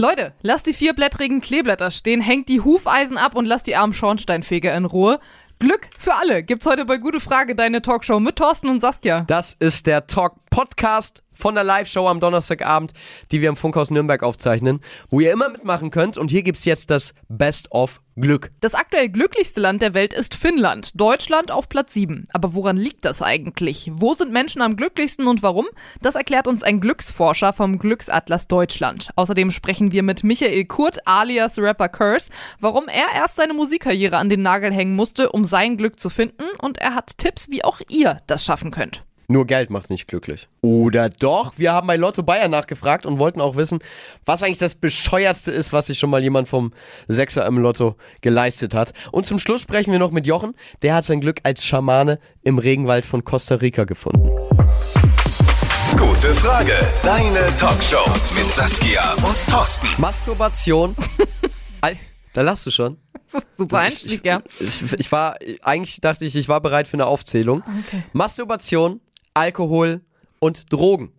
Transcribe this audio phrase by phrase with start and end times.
[0.00, 4.74] Leute, lasst die vierblättrigen Kleeblätter stehen, hängt die Hufeisen ab und lasst die armen Schornsteinfeger
[4.74, 5.20] in Ruhe.
[5.58, 9.24] Glück für alle gibt's heute bei Gute Frage deine Talkshow mit Thorsten und Saskia.
[9.26, 12.92] Das ist der Talk Podcast von der Live-Show am Donnerstagabend,
[13.30, 16.18] die wir im Funkhaus Nürnberg aufzeichnen, wo ihr immer mitmachen könnt.
[16.18, 18.50] Und hier gibt's jetzt das Best of Glück.
[18.60, 22.26] Das aktuell glücklichste Land der Welt ist Finnland, Deutschland auf Platz 7.
[22.32, 23.90] Aber woran liegt das eigentlich?
[23.94, 25.66] Wo sind Menschen am glücklichsten und warum?
[26.02, 29.08] Das erklärt uns ein Glücksforscher vom Glücksatlas Deutschland.
[29.16, 34.28] Außerdem sprechen wir mit Michael Kurt alias Rapper Curse, warum er erst seine Musikkarriere an
[34.28, 36.44] den Nagel hängen musste, um sein Glück zu finden.
[36.60, 39.04] Und er hat Tipps, wie auch ihr das schaffen könnt.
[39.30, 40.48] Nur Geld macht nicht glücklich.
[40.60, 41.52] Oder doch?
[41.56, 43.78] Wir haben bei Lotto Bayern nachgefragt und wollten auch wissen,
[44.24, 46.72] was eigentlich das bescheuertste ist, was sich schon mal jemand vom
[47.06, 48.92] Sechser im Lotto geleistet hat.
[49.12, 50.56] Und zum Schluss sprechen wir noch mit Jochen.
[50.82, 54.28] Der hat sein Glück als Schamane im Regenwald von Costa Rica gefunden.
[55.96, 56.72] Gute Frage.
[57.04, 58.04] Deine Talkshow
[58.34, 59.86] mit Saskia und Thorsten.
[59.98, 60.96] Masturbation.
[62.32, 62.96] Da lachst du schon.
[63.56, 64.42] Super Einstieg, ja.
[64.58, 67.62] Ich, ich war, eigentlich dachte ich, ich war bereit für eine Aufzählung.
[67.86, 68.04] Okay.
[68.12, 69.00] Masturbation,
[69.34, 70.00] Alkohol
[70.38, 71.12] und Drogen.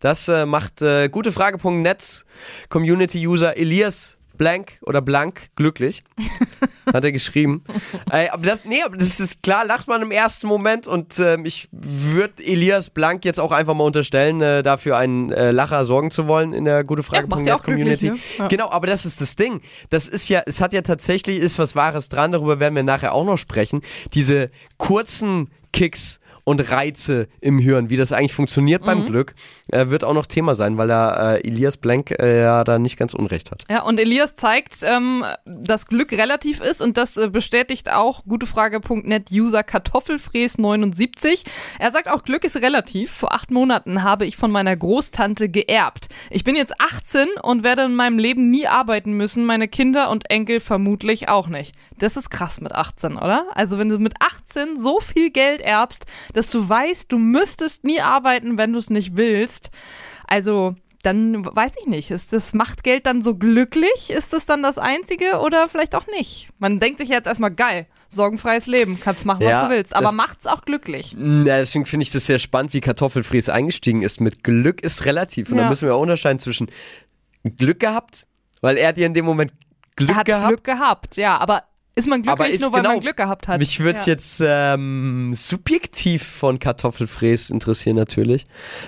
[0.00, 2.24] Das äh, macht äh, gutefrage.net
[2.70, 6.02] Community-User Elias Blank oder Blank glücklich.
[6.94, 7.64] Hat er geschrieben.
[8.10, 11.44] äh, aber das, nee, aber das ist klar, lacht man im ersten Moment und ähm,
[11.44, 16.10] ich würde Elias Blank jetzt auch einfach mal unterstellen, äh, dafür einen äh, Lacher sorgen
[16.10, 18.10] zu wollen in der Ja, macht ja glücklich, Community.
[18.12, 18.18] ne?
[18.38, 18.48] Ja.
[18.48, 19.60] Genau, aber das ist das Ding.
[19.90, 23.12] Das ist ja, es hat ja tatsächlich, ist was Wahres dran, darüber werden wir nachher
[23.12, 23.82] auch noch sprechen.
[24.14, 28.86] Diese kurzen Kicks und Reize im Hirn, wie das eigentlich funktioniert Mhm.
[28.86, 29.34] beim Glück,
[29.70, 32.96] äh, wird auch noch Thema sein, weil da äh, Elias Blank äh, ja da nicht
[32.96, 33.64] ganz unrecht hat.
[33.70, 39.60] Ja, und Elias zeigt, ähm, dass Glück relativ ist und das äh, bestätigt auch gutefrage.net-User
[39.60, 41.44] Kartoffelfräs79.
[41.78, 43.10] Er sagt auch, Glück ist relativ.
[43.12, 46.08] Vor acht Monaten habe ich von meiner Großtante geerbt.
[46.30, 50.30] Ich bin jetzt 18 und werde in meinem Leben nie arbeiten müssen, meine Kinder und
[50.30, 51.74] Enkel vermutlich auch nicht.
[51.98, 53.44] Das ist krass mit 18, oder?
[53.54, 56.06] Also wenn du mit 18 so viel Geld erbst,
[56.38, 59.70] dass du weißt, du müsstest nie arbeiten, wenn du es nicht willst.
[60.26, 64.10] Also dann weiß ich nicht, ist das Machtgeld dann so glücklich?
[64.10, 66.48] Ist das dann das Einzige oder vielleicht auch nicht?
[66.58, 70.06] Man denkt sich jetzt erstmal geil, sorgenfreies Leben, kannst machen, Ja, was du willst, aber
[70.06, 71.14] das- macht's auch glücklich.
[71.16, 74.20] Na, deswegen finde ich das sehr spannend, wie Kartoffelfries eingestiegen ist.
[74.20, 75.50] Mit Glück ist relativ.
[75.50, 75.68] Und da Ja.
[75.70, 76.68] müssen wir auch unterscheiden zwischen
[77.56, 78.26] Glück gehabt,
[78.60, 79.52] weil er ja in dem Moment
[79.96, 80.48] Glück er hat gehabt.
[80.48, 81.62] Glück gehabt, ja, aber
[81.98, 83.58] ist man glücklich ist nur, weil genau- man Glück gehabt hat?
[83.58, 84.12] Mich würde es ja.
[84.12, 88.44] jetzt ähm, subjektiv von Kartoffelfräs interessieren natürlich.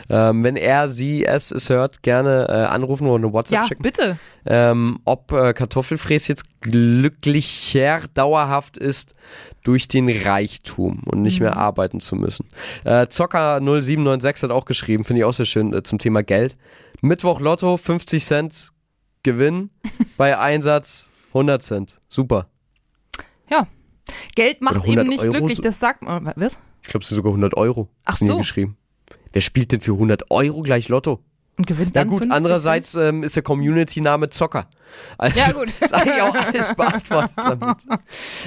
[0.09, 3.83] Ähm, wenn er, sie, es, es hört, gerne äh, anrufen oder eine WhatsApp Ja, schicken.
[3.83, 4.19] bitte.
[4.47, 9.15] Ähm, ob äh, Kartoffelfräs jetzt glücklicher dauerhaft ist
[9.63, 11.47] durch den Reichtum und nicht Mhm.
[11.47, 12.47] mehr arbeiten zu müssen.
[12.85, 16.57] Äh, Zocker 0796 hat auch geschrieben, finde ich auch sehr schön, äh, zum Thema Geld.
[17.03, 18.71] Mittwoch Lotto, 50 Cent
[19.23, 19.71] Gewinn,
[20.17, 22.01] bei Einsatz 100 Cent.
[22.09, 22.47] Super.
[23.51, 23.67] Ja.
[24.35, 26.33] Geld macht eben 100 nicht Euro glücklich, so- das sagt man.
[26.37, 26.59] Was?
[26.83, 27.89] Ich glaube, es sind sogar 100 Euro.
[28.05, 28.39] Ach so.
[28.39, 28.77] geschrieben.
[29.33, 31.21] Wer spielt denn für 100 Euro gleich Lotto?
[31.57, 34.67] Und gewinnt Na gut, 50 andererseits ähm, ist der Community-Name Zocker.
[35.19, 35.69] Also, Ja, gut.
[35.81, 37.77] ist eigentlich auch alles beantwortet damit.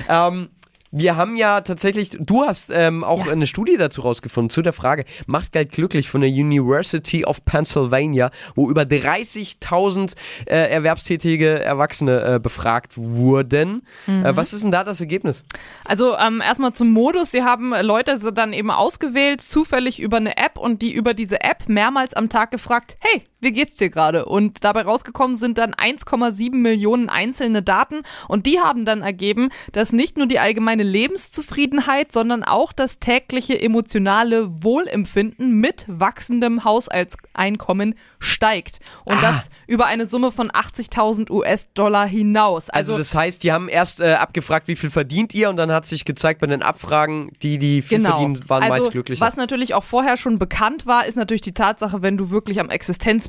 [0.10, 0.50] ähm,
[0.94, 5.06] wir haben ja tatsächlich, du hast ähm, auch eine Studie dazu rausgefunden, zu der Frage,
[5.26, 10.16] macht Geld glücklich von der University of Pennsylvania, wo über 30.000
[10.46, 13.88] äh, erwerbstätige Erwachsene äh, befragt wurden.
[14.06, 14.24] Mhm.
[14.24, 15.44] Äh, was ist denn da das Ergebnis?
[15.84, 17.32] Also ähm, erstmal zum Modus.
[17.32, 21.42] Sie haben äh, Leute dann eben ausgewählt, zufällig über eine App und die über diese
[21.42, 24.26] App mehrmals am Tag gefragt, hey, wie geht's dir gerade?
[24.26, 29.92] Und dabei rausgekommen sind dann 1,7 Millionen einzelne Daten und die haben dann ergeben, dass
[29.92, 38.80] nicht nur die allgemeine Lebenszufriedenheit, sondern auch das tägliche emotionale Wohlempfinden mit wachsendem Haushaltseinkommen steigt.
[39.06, 42.70] Und das über eine Summe von 80.000 US-Dollar hinaus.
[42.70, 45.86] Also, das heißt, die haben erst äh, abgefragt, wie viel verdient ihr und dann hat
[45.86, 49.26] sich gezeigt bei den Abfragen, die, die viel verdienen, waren also, meist glücklicher.
[49.26, 52.70] Was natürlich auch vorher schon bekannt war, ist natürlich die Tatsache, wenn du wirklich am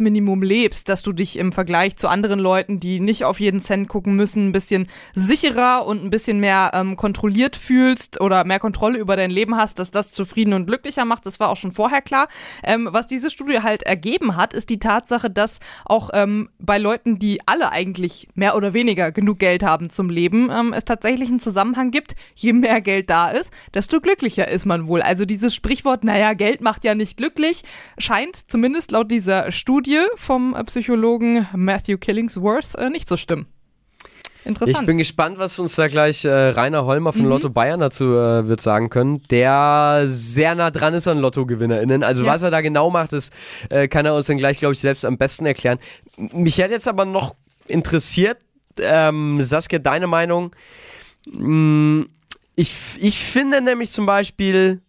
[0.05, 3.89] Existenzminimum lebst, dass du dich im Vergleich zu anderen Leuten, die nicht auf jeden Cent
[3.89, 8.99] gucken müssen, ein bisschen sicherer und ein bisschen mehr ähm, kontrolliert fühlst oder mehr Kontrolle
[8.99, 11.27] über dein Leben hast, dass das zufrieden und glücklicher macht.
[11.27, 12.29] Das war auch schon vorher klar.
[12.63, 17.19] Ähm, was diese Studie halt ergeben hat, ist die Tatsache, dass auch ähm, bei Leuten,
[17.19, 21.41] die alle eigentlich mehr oder weniger genug Geld haben zum Leben, ähm, es tatsächlich einen
[21.41, 22.15] Zusammenhang gibt.
[22.35, 25.03] Je mehr Geld da ist, desto glücklicher ist man wohl.
[25.03, 27.63] Also dieses Sprichwort, naja, Geld macht ja nicht glücklich,
[27.99, 33.47] scheint zumindest laut dieser Studie vom äh, Psychologen Matthew Killingsworth äh, nicht zu stimmen.
[34.47, 34.81] Interessant.
[34.81, 37.17] Ich bin gespannt, was uns da gleich äh, Rainer Holmer Mhm.
[37.17, 42.03] von Lotto Bayern dazu äh, wird sagen können, der sehr nah dran ist an LottogewinnerInnen.
[42.03, 42.33] Also Ja.
[42.35, 43.31] was er da genau macht, das
[43.71, 45.79] äh, kann er uns dann gleich, glaube ich, selbst am besten erklären.
[46.19, 47.35] mich hätte jetzt aber noch
[47.69, 48.37] interessiert,
[48.79, 50.55] ähm, Saskia, deine Meinung.
[51.31, 52.03] Mm,
[52.57, 54.81] Ich, ich finde nämlich zum Beispiel,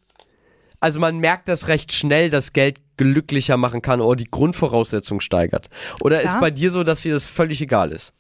[0.81, 5.69] also man merkt das recht schnell, dass Geld glücklicher machen kann oder die Grundvoraussetzung steigert.
[6.01, 6.39] Oder ist Ja.
[6.39, 8.13] bei dir so, dass dir das völlig egal ist?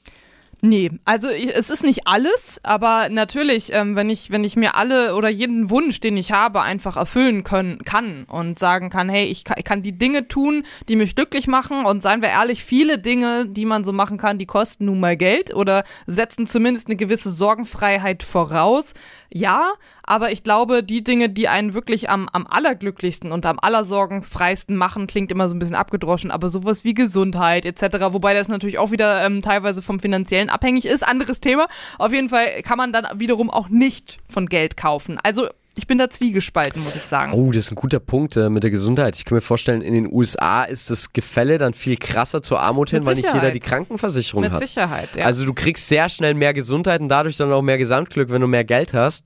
[0.67, 5.13] Nee, also es ist nicht alles, aber natürlich, ähm, wenn ich, wenn ich mir alle
[5.13, 9.43] oder jeden Wunsch, den ich habe, einfach erfüllen können kann und sagen kann, hey, ich
[9.43, 12.97] kann, ich kann die Dinge tun, die mich glücklich machen und seien wir ehrlich, viele
[12.97, 16.95] Dinge, die man so machen kann, die kosten nun mal Geld oder setzen zumindest eine
[16.95, 18.95] gewisse Sorgenfreiheit voraus.
[19.31, 24.75] Ja, aber ich glaube, die Dinge, die einen wirklich am, am allerglücklichsten und am allersorgenfreisten
[24.75, 28.79] machen, klingt immer so ein bisschen abgedroschen, aber sowas wie Gesundheit etc., wobei das natürlich
[28.79, 31.67] auch wieder ähm, teilweise vom finanziellen abhängig ist, anderes Thema.
[31.99, 35.19] Auf jeden Fall kann man dann wiederum auch nicht von Geld kaufen.
[35.21, 37.33] Also ich bin da zwiegespalten, muss ich sagen.
[37.33, 39.15] Oh, das ist ein guter Punkt äh, mit der Gesundheit.
[39.15, 42.89] Ich kann mir vorstellen, in den USA ist das Gefälle dann viel krasser zur Armut
[42.89, 44.59] hin, Mit weil nicht jeder die Krankenversicherung Mit hat.
[44.59, 45.25] Sicherheit, ja.
[45.25, 48.47] Also du kriegst sehr schnell mehr Gesundheit und dadurch dann auch mehr Gesamtglück, wenn du
[48.47, 49.25] mehr Geld hast.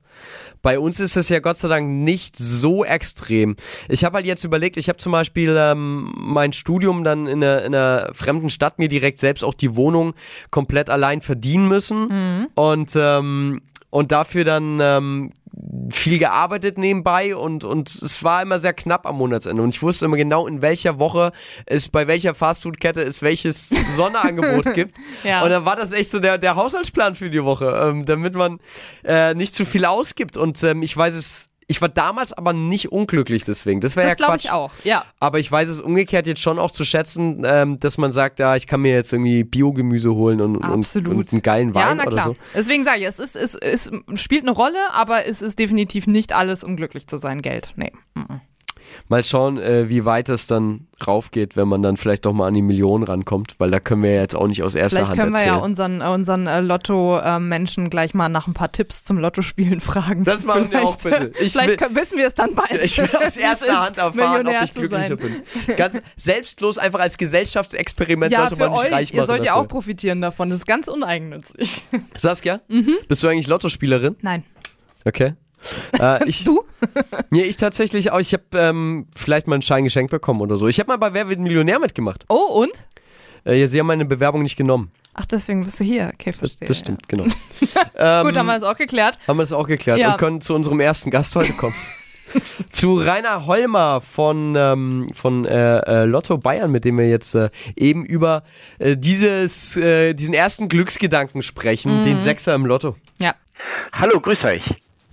[0.61, 3.55] Bei uns ist es ja Gott sei Dank nicht so extrem.
[3.87, 7.63] Ich habe halt jetzt überlegt, ich habe zum Beispiel ähm, mein Studium dann in einer,
[7.63, 10.13] in einer fremden Stadt mir direkt selbst auch die Wohnung
[10.51, 13.61] komplett allein verdienen müssen und ähm,
[13.91, 15.31] und dafür dann ähm,
[15.89, 20.05] viel gearbeitet nebenbei und, und es war immer sehr knapp am Monatsende und ich wusste
[20.05, 21.31] immer genau, in welcher Woche
[21.65, 24.97] es bei welcher Fastfood-Kette es welches Sonderangebot gibt.
[25.23, 25.43] Ja.
[25.43, 28.59] Und dann war das echt so der, der Haushaltsplan für die Woche, ähm, damit man
[29.03, 30.37] äh, nicht zu viel ausgibt.
[30.37, 33.79] Und ähm, ich weiß es, ich war damals aber nicht unglücklich deswegen.
[33.79, 35.05] Das wäre ja glaube ich auch, ja.
[35.19, 38.55] Aber ich weiß es umgekehrt jetzt schon auch zu schätzen, ähm, dass man sagt, ja,
[38.55, 42.03] ich kann mir jetzt irgendwie Biogemüse holen und, und, und einen geilen Wein ja, na
[42.07, 42.25] oder klar.
[42.25, 42.35] so.
[42.55, 46.33] Deswegen sage ich, es, ist, es, es spielt eine Rolle, aber es ist definitiv nicht
[46.33, 47.73] alles, um glücklich zu sein, Geld.
[47.75, 47.91] Nee.
[48.15, 48.41] mhm.
[49.07, 52.53] Mal schauen, äh, wie weit es dann raufgeht, wenn man dann vielleicht doch mal an
[52.53, 55.19] die Millionen rankommt, weil da können wir ja jetzt auch nicht aus erster Vielleicht Hand
[55.19, 55.55] können wir erzählen.
[55.55, 60.23] ja unseren, äh, unseren äh, Lotto-Menschen gleich mal nach ein paar Tipps zum Lottospielen fragen.
[60.23, 61.31] Das machen wir auch bitte.
[61.39, 62.83] Ich vielleicht will- können, wissen wir es dann bald.
[62.83, 65.41] ich will aus erster Hand erfahren, ob ich glücklicher bin.
[65.77, 68.91] Ganz selbstlos einfach als Gesellschaftsexperiment Ja, sollte man nicht euch.
[68.91, 69.27] reich Ihr machen.
[69.27, 70.49] sollt ja auch profitieren davon.
[70.49, 71.83] Das ist ganz uneigennützig.
[72.15, 72.59] Saskia,
[73.07, 74.15] bist du eigentlich Lottospielerin?
[74.21, 74.43] Nein.
[75.05, 75.33] Okay.
[75.99, 76.63] Äh, ich, Du?
[77.29, 78.19] Nee, ich tatsächlich auch.
[78.19, 80.67] Ich habe ähm, vielleicht mal einen Schein geschenkt bekommen oder so.
[80.67, 82.25] Ich habe mal bei Wer wird Millionär mitgemacht.
[82.29, 82.71] Oh, und?
[83.45, 84.91] Äh, ja, sie haben meine Bewerbung nicht genommen.
[85.13, 86.11] Ach, deswegen bist du hier.
[86.13, 86.67] Okay, Das, verstehe.
[86.67, 87.25] das stimmt, genau.
[87.95, 88.19] Ja.
[88.21, 89.17] ähm, Gut, haben wir das auch geklärt.
[89.27, 90.11] haben wir das auch geklärt Ja.
[90.13, 91.75] und können zu unserem ersten Gast heute kommen.
[92.71, 97.49] zu Rainer Holmer von, ähm, von äh, äh, Lotto Bayern, mit dem wir jetzt äh,
[97.75, 98.43] eben über
[98.77, 102.03] äh, dieses, äh, diesen ersten Glücksgedanken sprechen, Mhm.
[102.03, 102.95] den Sechser im Lotto.
[103.19, 103.33] Ja.
[103.93, 104.61] Hallo, grüß euch.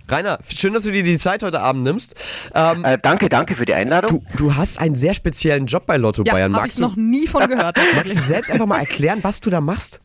[0.09, 2.49] Rainer, schön, dass du dir die Zeit heute Abend nimmst.
[2.55, 4.25] Ähm, Äh, danke, danke für die Einladung.
[4.35, 6.53] du, du hast einen sehr speziellen Job bei Lotto Ja, Bayern.
[6.53, 7.77] habe Magst ich du, noch nie von gehört.
[7.95, 10.01] magst du selbst einfach mal erklären, was du da machst?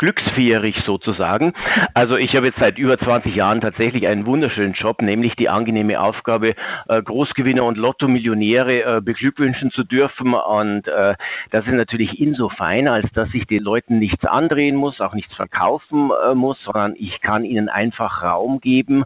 [0.00, 1.52] Glücksfährig sozusagen.
[1.92, 6.00] Also ich habe jetzt seit über 20 Jahren tatsächlich einen wunderschönen Job, nämlich die angenehme
[6.00, 6.54] Aufgabe,
[6.88, 10.32] äh, Großgewinner und Lotto-Millionäre äh, beglückwünschen zu dürfen.
[10.32, 11.16] Und äh,
[11.50, 16.10] das ist natürlich insofern, als dass ich den Leuten nichts andrehen muss, auch nichts verkaufen
[16.32, 19.04] muss, sondern ich kann ihnen einfach Raum geben,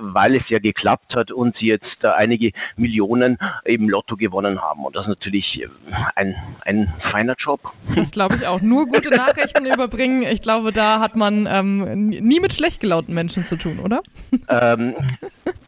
[0.00, 4.84] weil es ja geklappt hat und sie jetzt äh, einige Millionen im Lotto gewonnen haben.
[4.84, 5.68] Und das ist natürlich äh,
[6.14, 6.34] ein,
[6.64, 7.60] ein feiner Job.
[7.94, 8.60] Das glaube ich auch.
[8.60, 10.22] Nur gute Nachrichten überbringen.
[10.22, 14.00] Ich glaube, da hat man ähm, nie mit schlecht gelaunten Menschen zu tun, oder?
[14.48, 14.94] Ähm,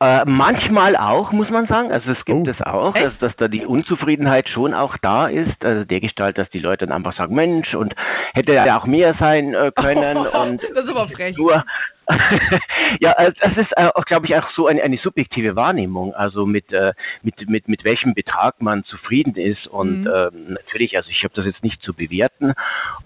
[0.01, 1.93] äh, manchmal auch, muss man sagen.
[1.93, 2.51] Also es gibt Oh.
[2.51, 5.65] es auch, dass, dass da die Unzufriedenheit schon auch da ist.
[5.65, 7.95] Also der Gestalt, dass die Leute dann einfach sagen, Mensch, und
[8.35, 10.17] hätte ja auch mehr sein äh, können.
[10.43, 11.37] und Das ist aber frech.
[11.37, 11.65] nur
[13.01, 16.73] ja, das ist äh, auch, glaube ich, auch so eine, eine subjektive Wahrnehmung, also mit,
[16.73, 19.67] äh, mit, mit, mit welchem Betrag man zufrieden ist.
[19.67, 20.11] Und Mhm.
[20.15, 22.55] ähm, natürlich, also ich habe das jetzt nicht zu bewerten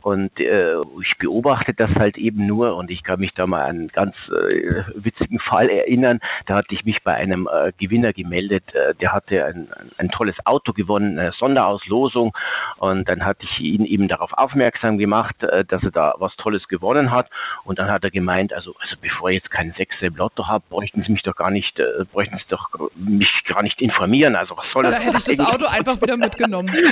[0.02, 3.71] und äh, ich beobachte das halt eben nur und ich kann mich da mal an
[3.73, 6.21] einen ganz äh, witzigen Fall erinnern.
[6.47, 10.09] Da hatte ich mich bei einem äh, Gewinner gemeldet, äh, der hatte ein, ein, ein
[10.11, 12.32] tolles Auto gewonnen, eine Sonderauslosung
[12.78, 16.66] und dann hatte ich ihn eben darauf aufmerksam gemacht, äh, dass er da was Tolles
[16.68, 17.28] gewonnen hat
[17.64, 20.65] und dann hat er gemeint, also, also bevor ich jetzt keinen Sechser im Lotto habe,
[20.69, 24.37] bräuchten Sie mich doch gar nicht, äh, bräuchten Sie doch mich gar nicht informieren.
[24.37, 24.93] Also was soll das?
[24.93, 25.41] Da hätte ich das?
[25.47, 26.71] Auto einfach wieder mitgenommen.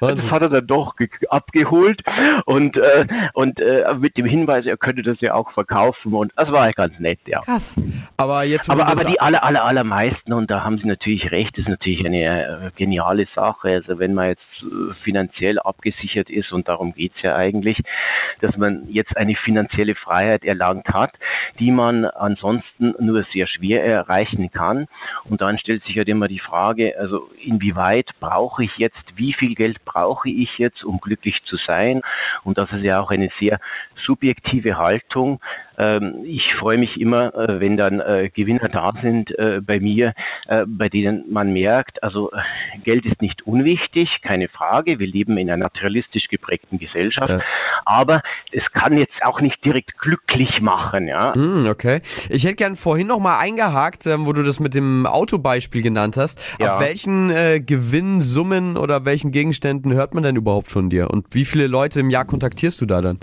[0.00, 2.02] Das hat er dann doch ge- abgeholt
[2.46, 6.50] und äh, und äh, mit dem Hinweis, er könnte das ja auch verkaufen und das
[6.50, 7.40] war ganz nett, ja.
[7.40, 7.76] Krass.
[8.16, 11.68] Aber jetzt, Aber, aber die aller, aller, allermeisten, und da haben Sie natürlich recht, ist
[11.68, 13.68] natürlich eine äh, geniale Sache.
[13.68, 17.78] Also wenn man jetzt äh, finanziell abgesichert ist, und darum geht's ja eigentlich,
[18.40, 21.12] dass man jetzt eine finanzielle Freiheit erlangt hat,
[21.58, 24.86] die man ansonsten nur sehr schwer erreichen kann.
[25.24, 29.54] Und dann stellt sich halt immer die Frage, also inwieweit brauche ich jetzt, wie viel
[29.54, 32.02] Geld brauche ich jetzt, um glücklich zu sein?
[32.44, 33.60] Und das ist ja auch eine sehr
[34.04, 35.40] subjektive Haltung.
[35.80, 40.12] Ähm, ich freue mich immer, äh, wenn dann äh, Gewinner da sind äh, bei mir,
[40.66, 42.30] bei denen man merkt, also
[42.82, 44.98] Geld ist nicht unwichtig, keine Frage.
[44.98, 47.30] Wir leben in einer naturalistisch geprägten Gesellschaft.
[47.30, 47.40] Ja.
[47.84, 51.32] Aber es kann jetzt auch nicht direkt glücklich machen, ja.
[51.36, 52.00] Mm, okay.
[52.28, 56.16] Ich hätte gern vorhin noch mal eingehakt, ähm, wo du das mit dem Autobeispiel genannt
[56.16, 56.40] hast.
[56.58, 56.74] Ja.
[56.74, 61.10] Ab welchen äh, Gewinnsummen oder welchen Gegenständen hört man denn überhaupt von dir?
[61.10, 63.20] Und wie viele Leute im Jahr kontaktierst du da dann?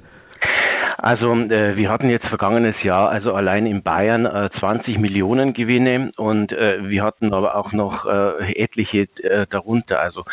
[0.97, 6.11] Also äh, wir hatten jetzt vergangenes Jahr also allein in Bayern äh, 20 Millionen Gewinne
[6.17, 9.99] und äh, wir hatten aber auch noch äh, etliche äh, darunter.
[9.99, 10.25] Also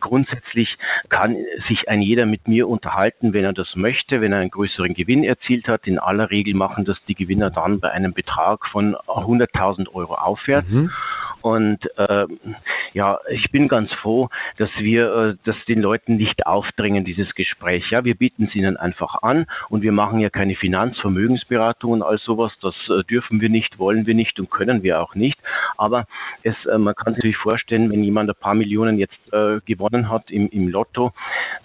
[0.00, 0.76] grundsätzlich
[1.08, 1.36] kann
[1.68, 5.22] sich ein jeder mit mir unterhalten, wenn er das möchte, wenn er einen größeren Gewinn
[5.22, 5.86] erzielt hat.
[5.86, 10.70] In aller Regel machen das die Gewinner dann bei einem Betrag von 100.000 Euro aufwärts.
[10.70, 10.90] Mhm.
[11.48, 12.26] Und äh,
[12.92, 14.28] ja, ich bin ganz froh,
[14.58, 17.90] dass wir äh, das den Leuten nicht aufdrängen, dieses Gespräch.
[17.90, 22.18] Ja, wir bieten es ihnen einfach an und wir machen ja keine Finanzvermögensberatung und all
[22.18, 22.52] sowas.
[22.60, 25.38] Das äh, dürfen wir nicht, wollen wir nicht und können wir auch nicht.
[25.78, 26.04] Aber
[26.42, 30.10] es, äh, man kann sich natürlich vorstellen, wenn jemand ein paar Millionen jetzt äh, gewonnen
[30.10, 31.12] hat im, im Lotto,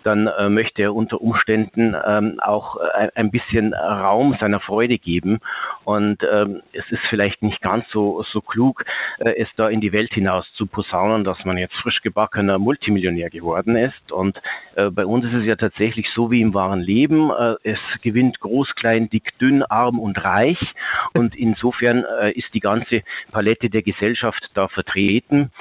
[0.04, 5.40] dann äh, möchte er unter Umständen ähm, auch ein, ein bisschen Raum seiner Freude geben.
[5.84, 8.86] Und ähm, es ist vielleicht nicht ganz so, so klug,
[9.20, 13.32] äh, es da in die Welt hinaus zu posaunen, dass man jetzt frisch gebackener Multimillionär
[13.32, 14.12] geworden ist.
[14.12, 14.40] Und
[14.76, 17.32] äh, bei uns ist es ja tatsächlich so wie im wahren Leben.
[17.32, 20.60] Äh, es gewinnt groß, klein, dick, dünn, arm und reich.
[21.18, 23.02] Und insofern äh, ist die ganze
[23.32, 25.52] Palette der Gesellschaft da vertreten.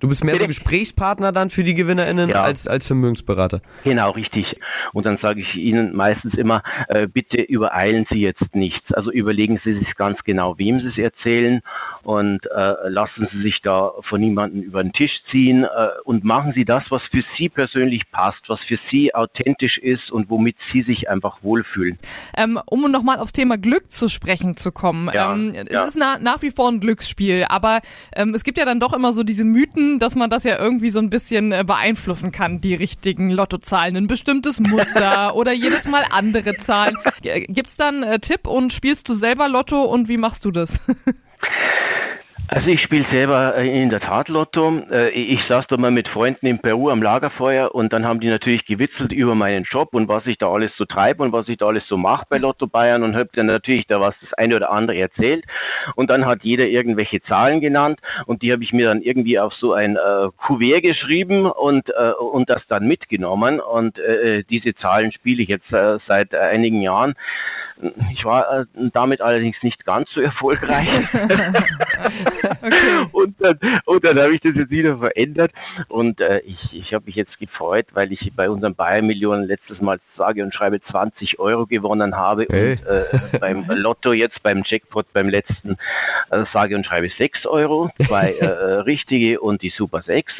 [0.00, 2.42] Du bist mehr so Gesprächspartner dann für die GewinnerInnen ja.
[2.42, 3.60] als, als Vermögensberater.
[3.84, 4.46] Genau, richtig.
[4.92, 8.92] Und dann sage ich Ihnen meistens immer, äh, bitte übereilen Sie jetzt nichts.
[8.92, 11.60] Also überlegen Sie sich ganz genau, wem Sie es erzählen
[12.02, 16.52] und äh, lassen Sie sich da von niemandem über den Tisch ziehen äh, und machen
[16.54, 20.82] Sie das, was für Sie persönlich passt, was für Sie authentisch ist und womit Sie
[20.82, 21.98] sich einfach wohlfühlen.
[22.36, 25.10] Ähm, um nochmal aufs Thema Glück zu sprechen zu kommen.
[25.12, 25.82] Ja, ähm, ja.
[25.82, 27.80] Es ist na, nach wie vor ein Glücksspiel, aber
[28.14, 30.90] ähm, es gibt ja dann doch immer so diese Mythen, dass man das ja irgendwie
[30.90, 33.96] so ein bisschen äh, beeinflussen kann, die richtigen Lottozahlen.
[33.96, 36.96] Ein bestimmtes Muster oder jedes Mal andere Zahlen.
[37.22, 40.80] Gibt's dann äh, Tipp und spielst du selber Lotto und wie machst du das?
[42.50, 44.80] Also ich spiele selber äh, in der Tat Lotto.
[44.90, 48.28] Äh, ich saß da mal mit Freunden in Peru am Lagerfeuer und dann haben die
[48.28, 51.58] natürlich gewitzelt über meinen Job und was ich da alles so treibe und was ich
[51.58, 54.56] da alles so mache bei Lotto Bayern und hab dann natürlich da was das eine
[54.56, 55.44] oder andere erzählt
[55.94, 59.52] und dann hat jeder irgendwelche Zahlen genannt und die habe ich mir dann irgendwie auf
[59.52, 65.12] so ein äh, Kuvert geschrieben und äh, und das dann mitgenommen und äh, diese Zahlen
[65.12, 67.14] spiele ich jetzt äh, seit einigen Jahren.
[68.12, 70.88] Ich war äh, damit allerdings nicht ganz so erfolgreich.
[72.72, 73.08] okay.
[73.12, 73.58] Und dann,
[73.98, 75.52] dann habe ich das jetzt wieder verändert.
[75.88, 79.80] Und äh, ich, ich habe mich jetzt gefreut, weil ich bei unseren Bayern Millionen letztes
[79.80, 82.46] Mal sage und schreibe 20 Euro gewonnen habe.
[82.50, 82.72] Hey.
[82.72, 85.76] Und äh, beim Lotto jetzt beim Jackpot beim letzten
[86.30, 87.90] äh, sage und schreibe 6 Euro.
[88.00, 88.44] Zwei äh,
[88.80, 90.32] richtige und die Super 6.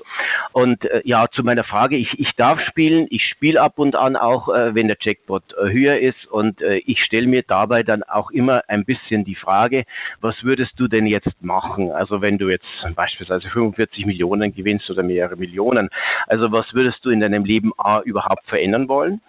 [0.53, 4.17] Und äh, ja, zu meiner Frage, ich, ich darf spielen, ich spiele ab und an
[4.17, 8.03] auch, äh, wenn der Jackpot äh, höher ist und äh, ich stelle mir dabei dann
[8.03, 9.85] auch immer ein bisschen die Frage,
[10.21, 11.93] was würdest du denn jetzt machen?
[11.93, 15.91] Also wenn du jetzt beispielsweise 45 Millionen gewinnst oder mehrere Millionen,
[16.27, 19.21] also was würdest du in deinem Leben A überhaupt verändern wollen?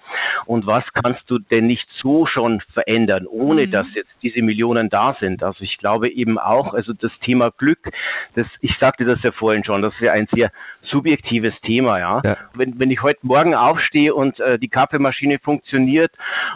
[0.46, 3.72] Und was kannst du denn nicht so schon verändern, ohne mhm.
[3.72, 5.44] dass jetzt diese Millionen da sind?
[5.44, 7.80] Also ich glaube eben auch, also das Thema Glück,
[8.36, 10.52] das, ich sagte das ja vorhin schon, das ist ja ein sehr
[10.90, 12.22] subjektives Thema, ja.
[12.24, 12.38] ja.
[12.54, 16.12] Wenn, wenn ich heute Morgen aufstehe und äh, die Kaffeemaschine funktioniert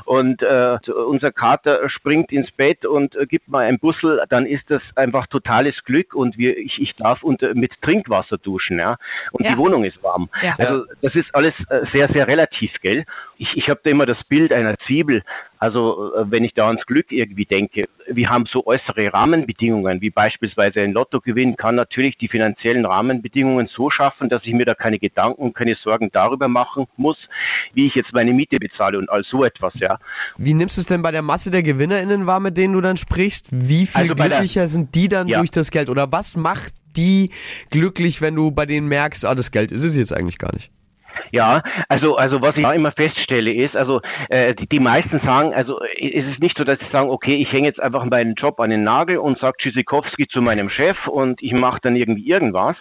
[0.05, 4.69] und äh, unser Kater springt ins Bett und äh, gibt mal ein Bussel, dann ist
[4.69, 8.97] das einfach totales Glück und wir, ich, ich darf unter, mit Trinkwasser duschen, ja.
[9.31, 9.51] Und ja.
[9.51, 10.29] die Wohnung ist warm.
[10.41, 10.55] Ja.
[10.57, 13.05] Also das ist alles äh, sehr, sehr relativ, gell?
[13.37, 15.23] Ich, ich habe da immer das Bild einer Zwiebel.
[15.63, 20.09] Also äh, wenn ich da ans Glück irgendwie denke, wir haben so äußere Rahmenbedingungen, wie
[20.09, 24.99] beispielsweise ein Lottogewinn kann natürlich die finanziellen Rahmenbedingungen so schaffen, dass ich mir da keine
[24.99, 27.15] Gedanken, keine Sorgen darüber machen muss,
[27.73, 29.99] wie ich jetzt meine Miete bezahle und all so etwas, ja.
[30.35, 32.97] Wie nimmst du es denn bei der Masse der GewinnerInnen wahr, mit denen du dann
[32.97, 33.47] sprichst?
[33.53, 35.37] Wie viel also glücklicher der, sind die dann ja.
[35.37, 35.89] durch das Geld?
[35.89, 37.29] Oder was macht die
[37.71, 40.73] glücklich, wenn du bei denen merkst, ah, das Geld ist es jetzt eigentlich gar nicht?
[41.31, 45.53] Ja, also also was ich da immer feststelle ist, also äh, die, die meisten sagen,
[45.53, 48.59] also es ist nicht so, dass sie sagen, okay, ich hänge jetzt einfach meinen Job
[48.59, 52.75] an den Nagel und sage Tschüssikowski zu meinem Chef und ich mache dann irgendwie irgendwas.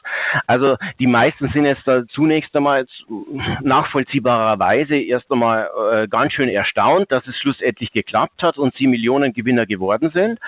[0.47, 2.87] Also die meisten sind jetzt da zunächst einmal
[3.63, 9.67] nachvollziehbarerweise erst einmal äh, ganz schön erstaunt, dass es schlussendlich geklappt hat und sie Millionengewinner
[9.67, 10.39] geworden sind.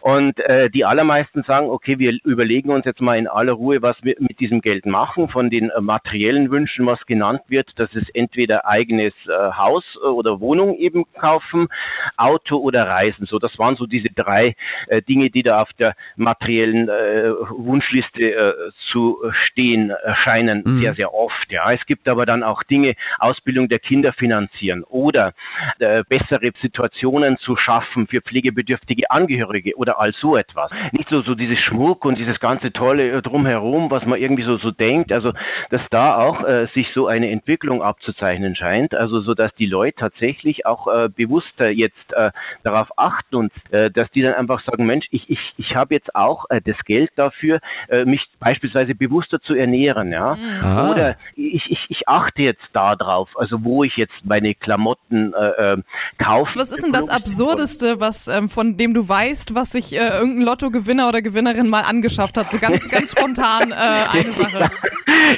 [0.00, 3.96] Und äh, die allermeisten sagen, okay, wir überlegen uns jetzt mal in aller Ruhe, was
[4.02, 8.08] wir mit diesem Geld machen, von den äh, materiellen Wünschen, was genannt wird, dass es
[8.14, 11.68] entweder eigenes äh, Haus äh, oder Wohnung eben kaufen,
[12.16, 13.26] Auto oder Reisen.
[13.26, 14.54] So, das waren so diese drei
[14.86, 18.52] äh, Dinge, die da auf der materiellen äh, Wunschliste äh,
[18.90, 20.80] zu stehen erscheinen, mhm.
[20.80, 21.52] sehr, sehr oft.
[21.52, 25.34] Ja, es gibt aber dann auch Dinge, Ausbildung der Kinder finanzieren oder
[25.78, 30.70] äh, bessere Situationen zu schaffen für pflegebedürftige Angehörige oder all so etwas.
[30.92, 34.70] Nicht so, so dieses Schmuck und dieses ganze Tolle drumherum, was man irgendwie so, so
[34.70, 35.12] denkt.
[35.12, 35.32] Also,
[35.68, 36.40] dass da auch
[36.74, 38.94] sich so eine Entwicklung abzuzeichnen scheint.
[38.94, 42.30] Also, so dass die Leute tatsächlich auch äh, bewusster jetzt äh,
[42.62, 46.14] darauf achten und äh, dass die dann einfach sagen, Mensch, ich, ich, ich habe jetzt
[46.14, 50.36] auch äh, das Geld dafür, äh, mich beispielsweise bewusster zu ernähren, ja.
[50.36, 50.90] Mhm.
[50.90, 55.82] Oder ich, ich, ich achte jetzt darauf, also wo ich jetzt meine Klamotten äh, äh,
[56.18, 56.52] kaufe.
[56.54, 60.46] Was ist denn das Absurdeste, was ähm, von dem du weißt, was sich äh, irgendein
[60.46, 62.48] Lottogewinner oder Gewinnerin mal angeschafft hat?
[62.48, 64.70] So ganz, ganz spontan äh, eine Sache.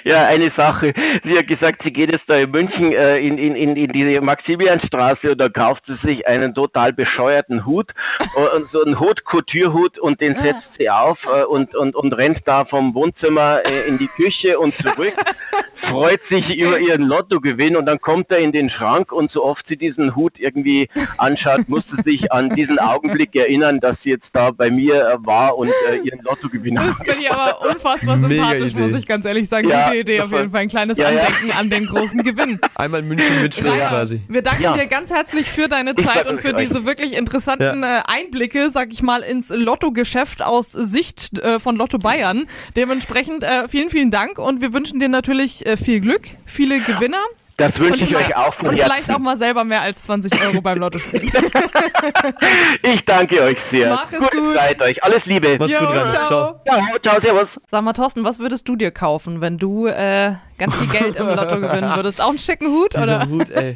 [0.04, 0.94] Ja, eine Sache.
[1.24, 4.20] Sie hat gesagt, sie geht jetzt da in München äh, in, in, in, in diese
[4.20, 7.90] Maximilianstraße und da kauft sie sich einen total bescheuerten Hut
[8.36, 10.42] äh, und so einen Hut, Couture-Hut und den ah.
[10.42, 14.58] setzt sie auf äh, und, und, und rennt da vom Wohnzimmer äh, in die Küche
[14.58, 15.14] und zurück
[15.82, 19.64] freut sich über ihren Lottogewinn und dann kommt er in den Schrank und so oft
[19.68, 20.88] sie diesen Hut irgendwie
[21.18, 25.26] anschaut, muss sie sich an diesen Augenblick erinnern, dass sie jetzt da bei mir äh,
[25.26, 26.90] war und äh, ihren Lottogewinn hat.
[26.90, 29.68] Das finde ich aber unfassbar sympathisch, muss ich ganz ehrlich sagen.
[29.68, 30.60] Ja, Gute Idee auf jeden Fall.
[30.60, 31.51] Ein kleines ja, Andenken.
[31.56, 32.60] An den großen Gewinn.
[32.74, 34.20] Einmal München mitspielen quasi.
[34.28, 38.70] Wir danken dir ganz herzlich für deine Zeit und für diese wirklich interessanten äh, Einblicke,
[38.70, 42.46] sag ich mal, ins Lottogeschäft aus Sicht äh, von Lotto Bayern.
[42.76, 47.22] Dementsprechend äh, vielen, vielen Dank und wir wünschen dir natürlich viel Glück, viele Gewinner.
[47.58, 50.60] Das wünsche ich euch auch von Und vielleicht auch mal selber mehr als 20 Euro
[50.62, 51.24] beim Lotto spielen.
[52.82, 53.88] ich danke euch sehr.
[53.90, 54.54] Mach es Gute gut.
[54.54, 55.02] Zeit euch.
[55.02, 55.56] Alles Liebe.
[55.58, 56.06] Mach's gut, Rainer.
[56.06, 56.24] Ciao.
[56.26, 56.60] ciao.
[56.64, 57.48] Ciao, ciao, servus.
[57.66, 61.26] Sag mal, Thorsten, was würdest du dir kaufen, wenn du äh, ganz viel Geld im
[61.26, 62.22] Lotto gewinnen würdest?
[62.22, 63.28] Auch einen schicken Hut, Dieser oder?
[63.28, 63.74] Hut, ey.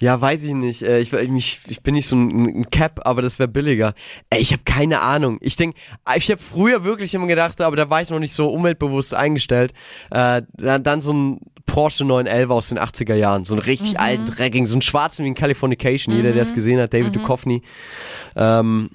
[0.00, 0.82] Ja, weiß ich nicht.
[0.82, 3.94] Äh, ich, ich, ich bin nicht so ein, Cap, aber das wäre billiger.
[4.30, 5.38] Ey, ich habe keine Ahnung.
[5.40, 5.78] Ich denke,
[6.16, 9.72] ich habe früher wirklich immer gedacht, aber da war ich noch nicht so umweltbewusst eingestellt.
[10.10, 13.44] Äh, dann, dann so ein Porsche 911 aus den 80er Jahren.
[13.44, 13.98] So einen richtig mhm.
[13.98, 16.14] alten, dreckigen, so einen schwarzen wie ein Californication.
[16.14, 16.20] Mhm.
[16.20, 17.22] Jeder, der es gesehen hat, David mhm.
[17.22, 17.62] Duchovny.
[18.36, 18.90] Ähm,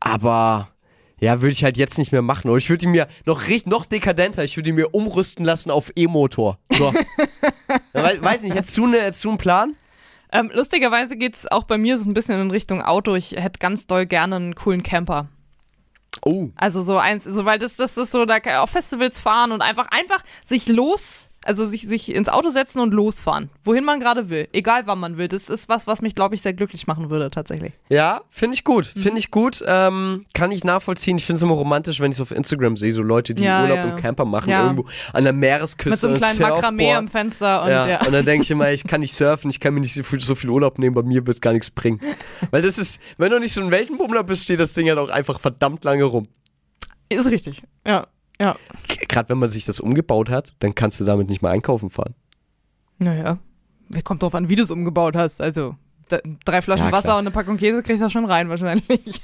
[0.00, 0.68] aber
[1.20, 2.48] ja, würde ich halt jetzt nicht mehr machen.
[2.48, 5.70] Oder ich würde ihn mir noch richtig, noch dekadenter, ich würde ihn mir umrüsten lassen
[5.70, 6.58] auf E-Motor.
[6.72, 6.92] So.
[7.94, 9.76] ja, weiß nicht, hättest du, eine, hättest du einen Plan?
[10.32, 13.14] Ähm, lustigerweise geht es auch bei mir so ein bisschen in Richtung Auto.
[13.14, 15.28] Ich hätte ganz doll gerne einen coolen Camper.
[16.24, 16.50] Oh.
[16.56, 19.88] Also so eins, so, weil das, das ist so, da auf Festivals fahren und einfach,
[19.90, 23.50] einfach sich los also sich, sich ins Auto setzen und losfahren.
[23.64, 24.46] Wohin man gerade will.
[24.52, 25.26] Egal wann man will.
[25.26, 27.72] Das ist was, was mich, glaube ich, sehr glücklich machen würde, tatsächlich.
[27.88, 28.86] Ja, finde ich gut.
[28.86, 29.60] Finde ich gut.
[29.66, 31.16] Ähm, kann ich nachvollziehen.
[31.16, 33.62] Ich finde es immer romantisch, wenn ich es auf Instagram sehe, so Leute, die ja,
[33.62, 33.90] Urlaub ja.
[33.90, 34.62] im Camper machen, ja.
[34.62, 35.90] irgendwo an der Meeresküste.
[35.90, 37.64] Mit so einem kleinen Makramee am Fenster.
[37.64, 38.06] Und, ja.
[38.06, 40.50] und dann denke ich immer, ich kann nicht surfen, ich kann mir nicht so viel,
[40.50, 42.00] Urlaub nehmen, bei mir wird es gar nichts bringen.
[42.52, 45.08] Weil das ist, wenn du nicht so ein Weltenbummler bist, steht das Ding halt auch
[45.08, 46.28] einfach verdammt lange rum.
[47.08, 48.06] Ist richtig, ja.
[48.40, 48.56] Ja.
[49.08, 52.14] Gerade wenn man sich das umgebaut hat, dann kannst du damit nicht mehr einkaufen fahren.
[52.98, 53.38] Naja,
[54.02, 55.40] kommt drauf an, wie du es umgebaut hast.
[55.40, 55.76] Also
[56.44, 58.88] drei Flaschen ja, Wasser und eine Packung Käse kriegst du schon rein wahrscheinlich.
[59.04, 59.22] ich,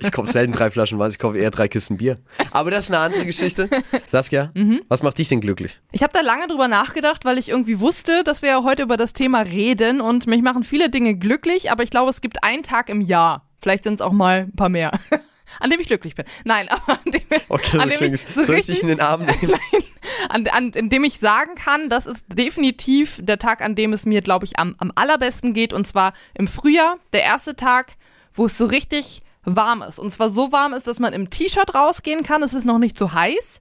[0.00, 2.18] ich kaufe selten drei Flaschen Wasser, ich kaufe eher drei Kisten Bier.
[2.52, 3.68] Aber das ist eine andere Geschichte.
[4.06, 4.82] Saskia, mhm.
[4.88, 5.80] was macht dich denn glücklich?
[5.90, 8.96] Ich habe da lange drüber nachgedacht, weil ich irgendwie wusste, dass wir ja heute über
[8.96, 12.62] das Thema reden und mich machen viele Dinge glücklich, aber ich glaube, es gibt einen
[12.62, 13.48] Tag im Jahr.
[13.60, 14.92] Vielleicht sind es auch mal ein paar mehr
[15.60, 16.24] an dem ich glücklich bin.
[16.44, 19.24] Nein, aber an dem, okay, an dem ich so soll ich dich in den Arm
[19.24, 19.54] nehmen?
[20.28, 24.04] An, an, an dem ich sagen kann, das ist definitiv der Tag, an dem es
[24.04, 25.72] mir, glaube ich, am, am allerbesten geht.
[25.72, 27.92] Und zwar im Frühjahr, der erste Tag,
[28.32, 29.98] wo es so richtig warm ist.
[29.98, 32.42] Und zwar so warm ist, dass man im T-Shirt rausgehen kann.
[32.42, 33.60] Es ist noch nicht so heiß.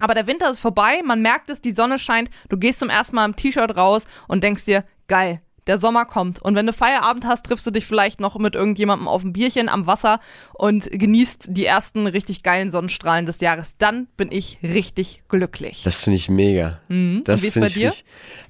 [0.00, 3.16] Aber der Winter ist vorbei, man merkt es, die Sonne scheint, du gehst zum ersten
[3.16, 6.40] Mal im T-Shirt raus und denkst dir, geil, der Sommer kommt.
[6.40, 9.68] Und wenn du Feierabend hast, triffst du dich vielleicht noch mit irgendjemandem auf ein Bierchen
[9.68, 10.18] am Wasser
[10.54, 13.76] und genießt die ersten richtig geilen Sonnenstrahlen des Jahres.
[13.78, 15.82] Dann bin ich richtig glücklich.
[15.82, 16.80] Das finde ich mega.
[16.88, 17.22] Mhm.
[17.24, 17.88] Das ist bei dir?
[17.90, 18.04] Richtig,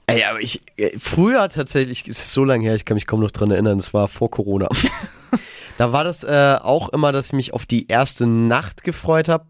[0.07, 3.21] ey, aber ich, äh, früher tatsächlich, es ist so lange her, ich kann mich kaum
[3.21, 4.69] noch dran erinnern, das war vor Corona.
[5.77, 9.45] da war das äh, auch immer, dass ich mich auf die erste Nacht gefreut habe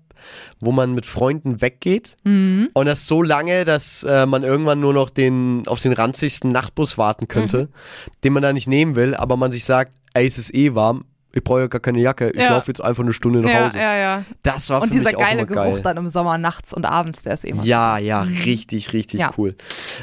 [0.61, 2.69] wo man mit Freunden weggeht Mhm.
[2.75, 6.99] und das so lange, dass äh, man irgendwann nur noch den auf den ranzigsten Nachtbus
[6.99, 8.11] warten könnte, Mhm.
[8.25, 11.05] den man da nicht nehmen will, aber man sich sagt, ey, es ist eh warm,
[11.35, 12.51] ich brauche ja gar keine Jacke, ich Ja.
[12.53, 13.79] laufe jetzt einfach eine Stunde nach Hause.
[13.79, 14.25] ja, ja.
[14.43, 15.83] Das war Und für dieser mich auch geile immer Geruch geil.
[15.83, 17.63] dann im Sommer, nachts und abends, der ist immer.
[17.65, 19.31] Ja, ja, richtig, richtig Ja.
[19.37, 19.55] cool.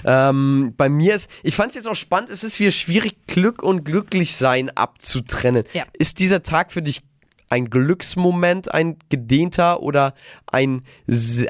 [0.06, 3.64] Ähm, bei mir ist, ich fand es jetzt auch spannend, es ist wieder schwierig, Glück
[3.64, 5.64] und Glücklichsein abzutrennen.
[5.74, 5.84] Ja.
[5.94, 7.02] Ist dieser Tag für dich
[7.50, 10.14] ein Glücksmoment, ein gedehnter oder
[10.52, 10.84] ein,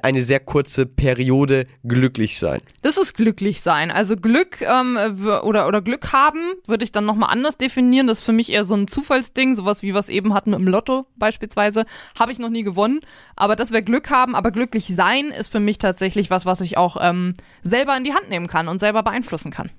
[0.03, 2.61] eine sehr kurze Periode glücklich sein?
[2.81, 3.91] Das ist glücklich sein.
[3.91, 4.97] Also Glück ähm,
[5.43, 8.07] oder, oder Glück haben würde ich dann nochmal anders definieren.
[8.07, 11.05] Das ist für mich eher so ein Zufallsding, sowas wie es eben hatten im Lotto
[11.15, 11.85] beispielsweise.
[12.19, 12.99] Habe ich noch nie gewonnen,
[13.35, 14.35] aber das wäre Glück haben.
[14.35, 18.13] Aber glücklich sein ist für mich tatsächlich was, was ich auch ähm, selber in die
[18.13, 19.69] Hand nehmen kann und selber beeinflussen kann.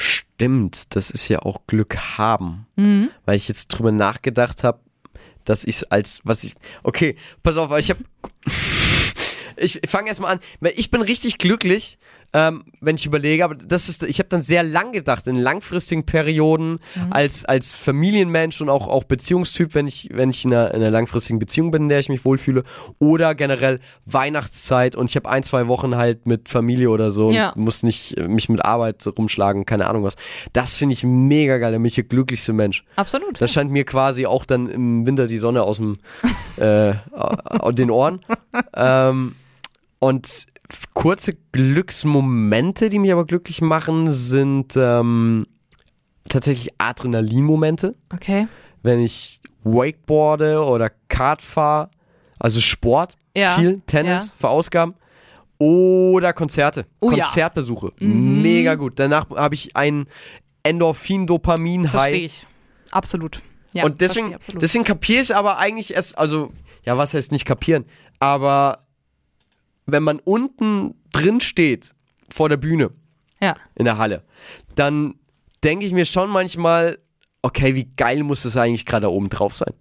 [0.00, 2.68] Stimmt, das ist ja auch Glück haben.
[2.76, 3.10] Mhm.
[3.24, 4.78] Weil ich jetzt drüber nachgedacht habe,
[5.44, 8.04] dass ich es als, was ich, okay, pass auf, weil ich habe,
[9.56, 11.98] ich fange erstmal an, weil ich bin richtig glücklich,
[12.34, 16.04] ähm, wenn ich überlege, aber das ist, ich habe dann sehr lang gedacht, in langfristigen
[16.04, 16.76] Perioden,
[17.10, 20.90] als, als Familienmensch und auch, auch Beziehungstyp, wenn ich, wenn ich in einer, in einer
[20.90, 22.64] langfristigen Beziehung bin, in der ich mich wohlfühle,
[22.98, 27.50] oder generell Weihnachtszeit und ich habe ein, zwei Wochen halt mit Familie oder so Ja.
[27.50, 30.14] und muss nicht mich mit Arbeit rumschlagen, keine Ahnung was.
[30.52, 32.84] Das finde ich mega geil, da bin ich der glücklichste Mensch.
[32.96, 33.40] Absolut.
[33.40, 35.98] Da scheint mir quasi auch dann im Winter die Sonne aus dem
[36.56, 36.92] äh,
[37.72, 38.20] den Ohren.
[38.74, 39.34] Ähm,
[39.98, 40.46] und
[40.94, 45.46] kurze Glücksmomente, die mich aber glücklich machen, sind ähm,
[46.28, 47.94] tatsächlich Adrenalinmomente.
[48.14, 48.46] Okay.
[48.82, 51.90] Wenn ich Wakeboarde oder Kart fahre,
[52.38, 54.32] also Sport, Ja, viel, Tennis, ja.
[54.36, 54.94] verausgaben.
[55.58, 57.24] Oder Konzerte, Oh ja.
[57.24, 57.92] Konzertbesuche.
[57.98, 58.42] Mhm.
[58.42, 58.92] Mega gut.
[59.00, 60.06] Danach habe ich ein
[60.62, 61.90] Endorphin-Dopamin-High.
[61.90, 62.46] Verstehe ich.
[62.92, 63.42] Absolut.
[63.74, 66.52] Ja, und deswegen, deswegen kapiere ich es aber eigentlich erst, also,
[66.84, 67.84] ja, was heißt nicht kapieren,
[68.20, 68.78] aber
[69.88, 71.94] wenn man unten drin steht,
[72.30, 72.90] vor der Bühne,
[73.40, 73.56] ja.
[73.74, 74.22] in der Halle,
[74.74, 75.14] dann
[75.64, 76.98] denke ich mir schon manchmal,
[77.42, 79.72] okay, wie geil muss das eigentlich gerade da oben drauf sein?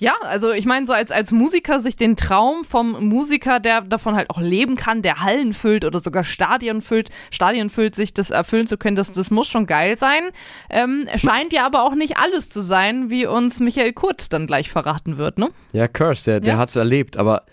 [0.00, 4.14] Ja, also ich meine, so als, als Musiker sich den Traum vom Musiker, der davon
[4.14, 8.30] halt auch leben kann, der Hallen füllt oder sogar Stadien füllt, Stadien füllt, sich das
[8.30, 10.30] erfüllen zu können, das, das muss schon geil sein.
[10.68, 14.70] Ähm, scheint ja aber auch nicht alles zu sein, wie uns Michael Kurt dann gleich
[14.70, 15.50] verraten wird, ne?
[15.72, 16.58] Ja, Curse, der, der Ja.
[16.58, 17.44] hat es erlebt, aber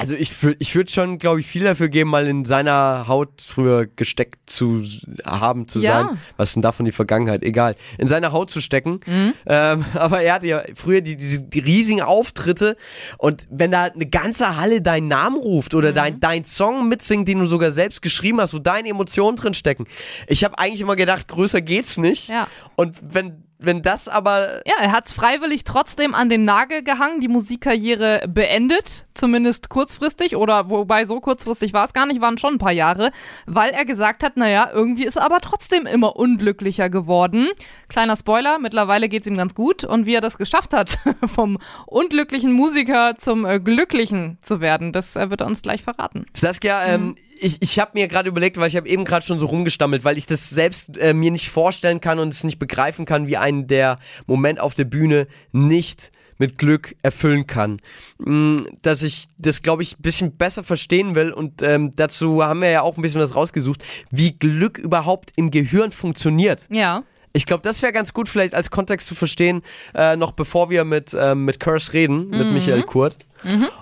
[0.00, 3.40] also ich, würd- ich würde schon, glaube ich, viel dafür geben, mal in seiner Haut
[3.40, 4.82] früher gesteckt zu
[5.24, 6.04] haben, zu Ja.
[6.08, 6.18] sein.
[6.36, 7.42] Was ist denn davon die Vergangenheit?
[7.42, 7.76] Egal.
[7.98, 9.00] In seine Haut zu stecken.
[9.06, 9.34] Mhm.
[9.46, 12.76] Ähm, aber er hatte ja früher die, die, die riesigen Auftritte
[13.18, 15.94] und wenn da eine ganze Halle deinen Namen ruft oder Mhm.
[15.94, 19.86] dein, dein Song mitsingt, den du sogar selbst geschrieben hast, wo deine Emotionen drin stecken.
[20.26, 22.28] Ich habe eigentlich immer gedacht, größer geht's nicht.
[22.28, 22.48] Ja.
[22.76, 27.20] Und wenn, wenn das aber Ja, er hat es freiwillig trotzdem an den Nagel gehangen,
[27.20, 32.54] die Musikkarriere beendet, zumindest kurzfristig oder wobei so kurzfristig war es gar nicht, waren schon
[32.54, 33.10] ein paar Jahre,
[33.46, 37.48] weil er gesagt hat, naja, irgendwie ist er aber trotzdem immer unglücklicher geworden.
[37.88, 41.58] Kleiner Spoiler, mittlerweile geht es ihm ganz gut und wie er das geschafft hat, vom
[41.86, 46.26] unglücklichen Musiker zum äh, glücklichen zu werden, das äh, wird er uns gleich verraten.
[46.34, 49.46] Saskia, ähm, ich, ich habe mir gerade überlegt, weil ich habe eben gerade schon so
[49.46, 53.26] rumgestammelt, weil ich das selbst äh, mir nicht vorstellen kann und es nicht begreifen kann,
[53.26, 57.76] wie einen der Moment auf der Bühne nicht mit Glück erfüllen kann.
[58.18, 62.62] Mm, Dass ich das, glaube ich, ein bisschen besser verstehen will und ähm, dazu haben
[62.62, 66.66] wir ja auch ein bisschen was rausgesucht, wie Glück überhaupt im Gehirn funktioniert.
[66.70, 67.04] Ja.
[67.32, 69.62] Ich glaube, das wäre ganz gut vielleicht als Kontext zu verstehen,
[69.94, 73.18] äh, noch bevor wir mit, ähm, mit Curse reden, mit Michael Kurt.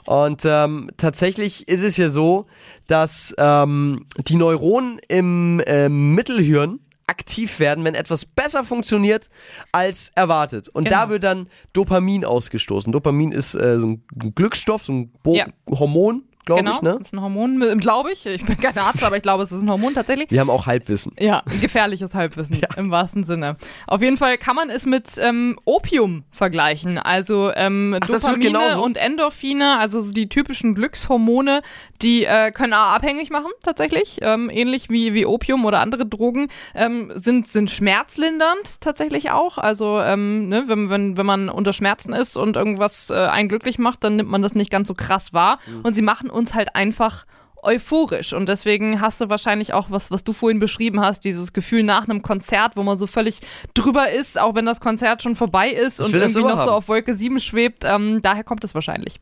[0.05, 2.45] Und ähm, tatsächlich ist es ja so,
[2.87, 9.29] dass ähm, die Neuronen im ähm, Mittelhirn aktiv werden, wenn etwas besser funktioniert
[9.73, 10.69] als erwartet.
[10.69, 11.11] Und da Genau.
[11.11, 12.93] wird dann Dopamin ausgestoßen.
[12.93, 15.47] Dopamin ist äh, so ein Glücksstoff, so ein Bo Ja.
[15.69, 16.83] Hormon, glaube genau, ich.
[16.83, 16.97] Ne?
[16.99, 18.27] das ist ein Hormon, glaube ich.
[18.27, 20.31] Ich bin kein Arzt, aber ich glaube, es ist ein Hormon tatsächlich.
[20.31, 21.13] Wir haben auch Halbwissen.
[21.19, 23.57] Ja, gefährliches Halbwissen im wahrsten Sinne.
[23.87, 26.99] Auf jeden Fall kann man es mit ähm, Opium vergleichen.
[26.99, 31.63] Also ähm, Ach, Dopamine und Endorphine, also so die typischen Glückshormone,
[32.03, 34.19] die äh, können auch abhängig machen tatsächlich.
[34.23, 39.59] Ähm, ähnlich wie, wie Opium oder andere Drogen ähm, sind, sind schmerzlindernd tatsächlich auch.
[39.59, 43.79] Also ähm, ne, wenn, wenn, wenn man unter Schmerzen ist und irgendwas äh, einen glücklich
[43.79, 45.59] macht, dann nimmt man das nicht ganz so krass wahr.
[45.67, 45.81] Mhm.
[45.83, 47.27] Und sie machen uns halt einfach
[47.63, 51.83] euphorisch und deswegen hast du wahrscheinlich auch was, was du vorhin beschrieben hast, dieses Gefühl
[51.83, 53.41] nach einem Konzert, wo man so völlig
[53.75, 56.69] drüber ist, auch wenn das Konzert schon vorbei ist und irgendwie noch so haben.
[56.71, 57.85] auf Wolke 7 schwebt.
[57.85, 59.21] Ähm, daher kommt es wahrscheinlich.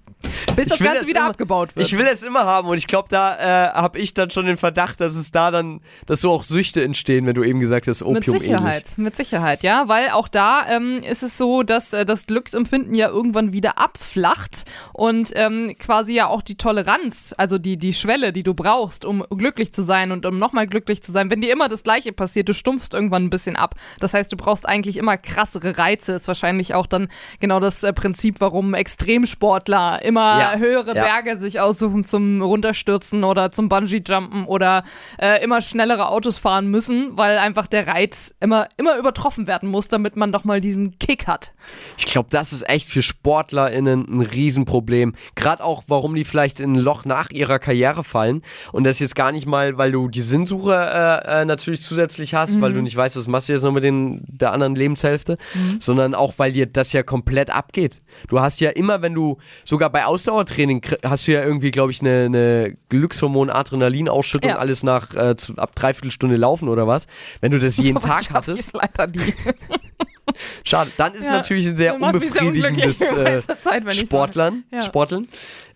[0.56, 1.86] Bis das Ganze wieder immer, abgebaut wird.
[1.86, 4.56] Ich will es immer haben und ich glaube, da äh, habe ich dann schon den
[4.56, 8.00] Verdacht, dass es da dann, dass so auch Süchte entstehen, wenn du eben gesagt hast,
[8.04, 8.98] mit Opium Sicherheit, ähnlich.
[8.98, 13.08] mit Sicherheit, ja, weil auch da ähm, ist es so, dass äh, das Glücksempfinden ja
[13.08, 18.42] irgendwann wieder abflacht und ähm, quasi ja auch die Toleranz, also die, die Schwelle, die
[18.42, 21.68] du brauchst, um glücklich zu sein und um nochmal glücklich zu sein, wenn dir immer
[21.68, 23.74] das Gleiche passiert, du stumpfst irgendwann ein bisschen ab.
[24.00, 27.08] Das heißt, du brauchst eigentlich immer krassere Reize, ist wahrscheinlich auch dann
[27.40, 31.04] genau das äh, Prinzip, warum Extremsportler immer Ja, höhere ja.
[31.04, 34.84] Berge sich aussuchen zum Runterstürzen oder zum Bungee-Jumpen oder
[35.20, 39.88] äh, immer schnellere Autos fahren müssen, weil einfach der Reiz immer, immer übertroffen werden muss,
[39.88, 41.52] damit man doch mal diesen Kick hat.
[41.98, 45.14] Ich glaube, das ist echt für SportlerInnen ein Riesenproblem.
[45.34, 48.42] Gerade auch, warum die vielleicht in ein Loch nach ihrer Karriere fallen.
[48.72, 52.60] Und das jetzt gar nicht mal, weil du die Sinnsuche äh, äh, natürlich zusätzlich hast,
[52.60, 55.36] weil du nicht weißt, was machst du jetzt noch mit den, der anderen Lebenshälfte,
[55.80, 58.00] sondern auch, weil dir das ja komplett abgeht.
[58.28, 61.92] Du hast ja immer, wenn du, sogar bei Ausdauertraining, kr- hast du ja irgendwie, glaube
[61.92, 64.56] ich, eine, eine Glückshormon-Adrenalinausschüttung, Ja.
[64.58, 67.06] alles nach äh, zu, ab dreiviertel Stunde laufen oder was.
[67.40, 69.34] Wenn du das jeden So Tag hattest, leider nie.
[70.64, 74.64] Schade, dann ist Ja, natürlich ein sehr sehr unbefriedigendes äh, letzter Zeit, Sportlern.
[74.72, 74.82] Ja.
[74.82, 75.28] Sporteln.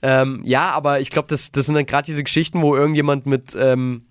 [0.02, 3.56] Ähm, ja, aber ich glaube, das, das sind dann gerade diese Geschichten, wo irgendjemand mit
[3.58, 4.02] ähm,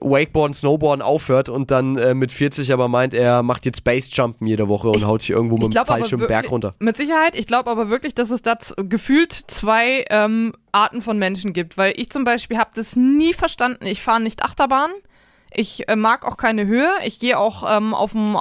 [0.00, 4.68] Wakeboarden, Snowboarden aufhört und dann äh, mit 40 aber meint, er macht jetzt Basejumpen jede
[4.68, 6.74] Woche und haut sich irgendwo mit dem glaub wirklich- Berg runter.
[6.78, 7.36] Mit Sicherheit.
[7.36, 11.76] Ich glaube aber wirklich, dass es da gefühlt zwei ähm, Arten von Menschen gibt.
[11.78, 13.86] Weil ich zum Beispiel habe das nie verstanden.
[13.86, 14.90] Ich fahre nicht Achterbahn.
[15.56, 16.90] Ich äh, mag auch keine Höhe.
[17.04, 18.34] Ich gehe auch ähm, auf dem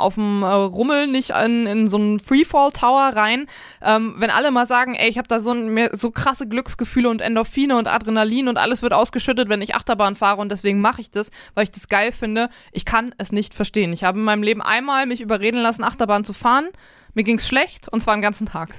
[0.44, 3.46] äh, Rummel nicht in, in so einen Freefall Tower rein.
[3.82, 7.22] Ähm, wenn alle mal sagen, ey, ich habe da so, ein, so krasse Glücksgefühle und
[7.22, 11.12] Endorphine und Adrenalin und alles wird ausgeschüttet, wenn ich Achterbahn fahre und deswegen mache ich
[11.12, 12.50] das, weil ich das geil finde.
[12.72, 13.94] Ich kann es nicht verstehen.
[13.94, 16.70] Ich habe in meinem Leben einmal mich überreden lassen, Achterbahn zu fahren.
[17.14, 18.76] Mir ging's schlecht und zwar den ganzen Tag.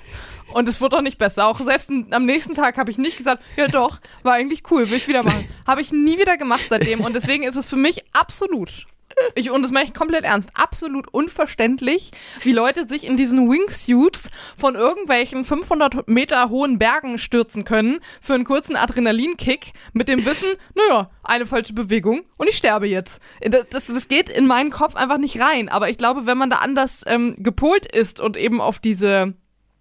[0.52, 1.46] Und es wurde auch nicht besser.
[1.46, 4.98] Auch selbst am nächsten Tag habe ich nicht gesagt, ja doch, war eigentlich cool, will
[4.98, 5.48] ich wieder machen.
[5.66, 7.00] Habe ich nie wieder gemacht seitdem.
[7.00, 8.86] Und deswegen ist es für mich absolut,
[9.34, 12.10] ich, und das meine ich komplett ernst, absolut unverständlich,
[12.42, 18.34] wie Leute sich in diesen Wingsuits von irgendwelchen 500 Meter hohen Bergen stürzen können für
[18.34, 23.20] einen kurzen Adrenalinkick mit dem Wissen, naja, eine falsche Bewegung und ich sterbe jetzt.
[23.40, 25.68] Das, das, geht in meinen Kopf einfach nicht rein.
[25.68, 29.34] Aber ich glaube, wenn man da anders ähm, gepolt ist und eben auf diese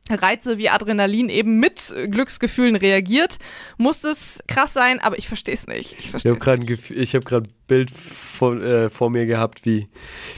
[0.10, 3.39] Reize wie Adrenalin eben mit Glücksgefühlen reagiert,
[3.78, 5.96] muss das krass sein, aber ich verstehe es nicht.
[5.98, 9.88] Ich Ich habe gerade ein, hab ein Bild vor, äh, vor mir gehabt, wie,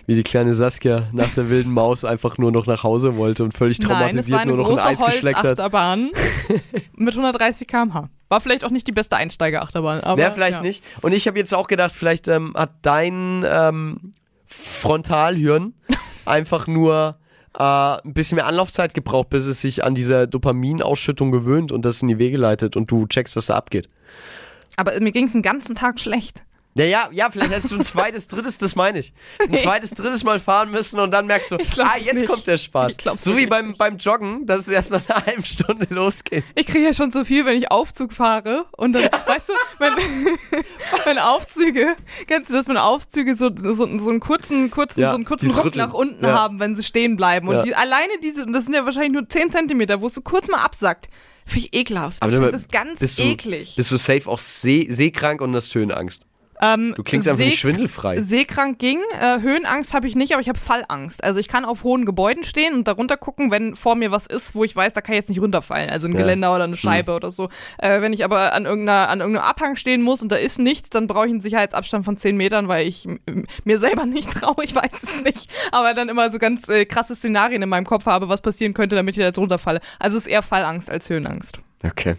[0.06, 3.54] wie die kleine Saskia nach der wilden Maus einfach nur noch nach Hause wollte und
[3.54, 5.46] völlig Nein, es traumatisiert eine nur noch ein Eis geschleckt hat.
[5.46, 6.12] Holzachterbahn
[6.96, 8.10] mit 130 km/h.
[8.30, 10.62] War vielleicht auch nicht die beste Einsteigerachterbahn, aber Ja, vielleicht ja.
[10.62, 10.84] nicht.
[11.02, 14.12] Und ich habe jetzt auch gedacht, vielleicht ähm, hat dein ähm,
[14.46, 15.74] Frontalhirn
[16.26, 17.18] einfach nur
[17.58, 22.02] äh, ein bisschen mehr Anlaufzeit gebraucht, bis es sich an diese Dopaminausschüttung gewöhnt und das
[22.02, 23.90] in die Wege leitet und du checkst, was da abgeht.
[24.78, 26.44] Aber mir ging es den ganzen Tag schlecht.
[26.78, 29.14] Ja, ja, ja, vielleicht hättest du ein zweites, drittes, das meine ich.
[29.40, 32.28] Ein zweites, drittes Mal fahren müssen und dann merkst du, ah, jetzt nicht.
[32.28, 32.98] kommt der Spaß.
[33.16, 36.44] So wie beim, beim Joggen, dass es erst nach einer halben Stunde losgeht.
[36.56, 39.94] Ich kriege ja schon so viel, wenn ich Aufzug fahre und dann, weißt du, wenn,
[41.06, 41.96] wenn Aufzüge,
[42.28, 45.52] kennst du das, wenn Aufzüge so, so, so einen kurzen, kurzen, Ja, so einen kurzen
[45.52, 46.34] Ruck nach unten Ja.
[46.34, 47.48] haben, wenn sie stehen bleiben.
[47.48, 47.62] Und Ja.
[47.62, 50.58] die, alleine diese, das sind ja wahrscheinlich nur 10 Zentimeter, wo es so kurz mal
[50.62, 51.08] absackt.
[51.46, 52.22] Finde ich ekelhaft.
[52.22, 53.76] Aber ich das ganz bist du, eklig.
[53.78, 56.26] Bist du safe auch see seekrank und hast Höhenangst?
[56.62, 58.22] Ähm, Du klingst einfach nicht schwindelfrei.
[58.22, 59.00] Seekrank ging.
[59.20, 61.24] Äh, Höhenangst habe ich nicht, aber ich habe Fallangst.
[61.24, 64.56] Also ich kann auf hohen Gebäuden stehen und darunter gucken, wenn vor mir was ist,
[64.56, 65.90] wo ich weiß, da kann ich jetzt nicht runterfallen.
[65.90, 66.20] Also ein Ja.
[66.20, 67.50] Geländer oder eine Scheibe oder so.
[67.78, 70.90] Äh, wenn ich aber an irgendeiner, an irgendeinem Abhang stehen muss und da ist nichts,
[70.90, 73.08] dann brauche ich einen Sicherheitsabstand von 10 Metern, weil ich
[73.66, 75.52] mir selber nicht traue, ich weiß es nicht.
[75.72, 78.96] Aber dann immer so ganz äh, krasse Szenarien in meinem Kopf habe, was passieren könnte,
[78.96, 79.82] damit ich da jetzt runterfalle.
[80.00, 81.60] Also es ist eher Fallangst als Höhenangst.
[81.86, 82.16] Okay.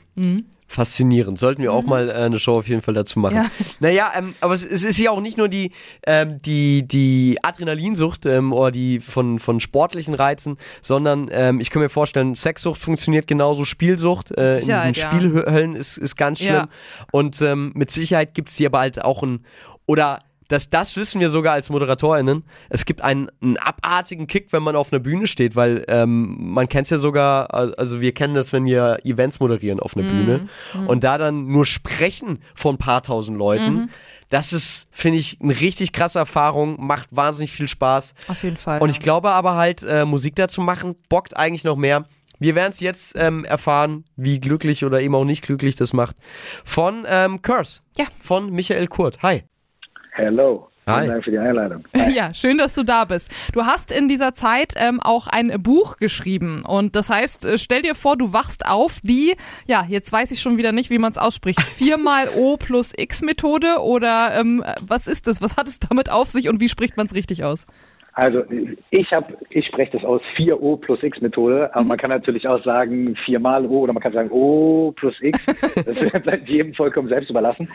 [0.68, 1.38] Faszinierend.
[1.38, 3.36] Sollten wir auch mal äh, eine Show auf jeden Fall dazu machen.
[3.36, 3.42] Mhm.
[3.42, 3.50] Ja.
[3.80, 5.70] Naja, ähm, aber es, es ist ja auch nicht nur die,
[6.06, 11.82] ähm, die, die Adrenalinsucht ähm, oder die von, von sportlichen Reizen, sondern ähm, ich kann
[11.82, 14.94] mir vorstellen, Sexsucht funktioniert genauso, Spielsucht äh, in diesen ja.
[14.94, 16.54] Spielhöllen ist, ist ganz schlimm.
[16.54, 16.68] Ja.
[17.12, 19.44] Und ähm, mit Sicherheit gibt es hier aber halt auch ein,
[19.86, 20.18] oder
[20.48, 22.44] das, das wissen wir sogar als ModeratorInnen.
[22.68, 26.68] Es gibt einen, einen abartigen Kick, wenn man auf einer Bühne steht, weil ähm, man
[26.68, 30.48] kennt es ja sogar, also wir kennen das, wenn wir Events moderieren auf einer Bühne
[30.86, 33.90] und da dann nur sprechen von ein paar tausend Leuten.
[34.28, 38.14] Das ist, finde ich, eine richtig krasse Erfahrung, macht wahnsinnig viel Spaß.
[38.26, 38.80] Auf jeden Fall.
[38.80, 42.06] Und ich glaube aber halt, äh, Musik dazu machen, bockt eigentlich noch mehr.
[42.38, 46.16] Wir werden es jetzt ähm, erfahren, wie glücklich oder eben auch nicht glücklich das macht.
[46.64, 47.80] Von ähm, Curse.
[47.96, 48.06] Ja.
[48.20, 49.22] Von Michael Kurt.
[49.22, 49.44] Hi.
[50.16, 50.68] Hello.
[50.86, 51.00] Hi.
[51.00, 51.84] Vielen Dank für die Einladung.
[52.14, 53.30] Ja, schön, dass du da bist.
[53.52, 57.82] Du hast in dieser Zeit ähm, auch ein Buch geschrieben und das heißt, äh, stell
[57.82, 59.34] dir vor, du wachst auf die,
[59.66, 62.94] ja, jetzt weiß ich schon wieder nicht, wie man es ausspricht, 4 mal O plus
[62.96, 65.42] X Methode oder ähm, was ist das?
[65.42, 67.66] Was hat es damit auf sich und wie spricht man es richtig aus?
[68.14, 68.44] Also
[68.90, 72.64] ich habe, ich spreche das aus 4O plus X Methode, aber man kann natürlich auch
[72.64, 75.44] sagen 4 mal O oder man kann sagen O plus X.
[75.74, 77.68] Das bleibt jedem vollkommen selbst überlassen.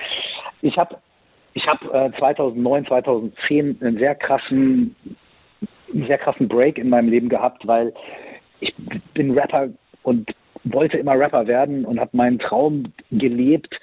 [0.63, 0.95] Ich habe
[1.53, 4.95] ich habe äh, 2009, 2010 einen sehr krassen,
[5.93, 7.93] einen sehr krassen Break in meinem Leben gehabt, weil
[8.59, 8.73] ich
[9.13, 9.69] bin Rapper
[10.03, 10.31] und
[10.63, 13.75] wollte immer Rapper werden und habe meinen Traum gelebt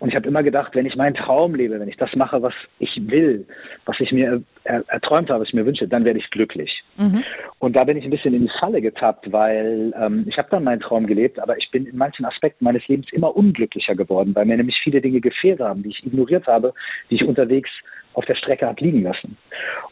[0.00, 2.54] und ich habe immer gedacht, wenn ich meinen Traum lebe, wenn ich das mache, was
[2.78, 3.46] ich will,
[3.84, 6.82] was ich mir er, erträumt habe, was ich mir wünsche, dann werde ich glücklich.
[6.96, 7.22] Mhm.
[7.58, 10.64] Und da bin ich ein bisschen in die Falle getappt, weil ähm, ich habe dann
[10.64, 14.46] meinen Traum gelebt, aber ich bin in manchen Aspekten meines Lebens immer unglücklicher geworden, weil
[14.46, 16.72] mir nämlich viele Dinge gefehlt haben, die ich ignoriert habe,
[17.10, 17.70] die ich unterwegs
[18.14, 19.36] auf der Strecke habe liegen lassen.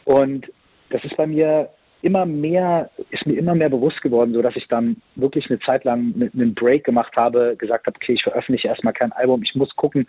[0.05, 0.51] Und
[0.89, 1.69] das ist bei mir
[2.01, 5.83] immer mehr, ist mir immer mehr bewusst geworden, so dass ich dann wirklich eine Zeit
[5.83, 9.75] lang einen Break gemacht habe, gesagt habe, okay, ich veröffentliche erstmal kein Album, ich muss
[9.75, 10.07] gucken,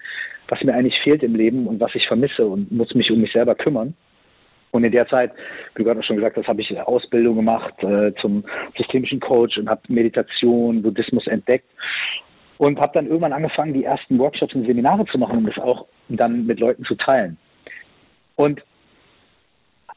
[0.49, 3.33] was mir eigentlich fehlt im Leben und was ich vermisse und muss mich um mich
[3.33, 3.95] selber kümmern.
[4.73, 5.33] Und in der Zeit,
[5.75, 8.45] wie gerade schon gesagt hast, habe ich Ausbildung gemacht äh, zum
[8.77, 11.69] systemischen Coach und habe Meditation, Buddhismus entdeckt
[12.59, 15.87] und habe dann irgendwann angefangen, die ersten Workshops und Seminare zu machen, um das auch
[16.09, 17.37] dann mit Leuten zu teilen.
[18.37, 18.63] Und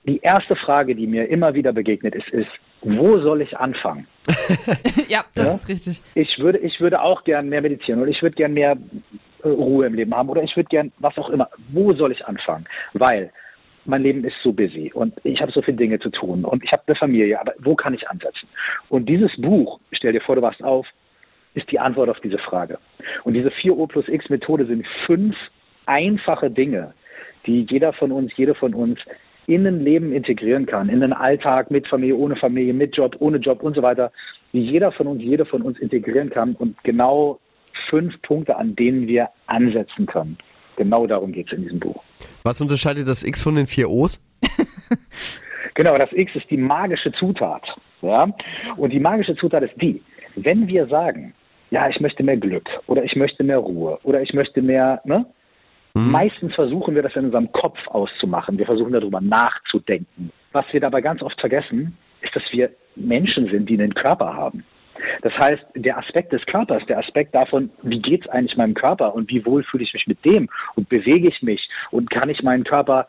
[0.05, 2.49] die erste Frage, die mir immer wieder begegnet ist, ist,
[2.81, 4.07] wo soll ich anfangen?
[5.07, 5.55] ja, das ja?
[5.55, 6.01] ist richtig.
[6.15, 8.77] Ich würde, ich würde auch gern mehr meditieren oder ich würde gern mehr
[9.43, 11.49] äh, Ruhe im Leben haben oder ich würde gern was auch immer.
[11.69, 12.65] Wo soll ich anfangen?
[12.93, 13.31] Weil
[13.85, 16.71] mein Leben ist so busy und ich habe so viele Dinge zu tun und ich
[16.71, 18.47] habe eine Familie, aber wo kann ich ansetzen?
[18.89, 20.87] Und dieses Buch, stell dir vor, du wachst auf,
[21.53, 22.79] ist die Antwort auf diese Frage.
[23.23, 25.35] Und diese 4O plus X Methode sind fünf
[25.85, 26.93] einfache Dinge,
[27.45, 28.99] die jeder von uns, jede von uns
[29.47, 33.37] in ein Leben integrieren kann, in den Alltag mit Familie, ohne Familie, mit Job, ohne
[33.37, 34.11] Job und so weiter,
[34.51, 37.39] wie jeder von uns, jede von uns integrieren kann und genau
[37.89, 40.37] fünf Punkte, an denen wir ansetzen können.
[40.75, 42.03] Genau darum geht es in diesem Buch.
[42.43, 44.21] Was unterscheidet das X von den vier O's?
[45.73, 47.63] genau, das X ist die magische Zutat.
[48.01, 48.27] Ja?
[48.77, 50.01] Und die magische Zutat ist die,
[50.35, 51.33] wenn wir sagen,
[51.71, 55.25] ja, ich möchte mehr Glück oder ich möchte mehr Ruhe oder ich möchte mehr, ne?
[55.93, 56.11] Mhm.
[56.11, 58.57] Meistens versuchen wir das in unserem Kopf auszumachen.
[58.57, 60.31] Wir versuchen darüber nachzudenken.
[60.51, 64.63] Was wir dabei ganz oft vergessen, ist, dass wir Menschen sind, die einen Körper haben.
[65.21, 69.13] Das heißt, der Aspekt des Körpers, der Aspekt davon, wie geht es eigentlich meinem Körper
[69.15, 72.43] und wie wohl fühle ich mich mit dem und bewege ich mich und kann ich
[72.43, 73.07] meinen Körper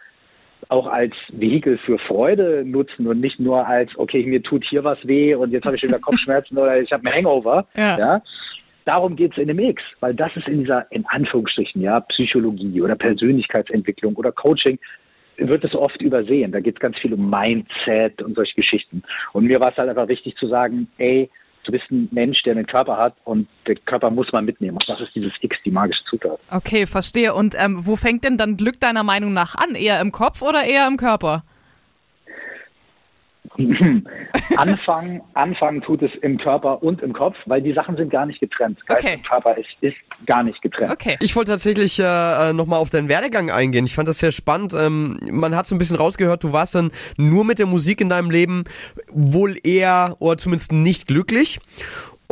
[0.68, 4.98] auch als Vehikel für Freude nutzen und nicht nur als, okay, mir tut hier was
[5.06, 7.66] weh und jetzt habe ich wieder Kopfschmerzen oder ich habe ein Hangover.
[7.76, 7.98] Ja.
[7.98, 8.22] ja.
[8.84, 12.82] Darum geht es in dem X, weil das ist in dieser, in Anführungsstrichen, ja, Psychologie
[12.82, 14.78] oder Persönlichkeitsentwicklung oder Coaching,
[15.36, 16.52] wird es oft übersehen.
[16.52, 19.02] Da geht es ganz viel um Mindset und solche Geschichten.
[19.32, 21.30] Und mir war es halt einfach wichtig zu sagen, ey,
[21.64, 24.76] du bist ein Mensch, der einen Körper hat und der Körper muss man mitnehmen.
[24.76, 26.38] Und das ist dieses X, die magische Zutat.
[26.50, 27.34] Okay, verstehe.
[27.34, 29.74] Und ähm, wo fängt denn dann Glück deiner Meinung nach an?
[29.74, 31.42] Eher im Kopf oder eher im Körper?
[34.56, 38.40] anfangen, anfangen tut es im Körper und im Kopf, weil die Sachen sind gar nicht
[38.40, 38.78] getrennt.
[38.86, 39.16] Geist okay.
[39.16, 40.92] und Körper ist, ist gar nicht getrennt.
[40.92, 41.16] Okay.
[41.20, 43.84] Ich wollte tatsächlich äh, nochmal auf deinen Werdegang eingehen.
[43.86, 44.74] Ich fand das sehr spannend.
[44.74, 48.08] Ähm, man hat so ein bisschen rausgehört, du warst dann nur mit der Musik in
[48.08, 48.64] deinem Leben
[49.10, 51.60] wohl eher oder zumindest nicht glücklich.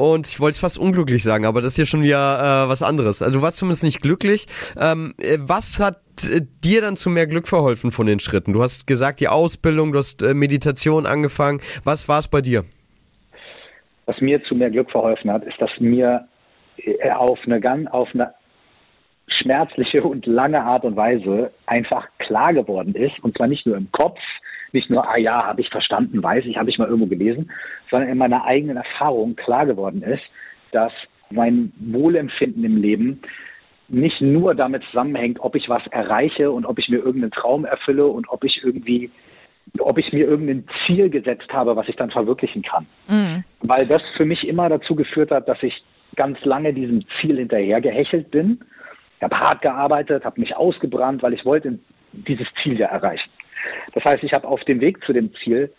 [0.03, 2.83] Und ich wollte es fast unglücklich sagen, aber das ist ja schon wieder äh, was
[2.83, 3.23] anderes.
[3.23, 4.47] Also du warst zumindest nicht glücklich.
[4.77, 8.53] Ähm, äh, was hat äh, dir dann zu mehr Glück verholfen von den Schritten?
[8.53, 11.61] Du hast gesagt, die Ausbildung, du hast äh, Meditation angefangen.
[11.85, 12.65] Was war es bei dir?
[14.07, 16.27] Was mir zu mehr Glück verholfen hat, ist, dass mir
[16.79, 18.35] äh, auf eine ganz, auf eine
[19.29, 23.93] schmerzliche und lange Art und Weise einfach klar geworden ist, und zwar nicht nur im
[23.93, 24.19] Kopf,
[24.73, 27.51] nicht nur, ah ja, habe ich verstanden, weiß ich, habe ich mal irgendwo gelesen,
[27.91, 30.23] sondern in meiner eigenen Erfahrung klar geworden ist,
[30.73, 30.93] dass
[31.31, 33.21] mein Wohlempfinden im Leben
[33.89, 38.07] nicht nur damit zusammenhängt, ob ich was erreiche und ob ich mir irgendeinen Traum erfülle
[38.07, 39.11] und ob ich irgendwie,
[39.79, 42.87] ob ich mir irgendein Ziel gesetzt habe, was ich dann verwirklichen kann.
[43.09, 43.45] Mhm.
[43.61, 45.75] Weil das für mich immer dazu geführt hat, dass ich
[46.17, 48.61] ganz lange diesem Ziel hinterhergehechelt bin.
[49.17, 51.79] Ich habe hart gearbeitet, habe mich ausgebrannt, weil ich wollte
[52.13, 53.31] dieses Ziel ja erreichen.
[53.95, 55.73] Das heißt, ich habe auf dem Weg zu dem Ziel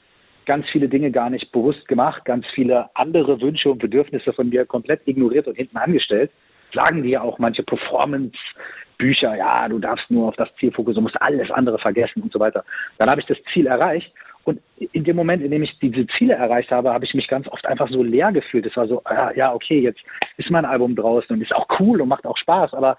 [0.46, 4.66] ganz viele Dinge gar nicht bewusst gemacht, ganz viele andere Wünsche und Bedürfnisse von mir
[4.66, 6.32] komplett ignoriert und hinten angestellt.
[6.74, 11.50] Sagen dir auch manche Performance-Bücher, ja, du darfst nur auf das Ziel fokussieren, musst alles
[11.52, 12.64] andere vergessen und so weiter.
[12.98, 14.12] Dann habe ich das Ziel erreicht
[14.44, 14.60] und
[14.92, 17.66] in dem Moment, in dem ich diese Ziele erreicht habe, habe ich mich ganz oft
[17.66, 18.66] einfach so leer gefühlt.
[18.66, 20.02] Es war so, ja, ja, okay, jetzt
[20.38, 22.98] ist mein Album draußen und ist auch cool und macht auch Spaß, aber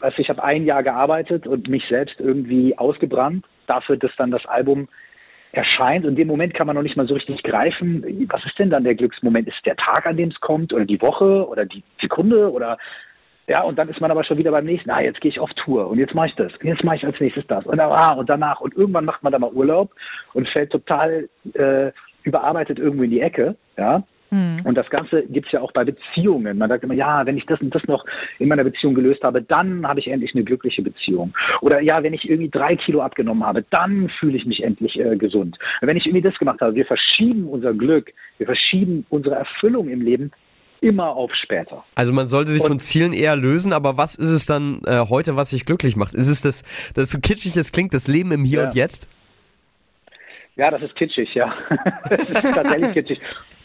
[0.00, 4.44] also ich habe ein Jahr gearbeitet und mich selbst irgendwie ausgebrannt dafür, dass dann das
[4.46, 4.88] Album
[5.52, 6.04] erscheint.
[6.04, 8.70] Und in dem Moment kann man noch nicht mal so richtig greifen, was ist denn
[8.70, 9.48] dann der Glücksmoment?
[9.48, 12.78] Ist der Tag, an dem es kommt oder die Woche oder die Sekunde oder
[13.46, 15.50] ja, und dann ist man aber schon wieder beim nächsten, ah, jetzt gehe ich auf
[15.52, 18.14] Tour und jetzt mache ich das und jetzt mache ich als nächstes das und, ah,
[18.14, 19.90] und danach und irgendwann macht man da mal Urlaub
[20.32, 21.92] und fällt total äh,
[22.22, 24.02] überarbeitet irgendwo in die Ecke, ja.
[24.34, 24.62] Hm.
[24.64, 26.58] Und das Ganze gibt's ja auch bei Beziehungen.
[26.58, 28.04] Man sagt immer, ja, wenn ich das und das noch
[28.40, 31.32] in meiner Beziehung gelöst habe, dann habe ich endlich eine glückliche Beziehung.
[31.60, 35.14] Oder ja, wenn ich irgendwie drei Kilo abgenommen habe, dann fühle ich mich endlich äh,
[35.16, 35.56] gesund.
[35.82, 40.00] Wenn ich irgendwie das gemacht habe, wir verschieben unser Glück, wir verschieben unsere Erfüllung im
[40.00, 40.32] Leben
[40.80, 41.84] immer auf später.
[41.94, 44.98] Also man sollte sich Und- von Zielen eher lösen, aber was ist es dann äh,
[45.08, 46.12] heute, was sich glücklich macht?
[46.12, 46.64] Ist es das,
[46.94, 48.64] das so kitschig es klingt, das Leben im Hier Ja.
[48.66, 49.06] und Jetzt?
[50.56, 51.54] Ja, das ist kitschig, ja.
[52.10, 53.20] das ist tatsächlich kitschig.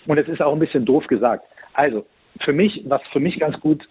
[0.09, 1.45] Und es ist auch ein bisschen doof gesagt.
[1.73, 2.03] Also,
[2.43, 3.87] für mich, was für mich ganz gut,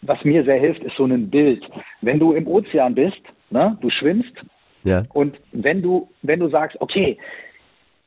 [0.00, 1.62] was mir sehr hilft, ist so ein Bild.
[2.00, 4.32] Wenn du im Ozean bist, ne, du schwimmst,
[4.84, 5.02] Ja.
[5.12, 7.18] und wenn du, wenn du sagst, okay,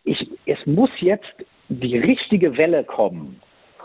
[0.04, 1.32] ich, es muss jetzt
[1.70, 3.40] die richtige Welle kommen.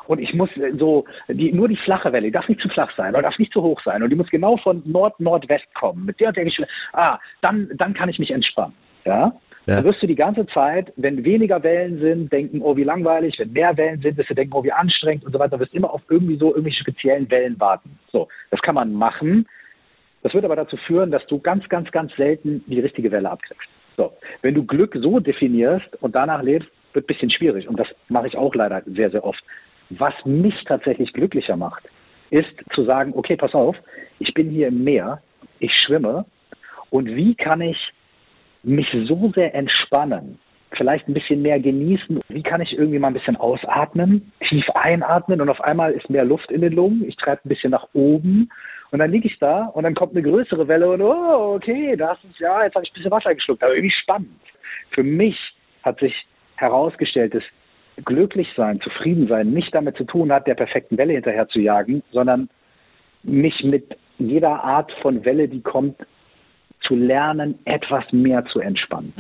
[0.07, 2.91] Und ich muss äh, so, die, nur die flache Welle, die darf nicht zu flach
[2.97, 4.03] sein oder darf nicht zu hoch sein.
[4.03, 6.07] Und die muss genau von Nord-Nordwest kommen.
[6.07, 6.95] Mit der und der Geschwindigkeit.
[6.95, 8.75] Ah, dann, dann kann ich mich entspannen.
[9.05, 9.33] Ja?
[9.67, 9.77] Ja.
[9.77, 13.39] Dann wirst du die ganze Zeit, wenn weniger Wellen sind, denken, oh, wie langweilig.
[13.39, 15.57] Wenn mehr Wellen sind, wirst du denken, oh, wie anstrengend und so weiter.
[15.57, 17.99] Du wirst immer auf irgendwie so irgendwelche speziellen Wellen warten.
[18.11, 19.47] So, das kann man machen.
[20.23, 23.69] Das wird aber dazu führen, dass du ganz, ganz, ganz selten die richtige Welle abkriegst.
[23.97, 27.69] So, wenn du Glück so definierst und danach lebst, wird ein bisschen schwierig.
[27.69, 29.43] Und das mache ich auch leider sehr, sehr oft.
[29.91, 31.85] Was mich tatsächlich glücklicher macht,
[32.31, 33.77] ist zu sagen, okay, pass auf,
[34.19, 35.21] ich bin hier im Meer,
[35.59, 36.25] ich schwimme
[36.91, 37.77] und wie kann ich
[38.63, 40.39] mich so sehr entspannen,
[40.73, 42.21] vielleicht ein bisschen mehr genießen.
[42.29, 46.25] Wie kann ich irgendwie mal ein bisschen ausatmen, tief einatmen und auf einmal ist mehr
[46.25, 47.05] Luft in den Lungen.
[47.09, 48.51] Ich treibe ein bisschen nach oben
[48.91, 52.19] und dann liege ich da und dann kommt eine größere Welle und oh, okay, das
[52.25, 54.31] ist ja, jetzt habe ich ein bisschen Wasser geschluckt, aber irgendwie spannend.
[54.91, 55.37] Für mich
[55.83, 56.15] hat sich
[56.57, 57.45] herausgestellt, dass
[58.05, 62.03] glücklich sein, zufrieden sein nicht damit zu tun hat, der perfekten Welle hinterher zu jagen,
[62.13, 62.49] sondern
[63.23, 65.97] mich mit jeder Art von Welle, die kommt,
[66.87, 69.13] zu lernen, etwas mehr zu entspannen.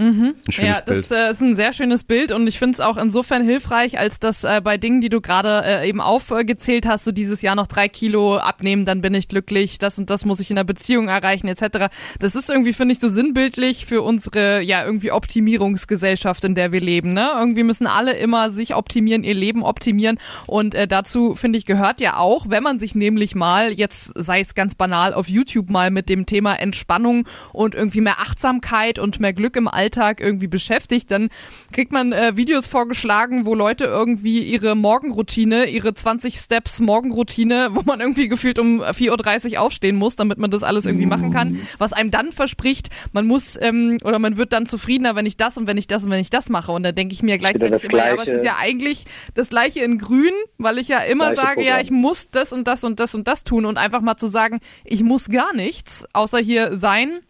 [0.49, 3.45] Schönes ja, das äh, ist ein sehr schönes Bild und ich finde es auch insofern
[3.45, 7.43] hilfreich, als dass äh, bei Dingen, die du gerade äh, eben aufgezählt hast, so dieses
[7.43, 10.57] Jahr noch drei Kilo abnehmen, dann bin ich glücklich, das und das muss ich in
[10.57, 11.89] der Beziehung erreichen, etc.
[12.19, 16.81] Das ist irgendwie, finde ich, so sinnbildlich für unsere, ja, irgendwie Optimierungsgesellschaft, in der wir
[16.81, 17.13] leben.
[17.13, 17.29] Ne?
[17.39, 22.01] Irgendwie müssen alle immer sich optimieren, ihr Leben optimieren und äh, dazu, finde ich, gehört
[22.01, 25.91] ja auch, wenn man sich nämlich mal, jetzt sei es ganz banal, auf YouTube mal
[25.91, 31.11] mit dem Thema Entspannung und irgendwie mehr Achtsamkeit und mehr Glück im Alltag irgendwie beschäftigt,
[31.11, 31.29] dann
[31.73, 37.83] kriegt man äh, Videos vorgeschlagen, wo Leute irgendwie ihre Morgenroutine, ihre 20 Steps Morgenroutine, wo
[37.83, 41.59] man irgendwie gefühlt um 4.30 Uhr aufstehen muss, damit man das alles irgendwie machen kann,
[41.79, 45.57] was einem dann verspricht, man muss ähm, oder man wird dann zufriedener, wenn ich das
[45.57, 46.73] und wenn ich das und wenn ich das mache.
[46.73, 49.81] Und da denke ich mir gleichzeitig immer, ja, aber es ist ja eigentlich das gleiche
[49.81, 51.81] in grün, weil ich ja immer sage, ja, Programm.
[51.83, 54.61] ich muss das und das und das und das tun und einfach mal zu sagen,
[54.85, 57.21] ich muss gar nichts, außer hier sein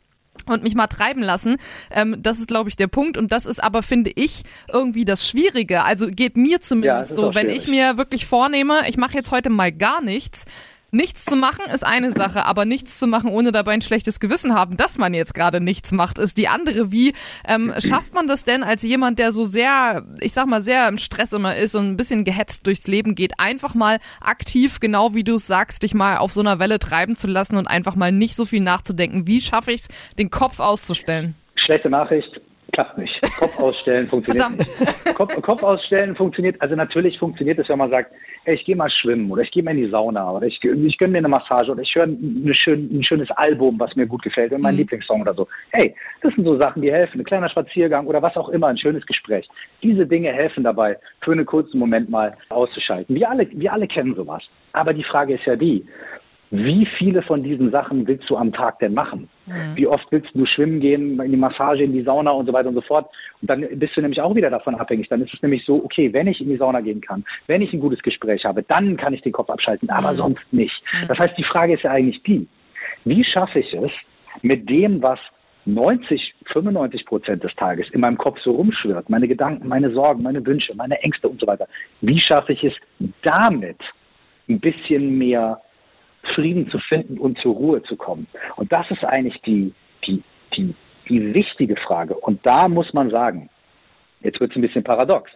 [0.47, 1.57] und mich mal treiben lassen.
[1.91, 3.17] Ähm, das ist, glaube ich, der Punkt.
[3.17, 5.83] Und das ist aber, finde ich, irgendwie das Schwierige.
[5.85, 7.57] Also geht mir Ja, es zumindest ist so, wenn schwierig.
[7.63, 10.45] ich mir wirklich vornehme, ich mache jetzt heute mal gar nichts.
[10.93, 14.55] Nichts zu machen ist eine Sache, aber nichts zu machen, ohne dabei ein schlechtes Gewissen
[14.55, 16.91] haben, dass man jetzt gerade nichts macht, ist die andere.
[16.91, 17.15] Wie
[17.47, 20.99] ähm, schafft man das denn als jemand, der so sehr, ich sag mal, sehr im
[20.99, 25.23] Stress immer ist und ein bisschen gehetzt durchs Leben geht, einfach mal aktiv, genau wie
[25.23, 28.11] du es sagst, dich mal auf so einer Welle treiben zu lassen und einfach mal
[28.11, 29.27] nicht so viel nachzudenken.
[29.27, 29.89] Wie schaffe ich es,
[30.19, 31.37] den Kopf auszustellen?
[31.55, 32.41] Schlechte Nachricht,
[32.73, 33.21] klappt nicht.
[33.39, 34.47] Kopf ausstellen funktioniert.
[35.15, 38.13] Kopf, Kopf ausstellen funktioniert, also natürlich funktioniert es, wenn man sagt,
[38.45, 40.99] hey, ich gehe mal schwimmen oder ich gehe mal in die Sauna oder ich, ich
[40.99, 44.23] gönne mir eine Massage oder ich höre ein, schön, ein schönes Album, was mir gut
[44.23, 45.47] gefällt und mein Lieblingssong oder so.
[45.71, 47.21] Hey, das sind so Sachen, die helfen.
[47.21, 49.49] Ein kleiner Spaziergang oder was auch immer, ein schönes Gespräch.
[49.83, 53.15] Diese Dinge helfen dabei, für einen kurzen Moment mal auszuschalten.
[53.15, 54.43] Wir alle, wir alle kennen sowas.
[54.73, 55.85] Aber die Frage ist ja die,
[56.51, 59.29] wie viele von diesen Sachen willst du am Tag denn machen?
[59.75, 62.69] Wie oft willst du schwimmen gehen, in die Massage, in die Sauna und so weiter
[62.69, 63.11] und so fort?
[63.41, 65.09] Und dann bist du nämlich auch wieder davon abhängig.
[65.09, 67.73] Dann ist es nämlich so, okay, wenn ich in die Sauna gehen kann, wenn ich
[67.73, 70.83] ein gutes Gespräch habe, dann kann ich den Kopf abschalten, aber sonst nicht.
[71.09, 72.49] Das heißt, die Frage ist ja eigentlich die,
[73.05, 73.91] wie schaffe ich es,
[74.43, 75.19] mit dem, was
[75.67, 80.45] 90, 95 Prozent des Tages in meinem Kopf so rumschwirrt, meine Gedanken, meine Sorgen, meine
[80.45, 81.67] Wünsche, meine Ängste und so weiter,
[82.01, 82.75] wie schaffe ich es
[83.23, 83.79] damit
[84.49, 85.61] ein bisschen mehr
[86.35, 88.27] Frieden zu finden und zur Ruhe zu kommen?
[88.57, 89.73] Und das ist eigentlich die,
[90.07, 90.23] die,
[90.57, 90.75] die,
[91.09, 92.15] die wichtige Frage.
[92.15, 93.51] Und da muss man sagen,
[94.21, 95.31] jetzt wird es ein bisschen paradox.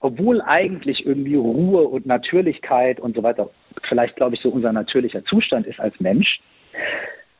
[0.00, 3.50] Obwohl eigentlich irgendwie Ruhe und Natürlichkeit und so weiter
[3.88, 6.40] vielleicht, glaube ich, so unser natürlicher Zustand ist als Mensch,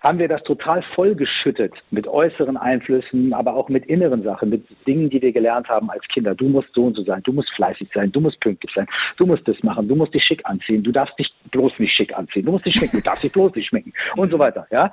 [0.00, 5.10] haben wir das total vollgeschüttet mit äußeren Einflüssen, aber auch mit inneren Sachen, mit Dingen,
[5.10, 6.34] die wir gelernt haben als Kinder.
[6.34, 8.86] Du musst so und so sein, du musst fleißig sein, du musst pünktlich sein,
[9.16, 12.16] du musst das machen, du musst dich schick anziehen, du darfst dich bloß nicht schick
[12.16, 14.66] anziehen, du musst dich schminken, du darfst dich bloß nicht schminken und so weiter.
[14.70, 14.92] Ja,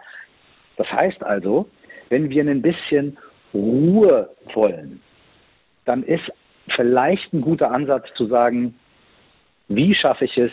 [0.77, 1.69] das heißt also,
[2.09, 3.17] wenn wir ein bisschen
[3.53, 5.01] Ruhe wollen,
[5.85, 6.23] dann ist
[6.75, 8.73] vielleicht ein guter Ansatz zu sagen,
[9.67, 10.51] wie schaffe ich es,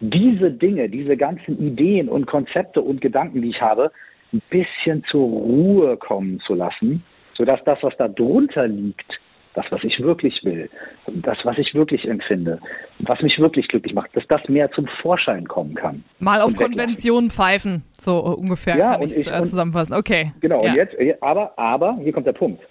[0.00, 3.90] diese Dinge, diese ganzen Ideen und Konzepte und Gedanken, die ich habe,
[4.32, 9.20] ein bisschen zur Ruhe kommen zu lassen, sodass das, was da drunter liegt,
[9.54, 10.68] das, was ich wirklich will,
[11.06, 12.58] das, was ich wirklich empfinde,
[12.98, 16.04] was mich wirklich glücklich macht, dass das mehr zum Vorschein kommen kann.
[16.18, 19.94] Mal auf Konventionen pfeifen, so ungefähr ja, kann ich es äh, zusammenfassen.
[19.94, 20.32] Okay.
[20.40, 20.72] Genau, ja.
[20.72, 22.62] und jetzt, aber, aber, hier kommt der Punkt.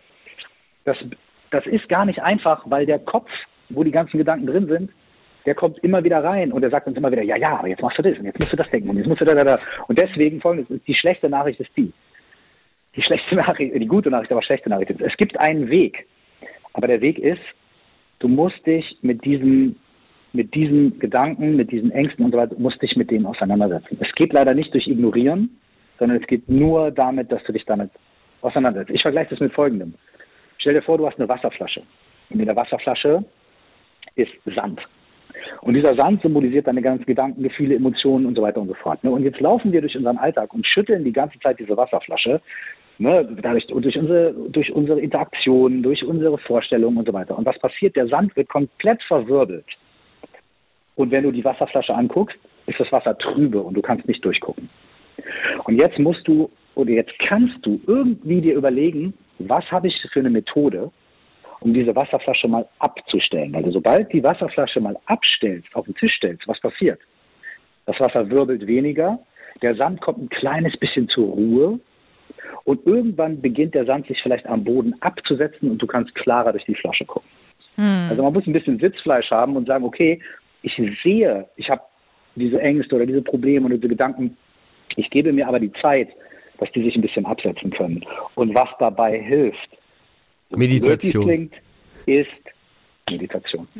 [0.84, 0.98] Das,
[1.52, 3.30] das ist gar nicht einfach, weil der Kopf,
[3.70, 4.92] wo die ganzen Gedanken drin sind,
[5.46, 7.82] der kommt immer wieder rein und der sagt uns immer wieder, ja, ja, aber jetzt
[7.82, 9.44] machst du das und jetzt musst du das denken und jetzt musst du da, da,
[9.44, 9.58] da.
[9.88, 11.92] Und deswegen folgendes, die schlechte Nachricht ist die.
[12.96, 16.06] Die schlechte Nachricht, die gute Nachricht, aber schlechte Nachricht ist, es gibt einen Weg.
[16.74, 17.42] Aber der Weg ist,
[18.20, 19.76] du musst dich mit diesem,
[20.32, 23.98] mit diesen Gedanken, mit diesen Ängsten und so weiter, musst dich mit denen auseinandersetzen.
[24.00, 25.60] Es geht leider nicht durch Ignorieren,
[26.00, 27.92] sondern es geht nur damit, dass du dich damit
[28.42, 28.92] auseinandersetzt.
[28.94, 29.94] Ich vergleiche das mit folgendem.
[30.58, 31.84] Stell dir vor, du hast eine Wasserflasche.
[32.30, 33.24] Und in der Wasserflasche
[34.16, 34.82] ist Sand.
[35.62, 39.04] Und dieser Sand symbolisiert deine ganzen Gedanken, Gefühle, Emotionen und so weiter und so fort.
[39.04, 39.12] Ne?
[39.12, 42.42] Und jetzt laufen wir durch unseren Alltag und schütteln die ganze Zeit diese Wasserflasche.
[42.98, 43.38] Ne?
[43.42, 47.38] Dadurch, durch, unsere, durch unsere Interaktionen, durch unsere Vorstellungen und so weiter.
[47.38, 47.96] Und was passiert?
[47.96, 49.66] Der Sand wird komplett verwirbelt.
[50.96, 54.70] Und wenn du die Wasserflasche anguckst, ist das Wasser trübe und du kannst nicht durchgucken.
[55.66, 60.20] Und jetzt musst du oder jetzt kannst du irgendwie dir überlegen, was habe ich für
[60.20, 60.92] eine Methode,
[61.64, 63.56] um diese Wasserflasche mal abzustellen.
[63.56, 67.00] Also sobald die Wasserflasche mal abstellst, auf den Tisch stellst, was passiert?
[67.86, 69.20] Das Wasser wirbelt weniger,
[69.62, 71.80] der Sand kommt ein kleines bisschen zur Ruhe
[72.66, 76.66] und irgendwann beginnt der Sand sich vielleicht am Boden abzusetzen und du kannst klarer durch
[76.66, 77.30] die Flasche gucken.
[77.76, 78.08] Hm.
[78.10, 80.22] Also man muss ein bisschen Sitzfleisch haben und sagen, okay,
[80.64, 81.82] ich sehe, ich habe
[82.36, 84.38] diese Ängste oder diese Probleme und diese Gedanken,
[84.96, 86.10] ich gebe mir aber die Zeit,
[86.60, 88.06] dass die sich ein bisschen absetzen können.
[88.36, 89.70] Und was dabei hilft,
[90.56, 91.26] Meditation.
[91.26, 91.54] klingt,
[92.06, 92.28] ist
[93.14, 93.68] Meditation.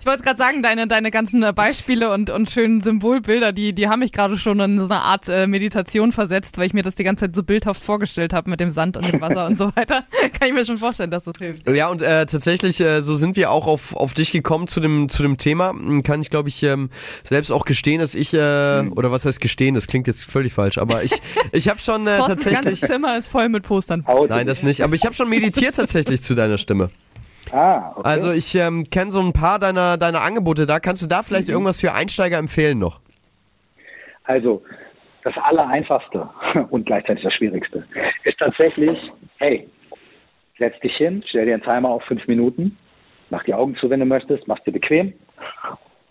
[0.00, 3.88] Ich wollte gerade sagen, deine, deine ganzen äh, Beispiele und, und schönen Symbolbilder, die, die
[3.88, 6.94] haben mich gerade schon in so eine Art äh, Meditation versetzt, weil ich mir das
[6.94, 9.70] die ganze Zeit so bildhaft vorgestellt habe mit dem Sand und dem Wasser und so
[9.74, 10.04] weiter.
[10.38, 11.68] Kann ich mir schon vorstellen, dass das hilft.
[11.68, 15.08] Ja, und äh, tatsächlich, äh, so sind wir auch auf, auf dich gekommen zu dem,
[15.08, 15.74] zu dem Thema.
[16.02, 16.90] Kann ich, glaube ich, ähm,
[17.24, 20.78] selbst auch gestehen, dass ich, äh, oder was heißt gestehen, das klingt jetzt völlig falsch,
[20.78, 21.12] aber ich,
[21.52, 22.80] ich habe schon äh, ganzes tatsächlich.
[22.80, 24.04] Zimmer ist voll mit Postern.
[24.28, 24.82] Nein, das nicht.
[24.82, 26.90] Aber ich habe schon meditiert tatsächlich zu deiner Stimme.
[27.52, 28.08] Ah, okay.
[28.08, 30.80] Also ich ähm, kenne so ein paar deiner, deiner Angebote da.
[30.80, 33.00] Kannst du da vielleicht irgendwas für Einsteiger empfehlen noch?
[34.24, 34.62] Also,
[35.24, 36.28] das Allereinfachste
[36.70, 37.84] und gleichzeitig das Schwierigste
[38.24, 38.98] ist tatsächlich,
[39.38, 39.68] hey,
[40.58, 42.76] setz dich hin, stell dir einen Timer auf fünf Minuten,
[43.30, 45.14] mach die Augen zu, wenn du möchtest, mach dir bequem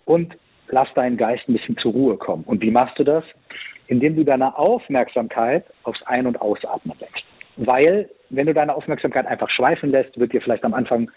[0.05, 0.35] und
[0.69, 2.43] lass deinen Geist ein bisschen zur Ruhe kommen.
[2.43, 3.23] Und wie machst du das?
[3.87, 7.26] Indem du deine Aufmerksamkeit aufs Ein- und Ausatmen lässt.
[7.57, 11.09] Weil, wenn du deine Aufmerksamkeit einfach schweifen lässt, wird dir vielleicht am Anfang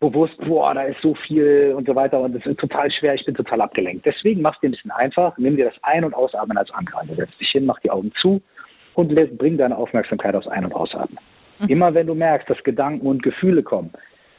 [0.00, 3.24] bewusst, boah, da ist so viel und so weiter und es ist total schwer, ich
[3.24, 4.04] bin total abgelenkt.
[4.04, 6.98] Deswegen mach dir ein bisschen einfach, nimm dir das Ein- und Ausatmen als Anker.
[7.00, 8.42] Also setz dich hin, mach die Augen zu
[8.94, 11.18] und lässt, bring deine Aufmerksamkeit aufs Ein- und Ausatmen.
[11.68, 13.92] Immer wenn du merkst, dass Gedanken und Gefühle kommen,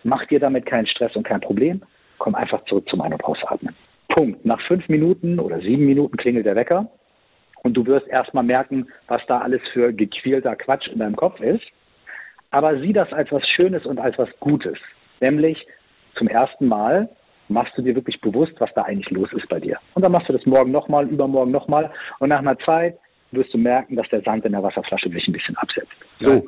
[0.04, 1.82] mach dir damit keinen Stress und kein Problem,
[2.20, 3.76] komm einfach zurück zum Ein- und Ausatmen.
[4.10, 4.46] Punkt.
[4.46, 6.88] Nach fünf Minuten oder sieben Minuten klingelt der Wecker
[7.66, 11.64] und du wirst erstmal merken, was da alles für gequälter Quatsch in deinem Kopf ist.
[12.52, 14.78] Aber sieh das als was Schönes und als was Gutes.
[15.20, 15.66] Nämlich
[16.16, 17.10] zum ersten Mal
[17.48, 19.80] machst du dir wirklich bewusst, was da eigentlich los ist bei dir.
[19.96, 21.92] Und dann machst du das morgen nochmal, übermorgen nochmal.
[22.20, 23.00] Und nach einer Zeit
[23.32, 25.92] wirst du merken, dass der Sand in der Wasserflasche sich ein bisschen absetzt.
[26.20, 26.46] So,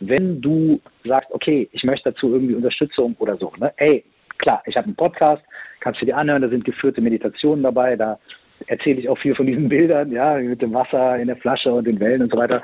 [0.00, 3.70] wenn du sagst, okay, ich möchte dazu irgendwie Unterstützung oder so, ne?
[3.76, 4.02] ey,
[4.38, 5.42] klar, ich habe einen Podcast,
[5.80, 8.18] kannst du dir anhören, da sind geführte Meditationen dabei, da
[8.66, 11.86] erzähle ich auch viel von diesen Bildern, ja, mit dem Wasser in der Flasche und
[11.86, 12.62] den Wellen und so weiter.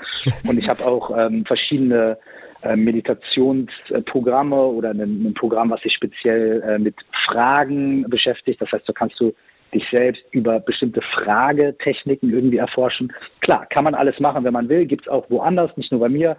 [0.49, 2.19] Und ich habe auch ähm, verschiedene
[2.63, 6.95] äh, Meditationsprogramme oder ein, Programm, was sich speziell äh, mit
[7.27, 8.61] Fragen beschäftigt.
[8.61, 9.35] Das heißt, da kannst du
[9.75, 13.13] dich selbst über bestimmte Fragetechniken irgendwie erforschen.
[13.41, 16.37] Klar, kann man alles machen, wenn man will, gibt's auch woanders, nicht nur bei mir.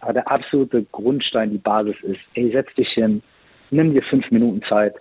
[0.00, 3.22] Aber der absolute Grundstein, die Basis ist, ey, setz dich hin,
[3.70, 4.94] nimm dir fünf Minuten Zeit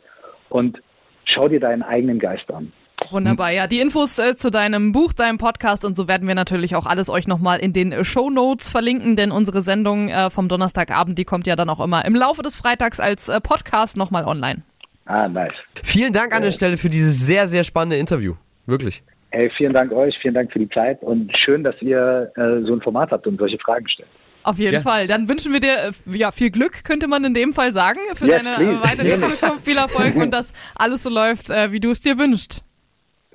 [0.50, 0.82] und
[1.26, 2.72] schau dir deinen eigenen Geist an.
[3.12, 3.68] Wunderbar, ja.
[3.68, 7.10] Die Infos äh, zu deinem Buch, deinem Podcast und so werden wir natürlich auch alles
[7.10, 11.48] euch nochmal in den Show Notes verlinken, denn unsere Sendung äh, vom Donnerstagabend, die kommt
[11.48, 14.62] ja dann auch immer im Laufe des Freitags als äh, Podcast nochmal online.
[15.06, 15.54] Ah, nice.
[15.84, 18.34] Vielen Dank an der Stelle für dieses sehr, sehr spannende Interview.
[18.66, 19.04] Wirklich.
[19.32, 22.74] Ey, vielen Dank euch, vielen Dank für die Zeit und schön, dass ihr äh, so
[22.74, 24.08] ein Format habt und solche Fragen stellt.
[24.44, 24.82] Auf jeden Ja.
[24.82, 25.08] Fall.
[25.08, 28.28] Dann wünschen wir dir äh, ja viel Glück, könnte man in dem Fall sagen, für
[28.28, 28.84] Yes, deine äh, please.
[28.84, 29.22] weitere.
[29.22, 29.66] Zukunft.
[29.66, 32.64] Viel Erfolg und dass alles so läuft, äh, wie du es dir wünschst.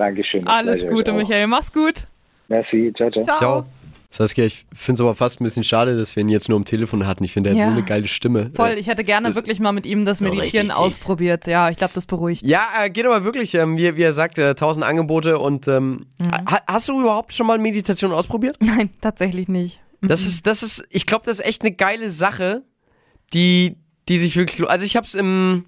[0.01, 0.47] Dankeschön.
[0.49, 1.17] Alles Gute, auch.
[1.17, 1.47] Michael.
[1.47, 2.07] Mach's gut.
[2.49, 3.23] Merci, ciao, ciao.
[3.23, 3.39] Ciao.
[3.39, 3.67] Ciao.
[4.13, 6.65] Saskia, ich finde es aber fast ein bisschen schade, dass wir ihn jetzt nur am
[6.65, 7.23] Telefon hatten.
[7.23, 7.63] Ich finde, er Ja.
[7.67, 8.51] hat so eine geile Stimme.
[8.57, 10.77] Voll, Äh, ich hätte gerne das- wirklich mal mit ihm das so Meditieren tief.
[10.77, 11.47] ausprobiert.
[11.47, 12.45] Ja, ich glaube, das beruhigt.
[12.45, 16.07] Ja, äh, geht aber wirklich, ähm, wie, wie er sagt, äh, tausend Angebote und ähm,
[16.19, 16.31] Mhm.
[16.51, 18.57] ha hast du überhaupt schon mal Meditation ausprobiert?
[18.61, 19.79] Nein, tatsächlich nicht.
[20.03, 22.63] Das ist, das ist, ich glaube, das ist echt eine geile Sache,
[23.33, 23.77] die,
[24.11, 25.67] die sich wirklich, also ich habe es im,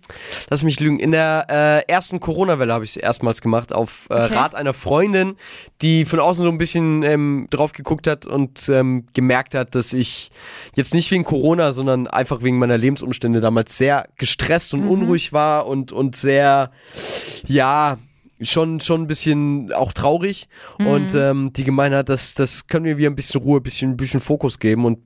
[0.51, 4.14] lass mich lügen, in der äh, ersten Corona-Welle habe ich es erstmals gemacht, auf äh,
[4.22, 4.34] Okay.
[4.34, 5.36] Rat einer Freundin,
[5.80, 9.93] die von außen so ein bisschen ähm, drauf geguckt hat und ähm, gemerkt hat, dass
[9.93, 10.30] ich
[10.74, 15.66] jetzt nicht wegen Corona, sondern einfach wegen meiner Lebensumstände damals sehr gestresst und unruhig war
[15.66, 16.72] und, und sehr,
[17.47, 17.99] ja,
[18.40, 20.49] schon, schon ein bisschen auch traurig.
[20.78, 23.93] Und ähm, die gemeint hat, dass das können wir wieder ein bisschen Ruhe, ein bisschen,
[23.93, 24.84] ein bisschen Fokus geben.
[24.84, 24.99] Und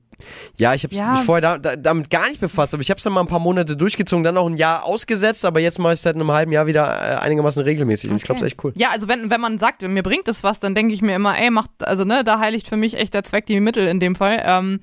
[0.59, 1.11] ja, ich habe Ja.
[1.11, 3.27] mich vorher da, da, damit gar nicht befasst, aber ich habe es dann mal ein
[3.27, 6.31] paar Monate durchgezogen, dann auch ein Jahr ausgesetzt, aber jetzt mache ich es seit einem
[6.31, 8.09] halben Jahr wieder äh, einigermaßen regelmäßig.
[8.09, 8.73] Und ich glaube, es ist echt cool.
[8.77, 11.37] Ja, also wenn, wenn man sagt, mir bringt es was, dann denke ich mir immer,
[11.39, 14.15] ey, macht, also ne, da heiligt für mich echt der Zweck die Mittel in dem
[14.15, 14.41] Fall.
[14.45, 14.79] Ähm,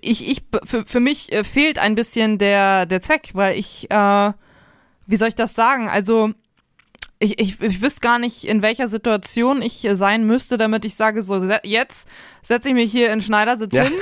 [0.00, 4.32] ich, ich, für, für mich äh, fehlt ein bisschen der, der Zweck, weil ich, äh,
[5.06, 5.88] wie soll ich das sagen?
[5.88, 6.30] Also,
[7.22, 10.94] ich, ich, ich wüsste gar nicht, in welcher Situation ich äh, sein müsste, damit ich
[10.94, 12.08] sage, so, jetzt
[12.42, 13.84] setze ich mich hier in Schneidersitz Ja.
[13.84, 13.92] hin,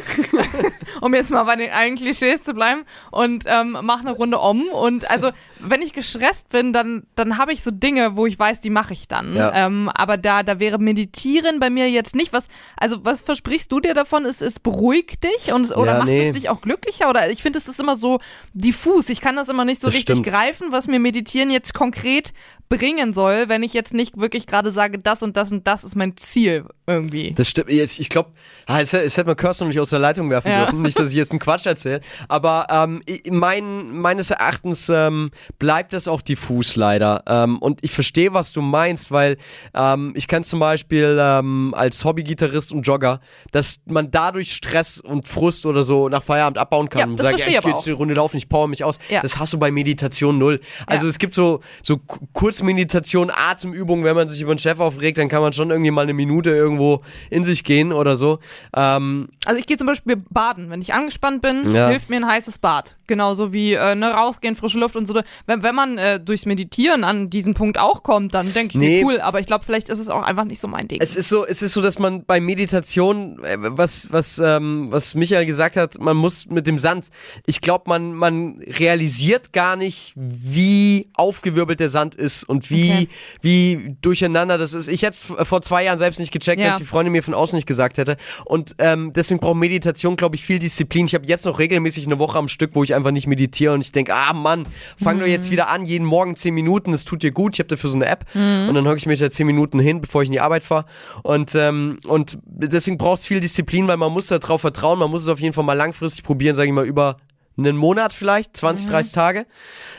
[1.00, 4.68] um jetzt mal bei den allen Klischees zu bleiben und ähm, mache eine Runde um.
[4.68, 5.30] Und also,
[5.60, 8.92] wenn ich gestresst bin, dann, dann habe ich so Dinge, wo ich weiß, die mache
[8.92, 9.34] ich dann.
[9.34, 9.52] Ja.
[9.66, 12.32] Ähm, aber da, da wäre Meditieren bei mir jetzt nicht.
[12.32, 12.44] Was,
[12.76, 14.24] also, was versprichst du dir davon?
[14.24, 16.26] Es, es beruhigt dich und, oder Ja, macht nee.
[16.28, 17.08] es dich auch glücklicher?
[17.10, 18.20] Oder ich finde, es ist immer so
[18.54, 19.08] diffus.
[19.08, 20.26] Ich kann das immer nicht so Das richtig stimmt.
[20.26, 22.32] greifen, was mir Meditieren jetzt konkret
[22.68, 25.96] bringen soll, wenn ich jetzt nicht wirklich gerade sage, das und das und das ist
[25.96, 27.32] mein Ziel irgendwie.
[27.34, 27.70] Das stimmt.
[27.70, 28.27] Jetzt, ich glaube,
[28.66, 30.64] es, hätte- es hätte man Kirsten noch nicht aus der Leitung werfen Ja.
[30.64, 30.82] dürfen.
[30.82, 32.00] Nicht, dass ich jetzt einen Quatsch erzähle.
[32.28, 33.00] Aber ähm,
[33.30, 37.22] mein, meines Erachtens ähm, bleibt das auch diffus leider.
[37.26, 39.36] Ähm, und ich verstehe, was du meinst, weil
[39.74, 43.20] ähm, ich kann zum Beispiel ähm, als Hobbygitarrist und Jogger,
[43.52, 47.28] dass man dadurch Stress und Frust oder so nach Feierabend abbauen kann Ja, und sagt,
[47.30, 48.98] verstehe ich ich gehe jetzt eine Runde laufen, ich power mich aus.
[49.08, 49.20] Ja.
[49.22, 50.60] Das hast du bei Meditation null.
[50.86, 51.08] Also Ja.
[51.10, 55.28] es gibt so, so Ku- Kurzmeditation, Atemübungen, wenn man sich über den Chef aufregt, dann
[55.28, 58.38] kann man schon irgendwie mal eine Minute irgendwo in sich gehen oder so.
[58.76, 60.68] Ähm, Also ich gehe zum Beispiel baden.
[60.68, 61.88] Wenn ich angespannt bin, Ja.
[61.88, 62.96] hilft mir ein heißes Bad.
[63.06, 65.18] Genauso wie äh, ne, rausgehen, frische Luft und so.
[65.46, 68.88] Wenn, wenn man äh, durchs Meditieren an diesen Punkt auch kommt, dann denke ich, nee.
[68.88, 69.04] Nee.
[69.04, 69.20] cool.
[69.20, 71.00] Aber ich glaube, vielleicht ist es auch einfach nicht so mein Ding.
[71.00, 75.14] es ist so, es ist so, dass man bei Meditation, äh, was, was, ähm, was
[75.14, 77.08] Michael gesagt hat, man muss mit dem Sand.
[77.46, 83.08] Ich glaube, man, man realisiert gar nicht, wie aufgewirbelt der Sand ist und wie, Okay.
[83.42, 84.88] wie durcheinander das ist.
[84.88, 86.66] Ich hätte es vor zwei Jahren selbst nicht gecheckt, Ja.
[86.66, 88.07] wenn es die Freundin mir von außen nicht gesagt hätte.
[88.44, 91.06] Und ähm, deswegen braucht Meditation, glaube ich, viel Disziplin.
[91.06, 93.80] Ich habe jetzt noch regelmäßig eine Woche am Stück, wo ich einfach nicht meditiere und
[93.80, 94.66] ich denke, ah Mann,
[95.02, 95.32] fang doch Mhm.
[95.32, 97.54] jetzt wieder an, jeden Morgen zehn Minuten, das tut dir gut.
[97.56, 98.68] Ich habe dafür so eine App Mhm.
[98.68, 100.84] und dann hocke ich mich da zehn Minuten hin, bevor ich in die Arbeit fahre.
[101.22, 105.22] Und, ähm, und deswegen braucht es viel Disziplin, weil man muss darauf vertrauen, man muss
[105.22, 107.16] es auf jeden Fall mal langfristig probieren, sage ich mal, über
[107.56, 108.90] einen Monat vielleicht, 20, Mhm.
[108.92, 109.46] 30 Tage.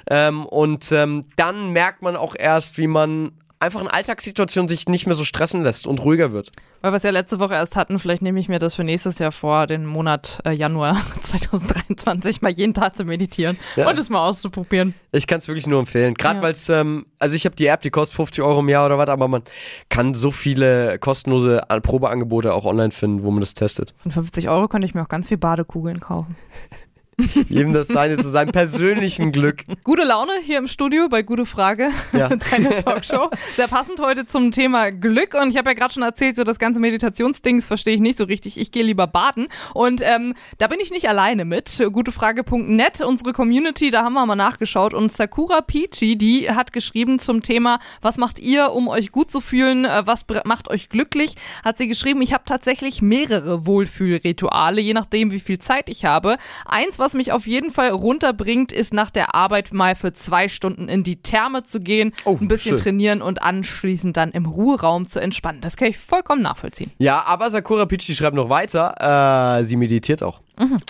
[0.10, 3.32] Ähm, und ähm, dann merkt man auch erst, wie man
[3.62, 6.50] einfach in Alltagssituationen sich nicht mehr so stressen lässt und ruhiger wird.
[6.82, 9.20] Weil wir es ja letzte Woche erst hatten, vielleicht nehme ich mir das für nächstes
[9.20, 13.90] Jahr vor, den Monat äh, Januar 2023 mal jeden Tag zu meditieren Ja.
[13.90, 14.94] und es mal auszuprobieren.
[15.12, 16.14] Ich kann es wirklich nur empfehlen.
[16.14, 16.42] Gerade Ja.
[16.44, 18.98] weil es, ähm, also ich habe die App, die kostet 50 Euro im Jahr oder
[18.98, 19.44] was, aber man
[19.90, 23.94] kann so viele kostenlose An- Probeangebote auch online finden, wo man das testet.
[23.98, 26.36] Von 50 Euro könnte ich mir auch ganz viel Badekugeln kaufen.
[27.50, 29.64] Jedem das seine zu seinem persönlichen Glück.
[29.84, 32.30] Gute Laune hier im Studio bei Gute Frage, Ja.
[32.52, 33.30] deine Talkshow.
[33.56, 35.34] Sehr passend heute zum Thema Glück.
[35.40, 38.24] Und ich habe ja gerade schon erzählt, so das ganze Meditationsdings verstehe ich nicht so
[38.24, 38.60] richtig.
[38.60, 39.48] Ich gehe lieber baden.
[39.74, 41.82] Und ähm, da bin ich nicht alleine mit.
[41.92, 44.94] Gutefrage.net, unsere Community, da haben wir mal nachgeschaut.
[44.94, 49.42] Und Sakura Peachy, die hat geschrieben zum Thema, was macht ihr, um euch gut zu
[49.42, 49.86] fühlen?
[49.86, 51.36] Äh, Was macht euch glücklich?
[51.64, 56.38] Hat sie geschrieben, ich habe tatsächlich mehrere Wohlfühlrituale, je nachdem, wie viel Zeit ich habe.
[56.66, 60.88] Eins, was mich auf jeden Fall runterbringt, ist nach der Arbeit mal für zwei Stunden
[60.88, 62.84] in die Therme zu gehen, Oh, ein bisschen schön.
[62.84, 65.62] trainieren und anschließend dann im Ruheraum zu entspannen.
[65.62, 66.92] Das kann ich vollkommen nachvollziehen.
[66.98, 70.42] Ja, aber Sakura Pichi schreibt noch weiter, äh, sie meditiert auch.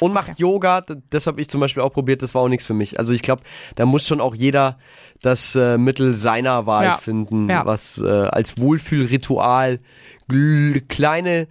[0.02, 2.66] Und macht Yoga, D- das habe ich zum Beispiel auch probiert, das war auch nichts
[2.66, 2.98] für mich.
[2.98, 3.44] Also ich glaube,
[3.76, 4.80] da muss schon auch jeder
[5.22, 6.98] das äh, Mittel seiner Wahl Ja.
[6.98, 7.66] finden, Ja.
[7.66, 9.80] was äh, als Wohlfühlritual
[10.88, 11.48] kleine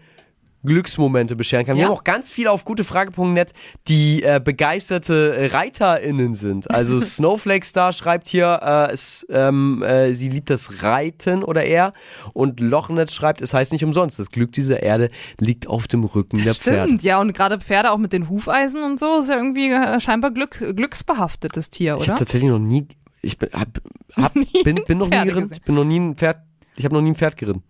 [0.64, 1.76] Glücksmomente bescheren kann.
[1.76, 1.88] Wir Ja.
[1.88, 3.52] haben auch ganz viele auf gutefrage.net,
[3.86, 6.70] die äh, begeisterte äh, ReiterInnen sind.
[6.70, 11.92] Also Snowflake Star schreibt hier, äh, es, ähm, äh, sie liebt das Reiten oder er.
[12.32, 16.42] Und Lochnet schreibt, es heißt nicht umsonst, das Glück dieser Erde liegt auf dem Rücken
[16.42, 16.84] der Pferde.
[16.88, 20.00] Stimmt, ja, und gerade Pferde auch mit den Hufeisen und so ist ja irgendwie äh,
[20.00, 22.12] scheinbar Glück, glücksbehaftetes Tier, Ich oder?
[22.14, 22.86] habe tatsächlich noch nie,
[23.22, 23.68] ich bin, hab,
[24.16, 24.34] hab,
[24.64, 25.52] bin, bin noch nie geritten.
[25.52, 26.38] Ich bin noch nie ein Pferd,
[26.76, 27.62] ich habe noch nie ein Pferd geritten.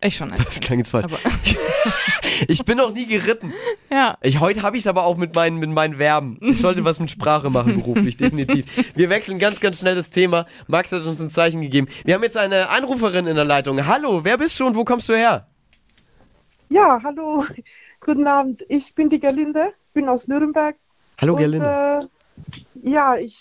[0.00, 0.32] Ich schon.
[0.36, 1.06] Das klang jetzt falsch.
[1.06, 1.18] Aber,
[2.46, 3.52] Ich bin noch nie geritten.
[3.90, 4.16] ja.
[4.22, 6.38] Ich, heute habe ich es aber auch mit meinen, mit meinen Verben.
[6.40, 8.94] Ich sollte was mit Sprache machen, beruflich, definitiv.
[8.94, 10.46] Wir wechseln ganz, ganz schnell das Thema.
[10.68, 11.88] Max hat uns ein Zeichen gegeben.
[12.04, 13.84] Wir haben jetzt eine Anruferin in der Leitung.
[13.86, 15.46] Hallo, wer bist du und wo kommst du her?
[16.68, 17.44] Ja, hallo,
[18.00, 18.64] guten Abend.
[18.68, 20.76] Ich bin die Gerlinde, bin aus Nürnberg.
[21.20, 22.08] Hallo, und, Gerlinde.
[22.84, 23.40] Äh, ja, ich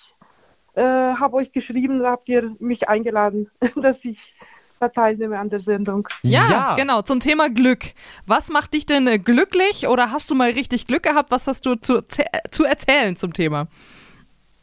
[0.74, 4.34] äh, habe euch geschrieben, da habt ihr mich eingeladen, dass ich
[4.80, 6.07] teilnehme an der Sendung.
[6.23, 7.80] Ja, genau, zum Thema Glück.
[8.25, 11.32] Was macht dich denn äh, glücklich oder hast du mal richtig Glück gehabt?
[11.32, 12.01] Was hast du zu,
[12.51, 13.67] zu erzählen zum Thema?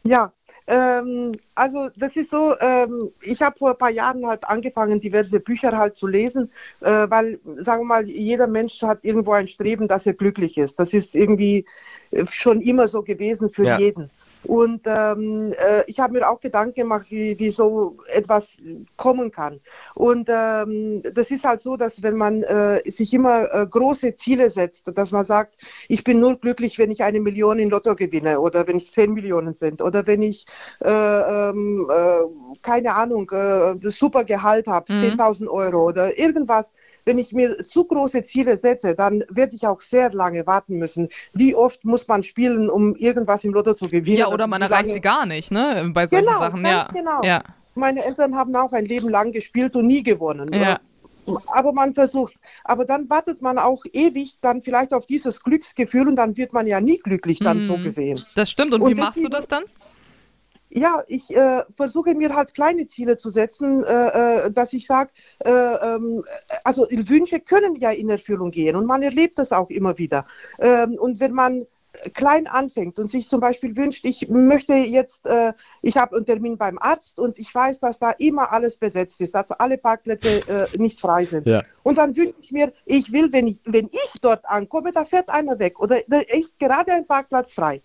[0.03, 0.31] Ja,
[0.67, 5.39] ähm, also das ist so, ähm, ich habe vor ein paar Jahren halt angefangen, diverse
[5.39, 6.51] Bücher halt zu lesen,
[6.81, 10.79] äh, weil, sagen wir mal, jeder Mensch hat irgendwo ein Streben, dass er glücklich ist.
[10.79, 11.65] Das ist irgendwie
[12.11, 13.77] äh, schon immer so gewesen für Ja.
[13.79, 14.09] jeden.
[14.45, 18.61] Und ähm, äh, ich habe mir auch Gedanken gemacht, wie, wie so etwas
[18.97, 19.59] kommen kann.
[19.93, 24.49] Und ähm, das ist halt so, dass wenn man äh, sich immer äh, große Ziele
[24.49, 25.55] setzt, dass man sagt,
[25.89, 29.13] ich bin nur glücklich, wenn ich eine Million in Lotto gewinne oder wenn es zehn
[29.13, 30.45] Millionen sind oder wenn ich,
[30.83, 34.97] äh, ähm, äh, keine Ahnung, äh, super Gehalt habe, Mhm.
[34.97, 36.71] 10.000 Euro oder irgendwas.
[37.05, 41.09] Wenn ich mir zu große Ziele setze, dann werde ich auch sehr lange warten müssen.
[41.33, 44.17] Wie oft muss man spielen, um irgendwas im Lotto zu gewinnen?
[44.17, 45.91] Ja, oder man erreicht sie gar nicht, ne?
[45.93, 46.89] Bei solchen Genau, Sachen, ja.
[46.91, 47.21] genau.
[47.23, 47.43] Ja.
[47.75, 50.51] Meine Eltern haben auch ein Leben lang gespielt und nie gewonnen.
[50.53, 50.79] Ja.
[51.47, 52.35] Aber man versucht.
[52.63, 56.67] Aber dann wartet man auch ewig dann vielleicht auf dieses Glücksgefühl und dann wird man
[56.67, 57.83] ja nie glücklich dann so Mhm.
[57.83, 58.21] gesehen.
[58.35, 58.73] Das stimmt.
[58.75, 59.63] Und, Und wie machst du das dann?
[60.75, 65.11] Ja, ich äh, versuche mir halt kleine Ziele zu setzen, äh, äh, dass ich sage,
[65.45, 66.25] äh, ähm,
[66.65, 70.25] also Wünsche können ja in Erfüllung gehen und man erlebt das auch immer wieder.
[70.59, 71.65] Ähm, und wenn man
[72.13, 76.57] klein anfängt und sich zum Beispiel wünscht, ich möchte jetzt, äh, ich habe einen Termin
[76.57, 80.77] beim Arzt und ich weiß, dass da immer alles besetzt ist, dass alle Parkplätze äh,
[80.77, 81.47] nicht frei sind.
[81.47, 81.63] Ja.
[81.83, 85.29] Und dann wünsche ich mir, ich will, wenn ich, wenn ich dort ankomme, da fährt
[85.29, 87.81] einer weg oder da ist gerade ein Parkplatz frei.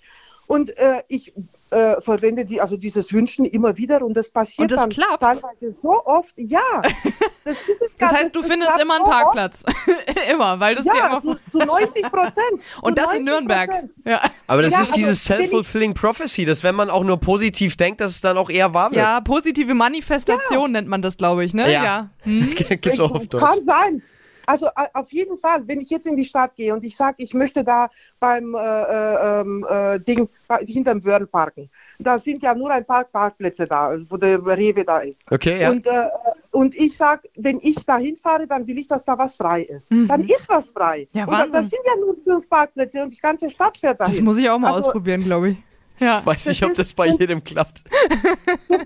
[0.49, 1.33] Und äh, ich
[1.71, 5.21] äh, verwende die, also dieses Wünschen immer wieder und das passiert Und das dann klappt?
[5.23, 6.35] teilweise so oft.
[6.37, 6.61] Ja.
[7.43, 7.57] Das,
[7.99, 9.05] Das ja, heißt, du das findest immer einen.
[9.05, 9.65] Parkplatz.
[10.31, 11.37] immer, weil du es dir Ja, immer.
[11.51, 12.37] zu, zu 90 Prozent.
[12.83, 13.71] Und das in Nürnberg.
[14.05, 14.21] Ja.
[14.47, 17.77] Aber das Ja, ist also, dieses ich- Self-Fulfilling Prophecy, dass wenn man auch nur positiv
[17.79, 19.01] denkt, dass es dann auch eher wahr wird.
[19.01, 21.73] ja, positive Manifestation nennt man das, glaube ich, ne?
[21.73, 22.11] Ja.
[22.25, 22.55] Hm?
[22.55, 23.43] Gibt's auch auf Deutsch.
[23.43, 24.03] Kann sein.
[24.51, 27.35] Also auf jeden Fall, wenn ich jetzt in die Stadt gehe und ich sage, ich
[27.35, 27.89] möchte da
[28.19, 30.29] beim äh, äh, ähm, äh, Ding
[30.67, 31.71] hinterm Wörl parken.
[31.99, 35.23] Da sind ja nur ein paar Parkplätze da, wo der Rewe da ist.
[35.31, 35.71] Okay, ja.
[35.71, 36.09] Und, äh,
[36.51, 39.91] und ich sage, wenn ich da hinfahre, dann will ich, dass da was frei ist.
[39.93, 40.09] Mhm.
[40.09, 41.07] Dann ist was frei.
[41.13, 41.53] Ja, und da- Wahnsinn.
[41.53, 44.15] das sind ja nur fünf Parkplätze und die ganze Stadt fährt dahin.
[44.15, 45.57] Das muss ich auch mal Also- ausprobieren, glaube ich.
[45.99, 46.25] Ja.
[46.25, 47.85] Weiß nicht, ob das bei jedem klappt.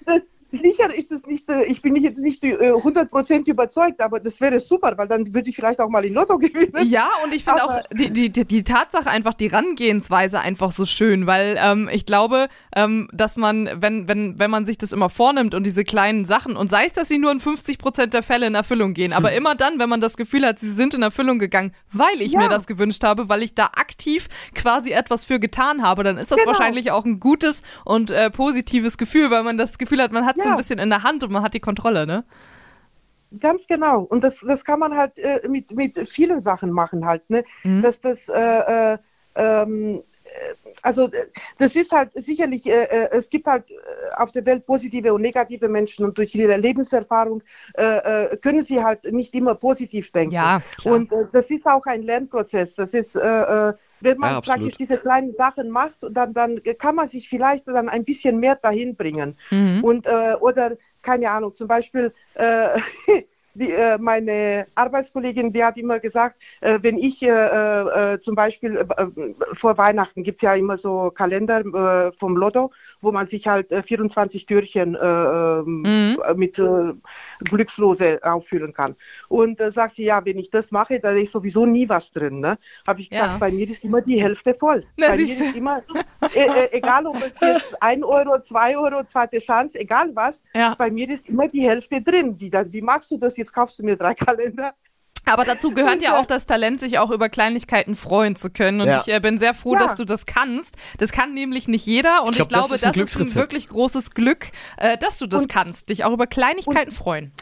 [0.05, 0.23] das,
[0.63, 4.61] sicher ist es nicht, äh, ich bin jetzt nicht äh, 100% überzeugt, aber das wäre
[4.61, 6.87] super, weil dann würde ich vielleicht auch mal in Lotto gewinnen.
[6.87, 11.27] Ja, und ich finde auch die, die, die, Tatsache einfach, die Rangehensweise einfach so schön,
[11.27, 15.55] weil ähm, ich glaube, ähm, dass man, wenn, wenn, wenn man sich das immer vornimmt
[15.55, 18.47] und diese kleinen Sachen, und sei es, dass sie nur in 50 Prozent der Fälle
[18.47, 21.39] in Erfüllung gehen, aber immer dann, wenn man das Gefühl hat, sie sind in Erfüllung
[21.39, 22.41] gegangen, weil ich Ja.
[22.41, 26.31] mir das gewünscht habe, weil ich da aktiv quasi etwas für getan habe, dann ist
[26.31, 26.51] das Genau.
[26.51, 30.37] wahrscheinlich auch ein gutes und äh, positives Gefühl, weil man das Gefühl hat, man hat
[30.45, 30.57] es so ein Ja.
[30.57, 32.25] bisschen in der Hand und man hat die Kontrolle, ne?
[33.41, 34.03] Ganz genau.
[34.03, 37.29] Und das, das kann man halt äh, mit, mit vielen Sachen machen halt.
[37.31, 37.45] Ne?
[37.65, 37.83] Mhm.
[37.83, 38.99] Dass das, äh, äh,
[39.35, 41.27] ähm, äh, also äh,
[41.59, 43.65] das ist halt sicherlich, äh, es gibt halt
[44.17, 47.43] auf der Welt positive und negative Menschen und durch ihre Lebenserfahrung
[47.75, 50.35] äh, können sie halt nicht immer positiv denken.
[50.35, 50.95] Ja, klar.
[50.95, 52.75] Und äh, das ist auch ein Lernprozess.
[52.75, 53.17] Das ist,
[54.05, 57.89] wenn man Ja, praktisch diese kleinen Sachen macht, dann, dann kann man sich vielleicht dann
[57.89, 59.39] ein bisschen mehr dahin bringen.
[59.51, 59.83] Mhm.
[59.83, 62.79] Und äh, oder keine Ahnung, zum Beispiel äh,
[63.55, 67.29] die, äh, meine Arbeitskollegin, die hat immer gesagt, äh, wenn ich äh,
[68.15, 69.07] äh, zum Beispiel äh,
[69.55, 71.61] vor Weihnachten gibt es ja immer so Kalender
[72.09, 72.73] äh, vom Lotto,
[73.05, 76.23] wo man sich halt äh, 24 Türchen äh, ähm, Mhm.
[76.27, 76.93] äh, mit äh,
[77.45, 78.97] Glückslose auffüllen kann.
[79.29, 82.41] Und äh, sagt sie, ja, wenn ich das mache, da ist sowieso nie was drin.
[82.41, 82.59] Ne?
[82.87, 83.39] Habe ich gesagt, Ja.
[83.39, 84.85] bei mir ist immer die Hälfte voll.
[84.97, 85.83] Na, bei mir ist immer,
[86.35, 90.75] äh, äh, egal ob es jetzt 1 Euro, 2 Euro, zweite Chance, egal was, Ja.
[90.77, 92.35] bei mir ist immer die Hälfte drin.
[92.39, 93.37] Wie, das, wie magst du das?
[93.37, 94.73] Jetzt kaufst du mir drei Kalender.
[95.27, 98.81] Aber dazu gehört ja auch das Talent, sich auch über Kleinigkeiten freuen zu können.
[98.81, 99.03] Und Ja.
[99.07, 99.81] ich äh, bin sehr froh, Ja.
[99.81, 100.77] dass du das kannst.
[100.99, 102.23] Das kann nämlich nicht jeder.
[102.25, 104.99] Und Ich ich, glaub, das glaube, ist ein das ist ein wirklich großes Glück, äh,
[104.99, 105.89] dass du das Und- kannst.
[105.89, 107.33] Dich auch über Kleinigkeiten freuen.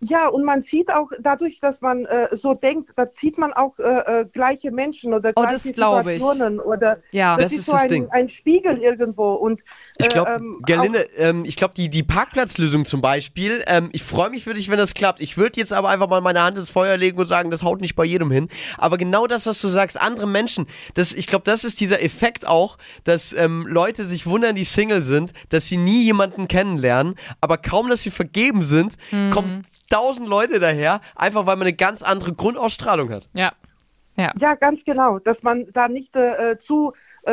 [0.00, 3.78] Ja, und man sieht auch dadurch, dass man äh, so denkt, da sieht man auch
[3.78, 3.82] äh,
[4.20, 5.74] äh, gleiche Menschen oder Oh, das gleiche ich.
[5.74, 7.34] Situationen oder Ja.
[7.36, 8.08] das, Das ist, ist so das ein, Ding.
[8.10, 9.62] ein Spiegel irgendwo und
[9.98, 14.02] Ich glaube, äh, ähm, Gerlinde, ähm, ich glaube, die, die Parkplatzlösung zum Beispiel, ähm, ich
[14.02, 15.20] freue mich für dich, wenn das klappt.
[15.20, 17.80] Ich würde jetzt aber einfach mal meine Hand ins Feuer legen und sagen, das haut
[17.80, 18.48] nicht bei jedem hin.
[18.78, 22.46] Aber genau das, was du sagst, andere Menschen, das, ich glaube, das ist dieser Effekt
[22.46, 27.56] auch, dass ähm, Leute sich wundern, die Single sind, dass sie nie jemanden kennenlernen, aber
[27.58, 29.30] kaum, dass sie vergeben sind, Mhm.
[29.30, 33.28] kommen tausend Leute daher, einfach weil man eine ganz andere Grundausstrahlung hat.
[33.34, 33.52] Ja.
[34.16, 34.32] Ja.
[34.38, 36.92] Ja, ganz genau, dass man da nicht äh, äh, zu
[37.26, 37.32] äh,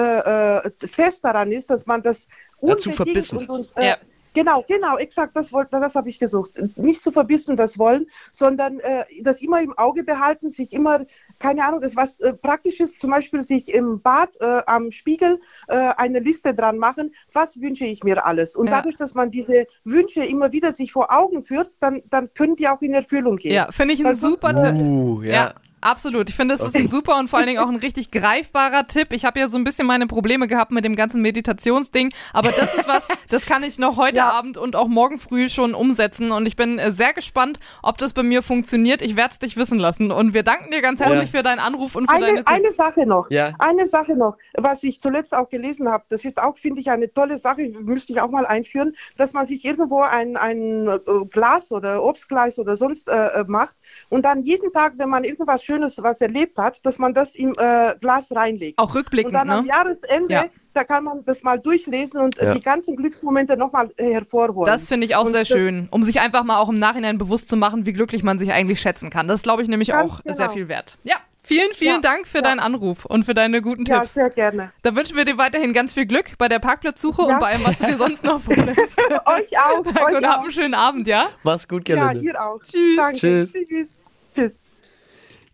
[0.57, 2.27] äh, fest daran ist, dass man das
[2.67, 3.37] Zu unbedingt verbissen.
[3.39, 3.97] Und, und, äh, Ja.
[4.35, 6.51] Genau, genau, exakt, das, das habe ich gesucht.
[6.75, 11.05] Nicht zu verbissen das Wollen, sondern äh, das immer im Auge behalten, sich immer,
[11.37, 15.39] keine Ahnung, das was äh, praktisch ist, zum Beispiel sich im Bad äh, am Spiegel
[15.67, 18.55] äh, eine Liste dran machen, was wünsche ich mir alles.
[18.55, 18.77] Und Ja.
[18.77, 22.67] dadurch, dass man diese Wünsche immer wieder sich vor Augen führt, dann, dann können die
[22.67, 23.53] auch in Erfüllung gehen.
[23.53, 24.81] Ja, finde ich ein super Tipp.
[24.81, 25.31] Uh, ja.
[25.31, 25.53] Ja.
[25.83, 26.29] Absolut.
[26.29, 29.09] Ich finde, das ist ein super und vor allen Dingen auch ein richtig greifbarer Tipp.
[29.11, 32.73] Ich habe ja so ein bisschen meine Probleme gehabt mit dem ganzen Meditationsding, aber das
[32.75, 34.29] ist was, das kann ich noch heute Ja.
[34.31, 38.13] Abend und auch morgen früh schon umsetzen und ich bin äh, sehr gespannt, ob das
[38.13, 39.01] bei mir funktioniert.
[39.01, 41.95] Ich werde es dich wissen lassen und wir danken dir ganz herzlich für deinen Anruf
[41.95, 42.51] und für deine Eine, Tipps.
[42.51, 43.51] eine Sache noch, Ja.
[43.59, 47.11] eine Sache noch, was ich zuletzt auch gelesen habe, das ist auch, finde ich, eine
[47.13, 51.71] tolle Sache, müsste ich auch mal einführen, dass man sich irgendwo ein, ein äh, Glas
[51.71, 53.75] oder Obstglas oder sonst äh, äh, macht
[54.09, 57.53] und dann jeden Tag, wenn man irgendwas Schönes, was erlebt hat, dass man das im
[57.57, 58.77] äh, Glas reinlegt.
[58.77, 59.69] auch und rückblickend, dann am ne?
[59.69, 60.45] Jahresende, Ja.
[60.73, 62.53] da kann man das mal durchlesen und äh, Ja.
[62.53, 64.71] die ganzen Glücksmomente nochmal äh, hervorholen.
[64.71, 67.49] Das finde ich auch Und sehr schön, um sich einfach mal auch im Nachhinein bewusst
[67.49, 69.27] zu machen, wie glücklich man sich eigentlich schätzen kann.
[69.27, 70.35] Das ist, glaube ich, nämlich Ganz auch genau.
[70.35, 70.97] sehr viel wert.
[71.03, 72.43] Ja, vielen, vielen Ja, Dank für ja.
[72.43, 74.13] deinen Anruf und für deine guten Ja, Tipps.
[74.13, 74.71] sehr gerne.
[74.83, 77.33] Dann wünschen wir dir weiterhin ganz viel Glück bei der Parkplatzsuche Ja.
[77.33, 78.97] und bei allem, was du dir sonst noch vornimmst.
[78.99, 79.83] euch auch.
[79.83, 80.43] Danke euch und hab auch.
[80.43, 81.27] einen schönen Abend, ja?
[81.43, 82.25] Mach's gut, Ja, Gerlinde.
[82.31, 82.59] ihr auch.
[82.63, 82.95] Tschüss.
[82.95, 83.17] Danke.
[83.19, 83.53] Tschüss.
[83.53, 83.87] Tschüss.
[84.35, 84.62] Tschüss.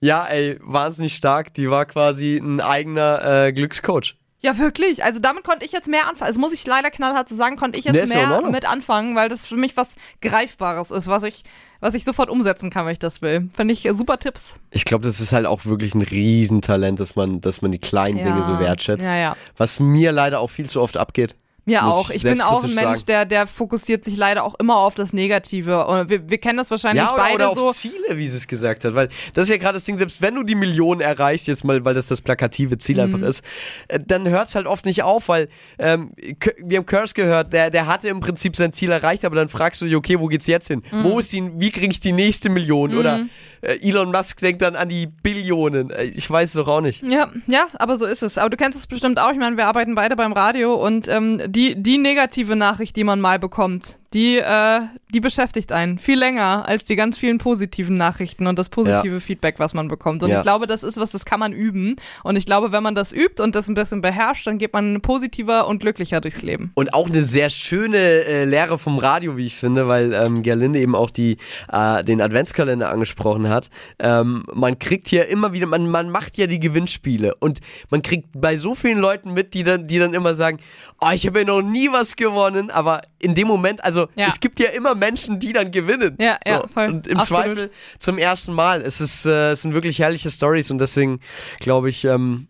[0.01, 1.53] Ja, ey, wahnsinnig stark.
[1.53, 4.15] Die war quasi ein eigener äh, Glückscoach.
[4.41, 5.03] Ja, wirklich.
[5.03, 6.29] Also damit konnte ich jetzt mehr anfangen.
[6.29, 9.15] Also muss ich leider knallhart so sagen, konnte ich jetzt Nee, ja mehr mit anfangen,
[9.15, 11.43] weil das für mich was Greifbares ist, was ich,
[11.81, 13.49] was ich sofort umsetzen kann, wenn ich das will.
[13.53, 14.61] Finde ich super Tipps.
[14.71, 18.17] Ich glaube, das ist halt auch wirklich ein Riesentalent, dass man, dass man die kleinen
[18.17, 19.05] Dinge so wertschätzt.
[19.05, 19.35] Ja, ja.
[19.57, 21.35] Was mir leider auch viel zu oft abgeht.
[21.69, 22.09] Mir Muss auch.
[22.09, 25.13] ich Ich bin auch ein Mensch, der, der fokussiert sich leider auch immer auf das
[25.13, 25.85] Negative.
[25.87, 27.71] Und wir, wir kennen das wahrscheinlich Ja, oder, beide oder auf so.
[27.71, 28.95] Ziele, wie sie es gesagt hat.
[28.95, 31.83] Weil das ist ja gerade das Ding, selbst wenn du die Millionen erreichst, jetzt mal,
[31.85, 33.01] weil das das plakative Ziel Mhm.
[33.15, 33.43] einfach ist,
[33.87, 35.47] äh, dann hört es halt oft nicht auf, weil
[35.77, 36.11] ähm,
[36.57, 39.81] wir haben Curse gehört, der, der hatte im Prinzip sein Ziel erreicht, aber dann fragst
[39.81, 40.81] du dich, okay, wo geht's jetzt hin?
[40.91, 41.03] Mhm.
[41.03, 42.97] Wo ist die, wie kriege ich die nächste Million?
[42.97, 43.25] Oder
[43.61, 45.91] äh, Elon Musk denkt dann an die Billionen.
[45.91, 47.03] Äh, ich weiß es doch auch nicht.
[47.03, 48.37] Ja, ja, aber so ist es.
[48.37, 49.31] Aber du kennst es bestimmt auch.
[49.31, 53.21] Ich meine, wir arbeiten beide beim Radio und ähm, die, die negative Nachricht, die man
[53.21, 54.79] mal bekommt, die, äh,
[55.13, 59.55] die beschäftigt einen viel länger als die ganz vielen positiven Nachrichten und das positive Feedback,
[59.59, 60.23] was man bekommt.
[60.23, 60.37] Und Ja.
[60.37, 61.95] ich glaube, das ist was, das kann man üben.
[62.23, 65.01] Und ich glaube, wenn man das übt und das ein bisschen beherrscht, dann geht man
[65.01, 66.71] positiver und glücklicher durchs Leben.
[66.73, 70.79] Und auch eine sehr schöne äh, Lehre vom Radio, wie ich finde, weil ähm, Gerlinde
[70.79, 71.37] eben auch die,
[71.71, 73.69] äh, den Adventskalender angesprochen hat.
[73.99, 78.29] Ähm, man kriegt hier immer wieder, man, man macht ja die Gewinnspiele und man kriegt
[78.33, 80.57] bei so vielen Leuten mit, die dann, die dann immer sagen,
[80.99, 84.27] oh, ich habe ja noch nie was gewonnen, aber in dem Moment, also Ja.
[84.27, 86.17] es gibt ja immer Menschen, die dann gewinnen.
[86.19, 86.87] Ja, ja, voll.
[86.87, 87.43] Und im Absolut.
[87.43, 88.81] Zweifel zum ersten Mal.
[88.81, 91.19] Es, ist, äh, es sind wirklich herrliche Stories und deswegen
[91.59, 92.47] glaube ich, ähm,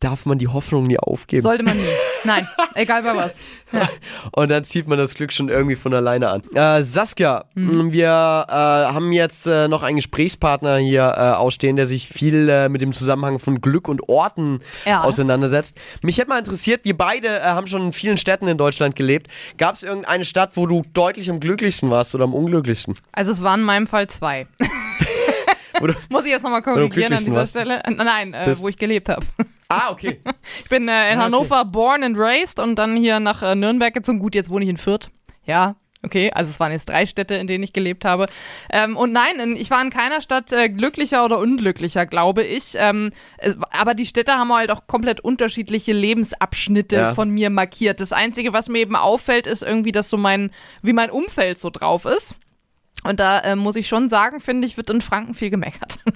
[0.00, 1.42] darf man die Hoffnung nie aufgeben.
[1.42, 1.82] Sollte man nie.
[2.24, 3.36] Nein, egal bei was.
[4.32, 6.42] Und dann zieht man das Glück schon irgendwie von alleine an.
[6.54, 7.92] Äh, Saskia, Mhm.
[7.92, 12.68] wir äh, haben jetzt äh, noch einen Gesprächspartner hier äh, ausstehen, der sich viel äh,
[12.68, 15.02] mit dem Zusammenhang von Glück und Orten Ja.
[15.02, 15.76] auseinandersetzt.
[16.02, 19.28] Mich hätte mal interessiert, wir beide äh, haben schon in vielen Städten in Deutschland gelebt.
[19.58, 22.94] Gab es irgendeine Stadt, wo du deutlich am glücklichsten warst oder am unglücklichsten?
[23.12, 24.46] Also es waren in meinem Fall zwei.
[25.80, 27.46] Oder- Muss ich jetzt nochmal korrigieren an dieser?
[27.46, 27.82] Stelle?
[27.84, 29.24] Äh, Nein, äh, wo ich gelebt habe.
[29.68, 30.20] Ah, okay.
[30.64, 31.24] Ich bin äh, in Ah, okay.
[31.24, 34.18] Hannover born and raised und dann hier nach äh, Nürnberg gezogen.
[34.18, 35.08] Gut, jetzt wohne ich in Fürth.
[35.44, 36.30] Ja, okay.
[36.34, 38.26] Also es waren jetzt drei Städte, in denen ich gelebt habe.
[38.70, 42.74] Ähm, und nein, in, ich war in keiner Stadt äh, glücklicher oder unglücklicher, glaube ich.
[42.76, 47.14] Ähm, es, aber die Städte haben halt auch komplett unterschiedliche Lebensabschnitte Ja.
[47.14, 48.00] von mir markiert.
[48.00, 50.50] Das Einzige, was mir eben auffällt, ist irgendwie, dass so mein,
[50.82, 52.34] wie mein Umfeld so drauf ist.
[53.04, 55.98] Und da äh, muss ich schon sagen, finde ich, wird in Franken viel gemeckert.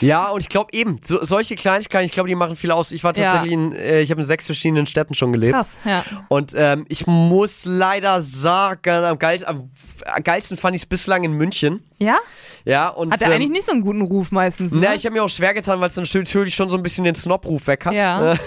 [0.00, 2.92] Ja, und ich glaube eben, so, solche Kleinigkeiten, ich glaube, die machen viel aus.
[2.92, 3.24] Ich war Ja.
[3.32, 5.52] tatsächlich in, äh, ich habe in sechs verschiedenen Städten schon gelebt.
[5.54, 6.04] Krass, ja.
[6.28, 9.70] Und ähm, ich muss leider sagen, am, geil, am
[10.22, 11.82] geilsten fand ich es bislang in München.
[12.00, 12.16] Ja?
[12.64, 13.12] Ja, und.
[13.12, 14.72] Hat er ähm, eigentlich nicht so einen guten Ruf meistens.
[14.72, 14.80] Ne?
[14.82, 17.04] Na, ich habe mir auch schwer getan, weil es dann natürlich schon so ein bisschen
[17.04, 17.94] den Snob-Ruf weg hat.
[17.94, 18.36] Ja.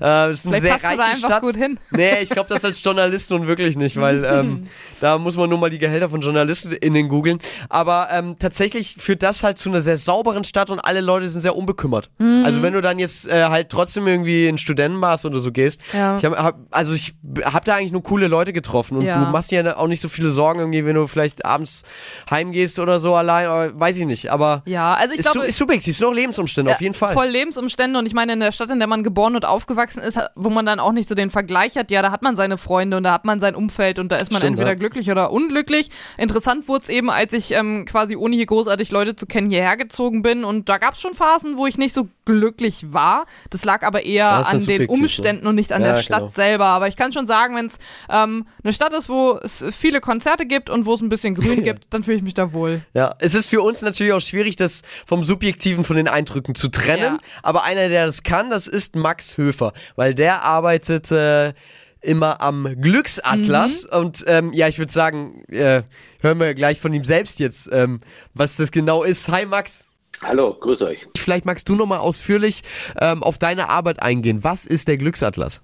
[0.00, 1.42] Äh, ist eine Vielleicht sehr passt reiche da einfach Stadt.
[1.42, 1.78] gut hin.
[1.90, 4.64] Nee, ich glaube das als Journalist nun wirklich nicht, weil ähm,
[5.00, 7.38] da muss man nur mal die Gehälter von JournalistInnen googeln.
[7.68, 11.42] Aber ähm, tatsächlich führt das halt zu einer sehr sauberen Stadt und alle Leute sind
[11.42, 12.08] sehr unbekümmert.
[12.18, 12.44] Mhm.
[12.46, 16.16] Also wenn du dann jetzt äh, halt trotzdem irgendwie in Studentenbars oder so gehst, Ja.
[16.16, 19.22] ich hab, hab, also ich habe da eigentlich nur coole Leute getroffen und Ja.
[19.22, 21.82] du machst dir ja auch nicht so viele Sorgen irgendwie, wenn du vielleicht abends
[22.30, 25.56] heimgehst oder so allein, oder, weiß ich nicht, aber Ja, also ich ist, glaube, ist
[25.58, 27.12] subjektiv, sind auch Lebensumstände, auf jeden Fall.
[27.12, 30.18] Voll Lebensumstände und ich meine, in der Stadt, in der man geboren und aufgewachsen ist,
[30.34, 32.96] wo man dann auch nicht so den Vergleich hat, ja, da hat man seine Freunde
[32.96, 34.74] und da hat man sein Umfeld und da ist man Stimmt, entweder ja.
[34.74, 35.90] glücklich oder unglücklich.
[36.16, 39.76] Interessant wurde es eben, als ich ähm, quasi ohne hier großartig Leute zu kennen hierher
[39.76, 43.26] gezogen bin und da gab es schon Phasen, wo ich nicht so glücklich war.
[43.50, 44.88] Das lag aber eher Ja, an den ne?
[44.88, 46.30] Umständen und nicht an Ja, der Stadt genau.
[46.30, 46.66] selber.
[46.66, 47.78] Aber ich kann schon sagen, wenn es
[48.08, 51.64] ähm, eine Stadt ist, wo es viele Konzerte gibt und wo es ein bisschen Grün
[51.64, 52.79] gibt, dann fühle ich mich da wohl.
[52.94, 56.68] Ja, es ist für uns natürlich auch schwierig, das vom Subjektiven von den Eindrücken zu
[56.68, 57.14] trennen.
[57.14, 57.18] Ja.
[57.42, 61.52] Aber einer, der das kann, das ist Max Höfer, weil der arbeitet äh,
[62.00, 63.84] immer am Glücksatlas.
[63.84, 63.98] Mhm.
[63.98, 65.82] Und ähm, ja, ich würde sagen, äh,
[66.20, 68.00] hören wir gleich von ihm selbst jetzt, ähm,
[68.34, 69.28] was das genau ist.
[69.28, 69.86] Hi Max.
[70.22, 71.06] Hallo, grüß euch.
[71.16, 72.62] Vielleicht magst du nochmal ausführlich
[73.00, 74.44] ähm, auf deine Arbeit eingehen.
[74.44, 75.62] Was ist der Glücksatlas?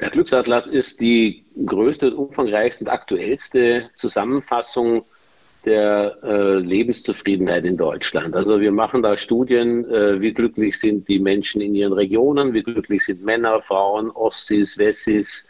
[0.00, 5.04] Der Glücksatlas ist die größte, umfangreichste und aktuellste Zusammenfassung
[5.64, 8.34] der äh, Lebenszufriedenheit in Deutschland.
[8.34, 12.62] Also wir machen da Studien, äh, wie glücklich sind die Menschen in ihren Regionen, wie
[12.62, 15.46] glücklich sind Männer, Frauen, Ossis, Wessis,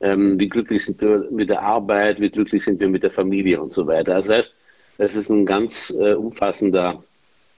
[0.00, 3.60] ähm, wie glücklich sind wir mit der Arbeit, wie glücklich sind wir mit der Familie
[3.60, 4.14] und so weiter.
[4.14, 4.54] Das heißt,
[4.98, 7.02] das ist ein ganz äh, umfassender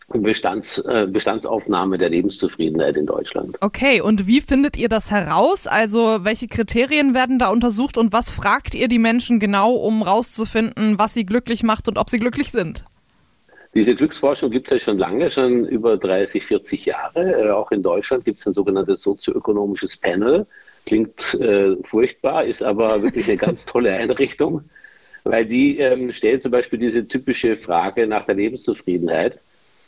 [0.08, 3.56] Bestands, äh, Bestandsaufnahme der Lebenszufriedenheit in Deutschland.
[3.60, 5.66] Okay, und wie findet ihr das heraus?
[5.66, 10.98] Also, welche Kriterien werden da untersucht und was fragt ihr die Menschen genau, um rauszufinden,
[10.98, 12.84] was sie glücklich macht und ob sie glücklich sind?
[13.74, 17.42] Diese Glücksforschung gibt es ja schon lange, schon über 30, 40 Jahre.
[17.42, 20.46] Äh, auch in Deutschland gibt es ein sogenanntes sozioökonomisches Panel.
[20.86, 24.62] Klingt äh, furchtbar, ist aber wirklich eine ganz tolle Einrichtung,
[25.24, 29.40] weil die ähm, stellt zum Beispiel diese typische Frage nach der Lebenszufriedenheit.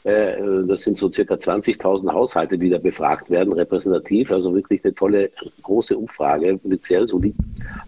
[0.08, 4.30] Äh, das sind so circa 20.000 Haushalte, die da befragt werden, repräsentativ.
[4.30, 5.30] Also wirklich eine tolle,
[5.62, 7.34] große Umfrage mit sehr, solid,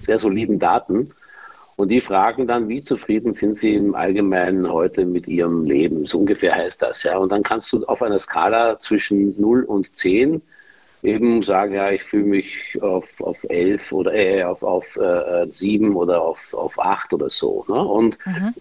[0.01, 1.11] sehr soliden Daten.
[1.77, 6.05] Und die fragen dann, wie zufrieden sind sie im Allgemeinen heute mit ihrem Leben?
[6.05, 7.16] So ungefähr heißt das, ja.
[7.16, 10.43] Und dann kannst du auf einer Skala zwischen 0 und 10
[11.03, 15.97] eben sagen, ja, ich fühle mich auf, auf 11 oder äh, auf, auf äh, 7
[15.97, 17.65] oder auf, auf 8 oder so.
[17.69, 17.75] Ne?
[17.75, 18.19] Und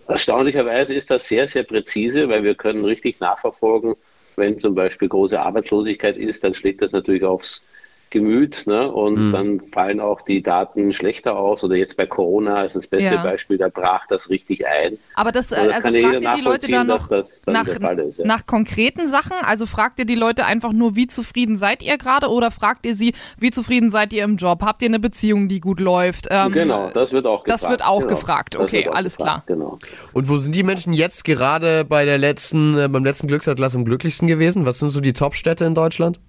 [0.07, 3.95] erstaunlicherweise ist das sehr, sehr präzise, weil wir können richtig nachverfolgen,
[4.35, 7.61] wenn zum Beispiel große Arbeitslosigkeit ist, dann schlägt das natürlich aufs
[8.09, 8.91] Gemüt ne?
[8.91, 11.63] und dann fallen auch die Daten schlechter aus.
[11.63, 13.23] Oder jetzt bei Corona ist das beste Ja.
[13.23, 14.97] Beispiel, da brach das richtig ein.
[15.15, 17.53] Aber das, Und das also fragt ihr die Leute da nachvollziehen, noch dass das dann
[17.53, 18.25] nach, der Fall ist, ja.
[18.25, 19.33] nach konkreten Sachen?
[19.41, 22.95] Also fragt ihr die Leute einfach nur, wie zufrieden seid ihr gerade oder fragt ihr
[22.95, 24.61] sie, wie zufrieden seid ihr im Job?
[24.63, 26.27] Habt ihr eine Beziehung, die gut läuft?
[26.29, 27.63] Ähm, genau, das wird auch gefragt.
[27.63, 28.09] das wird auch genau.
[28.09, 28.55] gefragt.
[28.55, 29.79] Okay, auch alles gefragt, Genau.
[30.13, 33.85] Und wo sind die Menschen jetzt gerade bei der letzten, äh, beim letzten Glücksatlas am
[33.85, 34.65] glücklichsten gewesen?
[34.65, 36.19] Was sind so die Top-Städte in Deutschland?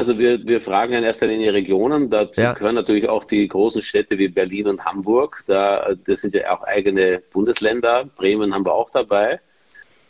[0.00, 2.08] Also wir, wir fragen in erster Linie Regionen.
[2.08, 2.54] Dazu Ja.
[2.54, 5.42] gehören natürlich auch die großen Städte wie Berlin und Hamburg.
[5.46, 8.06] Da, das sind ja auch eigene Bundesländer.
[8.16, 9.40] Bremen haben wir auch dabei.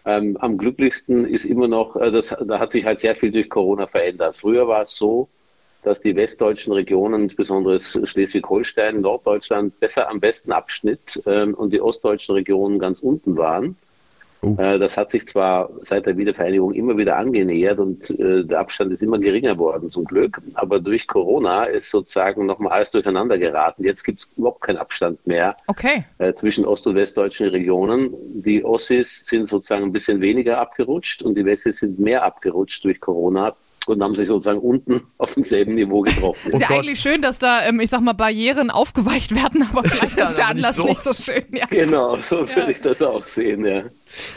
[0.06, 3.50] Ähm, am glücklichsten ist immer noch, äh, das, da hat sich halt sehr viel durch
[3.50, 4.36] Corona verändert.
[4.36, 5.28] Früher war es so,
[5.82, 12.36] dass die westdeutschen Regionen, insbesondere Schleswig-Holstein, Norddeutschland, besser am besten abschnitt ähm, und die ostdeutschen
[12.36, 13.76] Regionen ganz unten waren.
[14.42, 14.56] Oh.
[14.58, 18.92] Äh, Das hat sich zwar seit der Wiedervereinigung immer wieder angenähert und äh, der Abstand
[18.92, 20.40] ist immer geringer worden, zum Glück.
[20.54, 23.84] Aber durch Corona ist sozusagen nochmal alles durcheinander geraten.
[23.84, 26.04] Jetzt gibt es überhaupt keinen Abstand mehr Okay.
[26.18, 28.14] äh, zwischen ost- und westdeutschen Regionen.
[28.42, 33.00] Die Ossis sind sozusagen ein bisschen weniger abgerutscht und die Wessis sind mehr abgerutscht durch
[33.00, 33.54] Corona
[33.90, 36.52] und haben sich sozusagen unten auf demselben Niveau getroffen.
[36.52, 36.78] Ist ja Gott.
[36.78, 40.36] eigentlich schön, dass da, ähm, ich sag mal, Barrieren aufgeweicht werden, aber vielleicht Ja, ist
[40.36, 40.84] der aber nicht Anlass so.
[40.84, 41.44] nicht so schön.
[41.52, 41.66] Ja.
[41.66, 43.82] Genau, so würde ich das auch sehen, ja.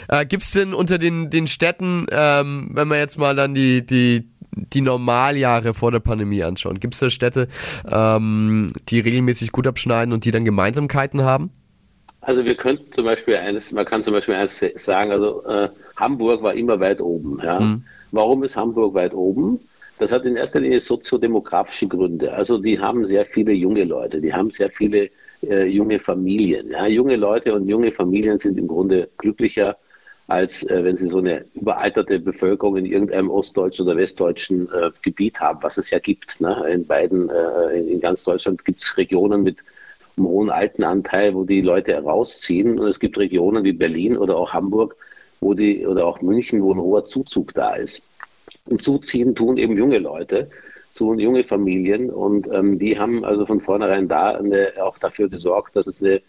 [0.08, 3.86] Äh, Gibt es denn unter den, den Städten, ähm, wenn wir jetzt mal dann die,
[3.86, 7.48] die, die Normaljahre vor der Pandemie anschauen, gibt es da Städte,
[7.90, 11.52] ähm, die regelmäßig gut abschneiden und die dann Gemeinsamkeiten haben?
[12.22, 16.42] Also wir könnten zum Beispiel eines, man kann zum Beispiel eines sagen, also äh, Hamburg
[16.42, 17.40] war immer weit oben.
[17.44, 17.78] Ja.
[18.14, 19.60] Warum ist Hamburg weit oben?
[19.98, 22.32] Das hat in erster Linie soziodemografische Gründe.
[22.32, 25.10] Also die haben sehr viele junge Leute, die haben sehr viele
[25.42, 26.70] äh, junge Familien.
[26.70, 26.86] Ja.
[26.86, 29.78] Junge Leute und junge Familien sind im Grunde glücklicher,
[30.28, 35.40] als äh, wenn sie so eine überalterte Bevölkerung in irgendeinem ostdeutschen oder westdeutschen äh, Gebiet
[35.40, 36.40] haben, was es ja gibt.
[36.40, 36.66] Ne?
[36.72, 39.58] In beiden, äh, in, in ganz Deutschland gibt es Regionen mit
[40.18, 42.78] einen hohen Altenanteil, wo die Leute rausziehen.
[42.78, 44.96] Und es gibt Regionen wie Berlin oder auch Hamburg,
[45.44, 48.02] wo die, oder auch München, wo ein hoher Zuzug da ist.
[48.66, 50.50] Und zuziehen tun eben junge Leute,
[50.96, 55.76] tun junge Familien und ähm, die haben also von vornherein da eine, auch dafür gesorgt,
[55.76, 56.22] dass es eine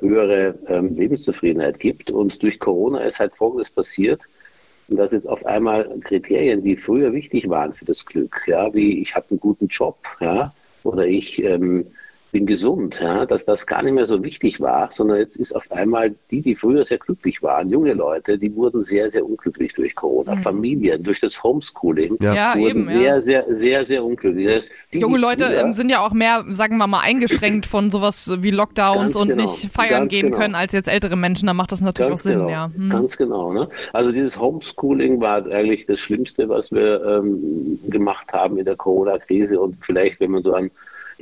[0.00, 2.10] höhere ähm, Lebenszufriedenheit gibt.
[2.10, 4.20] Und durch Corona ist halt Folgendes passiert,
[4.88, 9.14] dass jetzt auf einmal Kriterien, die früher wichtig waren für das Glück, ja, wie ich
[9.14, 10.52] habe einen guten Job, ja,
[10.84, 11.86] oder ich ähm,
[12.32, 15.70] bin gesund, ja, dass das gar nicht mehr so wichtig war, sondern jetzt ist auf
[15.70, 19.94] einmal die, die früher sehr glücklich waren, junge Leute, die wurden sehr, sehr unglücklich durch
[19.94, 20.34] Corona.
[20.36, 20.40] Mhm.
[20.40, 22.34] Familien, durch das Homeschooling ja.
[22.34, 24.46] Ja, wurden eben, sehr, sehr, sehr, sehr unglücklich.
[24.46, 27.90] Das, die, Junge Leute früher- ähm, sind ja auch mehr, sagen wir mal, eingeschränkt von
[27.90, 30.38] sowas wie Lockdowns und genau, nicht feiern gehen genau.
[30.38, 31.46] können als jetzt ältere Menschen.
[31.46, 32.70] Da macht das natürlich auch Sinn, genau, ja.
[32.74, 32.88] Hm.
[32.88, 33.52] Ganz genau.
[33.52, 33.68] Ne?
[33.92, 39.60] Also dieses Homeschooling war eigentlich das Schlimmste, was wir ähm, gemacht haben in der Corona-Krise
[39.60, 40.70] und vielleicht, wenn man so an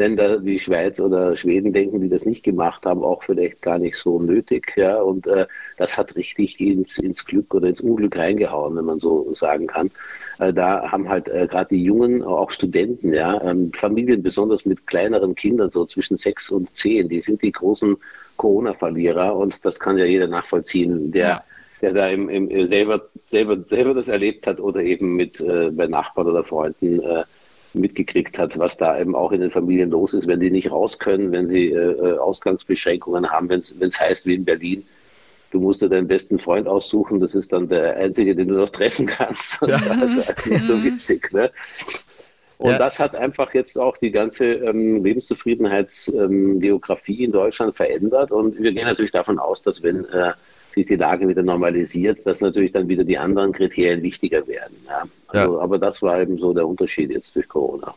[0.00, 3.96] Länder wie Schweiz oder Schweden denken, die das nicht gemacht haben, auch vielleicht gar nicht
[3.96, 4.72] so nötig.
[4.76, 5.00] Ja?
[5.02, 5.46] Und äh,
[5.76, 9.90] das hat richtig ins, ins Glück oder ins Unglück reingehauen, wenn man so sagen kann.
[10.38, 14.86] Äh, da haben halt äh, gerade die Jungen, auch Studenten, ja, ähm, Familien besonders mit
[14.86, 17.96] kleineren Kindern, so zwischen sechs und zehn, die sind die großen
[18.38, 21.44] Corona-Verlierer und das kann ja jeder nachvollziehen, der Ja.
[21.82, 25.86] der da im, im, selber, selber, selber das erlebt hat oder eben mit äh, bei
[25.86, 27.24] Nachbarn oder Freunden äh,
[27.74, 30.98] mitgekriegt hat, was da eben auch in den Familien los ist, wenn die nicht raus
[30.98, 34.84] können, wenn sie äh, äh, Ausgangsbeschränkungen haben, wenn es heißt wie in Berlin,
[35.50, 38.70] du musst dir deinen besten Freund aussuchen, das ist dann der einzige, den du noch
[38.70, 39.58] treffen kannst.
[39.66, 41.32] Das war also nicht so witzig.
[41.32, 41.50] Ne?
[42.58, 42.78] Und Ja.
[42.78, 48.30] das hat einfach jetzt auch die ganze ähm, Lebenszufriedenheitsgeografie in Deutschland verändert.
[48.30, 50.32] Und wir gehen natürlich davon aus, dass wenn äh,
[50.80, 54.76] sich die Lage wieder normalisiert, dass natürlich dann wieder die anderen Kriterien wichtiger werden.
[54.86, 55.04] Ja.
[55.28, 57.94] Also, Aber das war eben so der Unterschied jetzt durch Corona.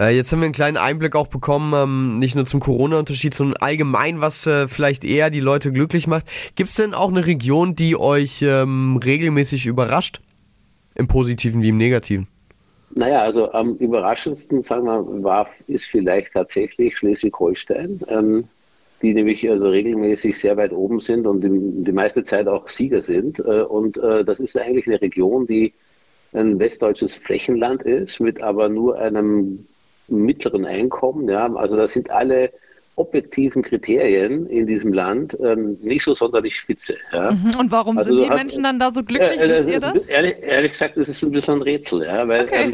[0.00, 3.58] Äh, jetzt haben wir einen kleinen Einblick auch bekommen, ähm, nicht nur zum Corona-Unterschied, sondern
[3.58, 6.26] allgemein, was äh, vielleicht eher die Leute glücklich macht.
[6.54, 10.20] Gibt es denn auch eine Region, die euch ähm, regelmäßig überrascht?
[10.94, 12.28] Im Positiven wie im Negativen?
[12.94, 18.44] Naja, also am überraschendsten, sagen wir, war, ist vielleicht tatsächlich Schleswig-Holstein, ähm,
[19.02, 21.48] die nämlich also regelmäßig sehr weit oben sind und die,
[21.84, 23.38] die meiste Zeit auch Sieger sind.
[23.40, 25.72] Äh, und äh, das ist eigentlich eine Region, die
[26.32, 29.66] ein westdeutsches Flächenland ist, mit aber nur einem
[30.08, 31.28] mittleren Einkommen.
[31.28, 31.52] Ja.
[31.54, 32.52] Also da sind alle
[33.00, 36.94] objektiven Kriterien in diesem Land ähm, nicht so sonderlich spitze.
[37.12, 37.32] Ja.
[37.32, 37.52] Mhm.
[37.58, 39.40] Und warum Also sind die hast- Menschen dann da so glücklich?
[39.40, 40.06] Äh, äh, Wisst ihr das?
[40.08, 42.64] Ehrlich, ehrlich gesagt, das ist ein bisschen ein Rätsel, ja, weil Okay.
[42.64, 42.72] ähm,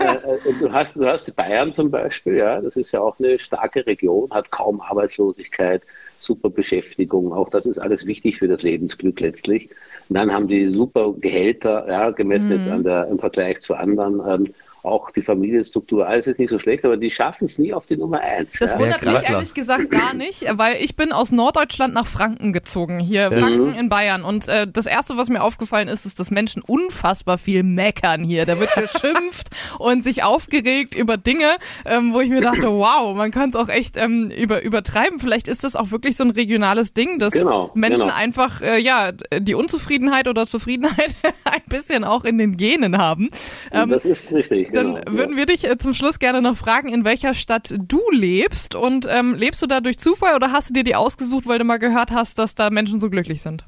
[0.00, 3.38] äh, äh, du, hast, du hast Bayern zum Beispiel, ja, das ist ja auch eine
[3.38, 5.82] starke Region, hat kaum Arbeitslosigkeit,
[6.20, 9.70] super Beschäftigung, auch das ist alles wichtig für das Lebensglück letztlich.
[10.08, 12.56] Und dann haben die super Gehälter, ja, gemessen Mhm.
[12.58, 14.20] jetzt an der, im Vergleich zu anderen.
[14.28, 17.86] Ähm, auch die Familienstruktur, alles ist nicht so schlecht, aber die schaffen es nie auf
[17.86, 18.58] die Nummer eins.
[18.58, 18.78] Das ja.
[18.78, 23.00] wundert klar, mich ehrlich gesagt gar nicht, weil ich bin aus Norddeutschland nach Franken gezogen,
[23.00, 24.24] hier Franken in Bayern.
[24.24, 28.44] Und äh, das Erste, was mir aufgefallen ist, ist, dass Menschen unfassbar viel meckern hier.
[28.46, 29.48] Da wird geschimpft
[29.78, 31.56] und sich aufgeregt über Dinge,
[31.86, 35.18] ähm, wo ich mir dachte, wow, man kann es auch echt ähm, über, übertreiben.
[35.18, 38.14] Vielleicht ist das auch wirklich so ein regionales Ding, dass Genau, Menschen genau.
[38.14, 43.30] einfach äh, ja die Unzufriedenheit oder Zufriedenheit ein bisschen auch in den Genen haben.
[43.72, 44.67] Ähm, das ist richtig.
[44.72, 48.00] Dann genau, würden wir dich äh, zum Schluss gerne noch fragen, in welcher Stadt du
[48.10, 48.74] lebst.
[48.74, 51.64] Und ähm, lebst du da durch Zufall oder hast du dir die ausgesucht, weil du
[51.64, 53.64] mal gehört hast, dass da Menschen so glücklich sind?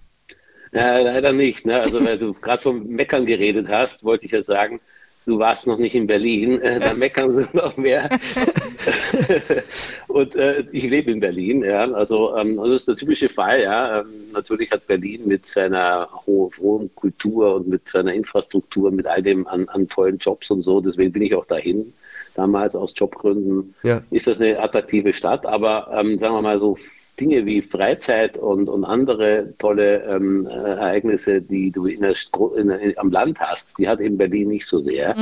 [0.73, 1.67] Ja, leider nicht.
[1.67, 1.81] Ne?
[1.81, 4.81] Also, weil du gerade vom Meckern geredet hast, wollte ich ja sagen,
[5.27, 6.61] du warst noch nicht in Berlin.
[6.61, 8.09] Äh, da meckern sie noch mehr.
[10.09, 11.63] Und äh, ich lebe in Berlin.
[11.63, 11.91] Ja?
[11.93, 13.63] Also, ähm, das ist der typische Fall.
[13.63, 14.01] Ja?
[14.01, 19.23] Ähm, natürlich hat Berlin mit seiner ho- hohen Kultur und mit seiner Infrastruktur, mit all
[19.23, 21.93] dem an, an tollen Jobs und so, deswegen bin ich auch dahin.
[22.35, 24.03] Damals aus Jobgründen Ja.
[24.11, 26.79] ist das eine attraktive Stadt, aber ähm, sagen wir mal so
[27.21, 32.15] Dinge wie Freizeit und, und andere tolle ähm, äh, Ereignisse, die du in der,
[32.57, 35.15] in, in, am Land hast, die hat eben Berlin nicht so sehr.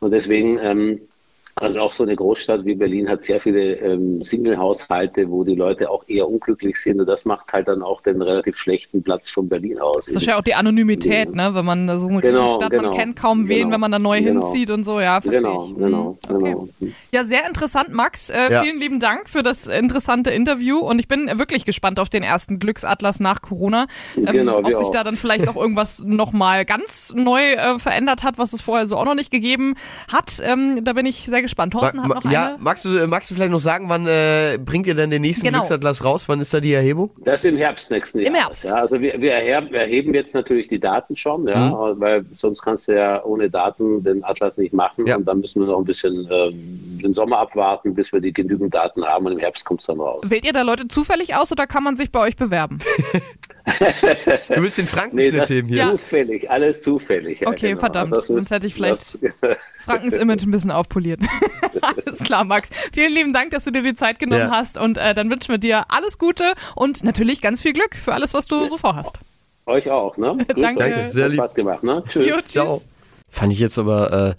[0.00, 1.00] Und deswegen, ähm,
[1.56, 5.88] also auch so eine Großstadt wie Berlin hat sehr viele ähm, Single-Haushalte, wo die Leute
[5.90, 9.48] auch eher unglücklich sind und das macht halt dann auch den relativ schlechten Platz von
[9.48, 10.06] Berlin aus.
[10.06, 11.54] Das ist ja auch die Anonymität, ne?
[11.54, 13.98] Wenn man so eine Genau, Stadt, genau, man kennt kaum wen, genau, wenn man da
[13.98, 14.42] neu genau.
[14.50, 15.76] hinzieht und so, ja, verstehe Genau, ich.
[15.76, 16.50] genau, Mhm, okay.
[16.50, 16.68] genau.
[17.12, 18.30] Ja, sehr interessant, Max.
[18.30, 18.62] Äh, Ja.
[18.62, 22.58] Vielen lieben Dank für das interessante Interview und ich bin wirklich gespannt auf den ersten
[22.58, 23.86] Glücksatlas nach Corona.
[24.16, 24.90] Ähm, Genau, ob sich auch.
[24.90, 28.96] da dann vielleicht auch irgendwas nochmal ganz neu äh, verändert hat, was es vorher so
[28.96, 29.74] auch noch nicht gegeben
[30.12, 30.40] hat.
[30.42, 31.72] Ähm, da bin ich sehr gespannt.
[31.72, 32.58] Thorsten hat Ma- noch ja, eine.
[32.58, 35.58] magst du, magst du vielleicht noch sagen, wann äh, bringt ihr denn den nächsten Genau.
[35.60, 36.28] Glücksatlas raus?
[36.28, 37.10] Wann ist da die Erhebung?
[37.24, 38.38] Das im Herbst nächsten Jahres.
[38.40, 38.64] Herbst.
[38.64, 42.00] Ja, also wir, wir erheben, erheben jetzt natürlich die Daten schon, ja, Mhm.
[42.00, 45.16] weil sonst kannst du ja ohne Daten den Atlas nicht machen Ja.
[45.16, 48.74] und dann müssen wir noch ein bisschen ähm, den Sommer abwarten, bis wir die genügend
[48.74, 50.22] Daten haben und im Herbst kommt es dann raus.
[50.26, 52.78] Wählt ihr da Leute zufällig aus oder kann man sich bei euch bewerben?
[53.64, 55.90] Du willst den Frankenschnitt das heben hier.
[55.92, 57.40] Zufällig, alles zufällig.
[57.40, 57.80] ja, Okay, genau.
[57.80, 58.16] verdammt.
[58.16, 59.38] Das Sonst hätte ich vielleicht- das-
[59.84, 61.20] Frankens Image ein bisschen aufpoliert.
[61.80, 62.70] alles klar, Max.
[62.92, 64.50] Vielen lieben Dank, dass du dir die Zeit genommen Ja.
[64.50, 68.12] hast und äh, dann wünschen wir dir alles Gute und natürlich ganz viel Glück für
[68.14, 69.18] alles, was du so vorhast.
[69.66, 70.36] Euch auch, ne?
[70.46, 70.78] Grüß Danke.
[70.80, 71.40] Danke, sehr Hat lieb.
[71.40, 72.02] Spaß gemacht, ne?
[72.08, 72.26] Tschüss.
[72.28, 72.50] Jo, tschüss.
[72.52, 72.82] Ciao.
[73.30, 74.34] Fand ich jetzt aber, äh,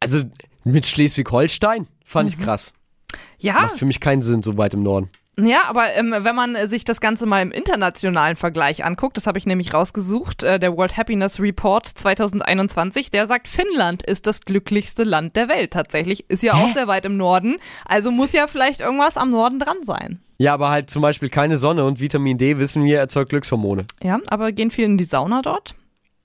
[0.00, 0.22] also
[0.64, 2.72] mit Schleswig-Holstein fand ich krass.
[3.38, 5.10] Ja, Macht für mich keinen Sinn, so weit im Norden.
[5.40, 9.26] Ja, aber ähm, wenn man äh, sich das Ganze mal im internationalen Vergleich anguckt, das
[9.26, 14.40] habe ich nämlich rausgesucht, äh, der World Happiness Report 2021, der sagt, Finnland ist das
[14.40, 16.28] glücklichste Land der Welt tatsächlich.
[16.28, 17.56] Ist ja auch sehr weit im Norden,
[17.86, 20.20] also muss ja vielleicht irgendwas am Norden dran sein.
[20.38, 23.84] Ja, aber halt zum Beispiel keine Sonne und Vitamin D, wissen wir, erzeugt Glückshormone.
[24.02, 25.74] Ja, aber gehen viele in die Sauna dort?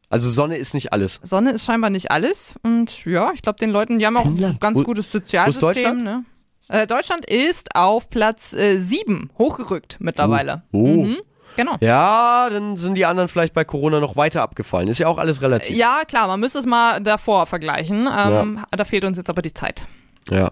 [0.10, 1.20] Also Sonne ist nicht alles.
[1.24, 4.34] Sonne ist scheinbar nicht alles und ja, ich glaube, den Leuten, die haben auch ein
[4.34, 4.62] Finnland.
[4.62, 5.98] ganz gutes Sozialsystem.
[5.98, 6.26] Ne?
[6.70, 10.64] Äh, Deutschland ist auf Platz äh, 7 hochgerückt mittlerweile.
[10.72, 10.78] Oh.
[11.04, 11.18] Mhm,
[11.56, 11.76] genau.
[11.82, 14.88] Ja, dann sind die anderen vielleicht bei Corona noch weiter abgefallen.
[14.88, 15.76] Ist ja auch alles relativ.
[15.76, 18.08] Ja, klar, man müsste es mal davor vergleichen.
[18.18, 19.88] Ähm, Da fehlt uns jetzt aber die Zeit.
[20.30, 20.52] Ja.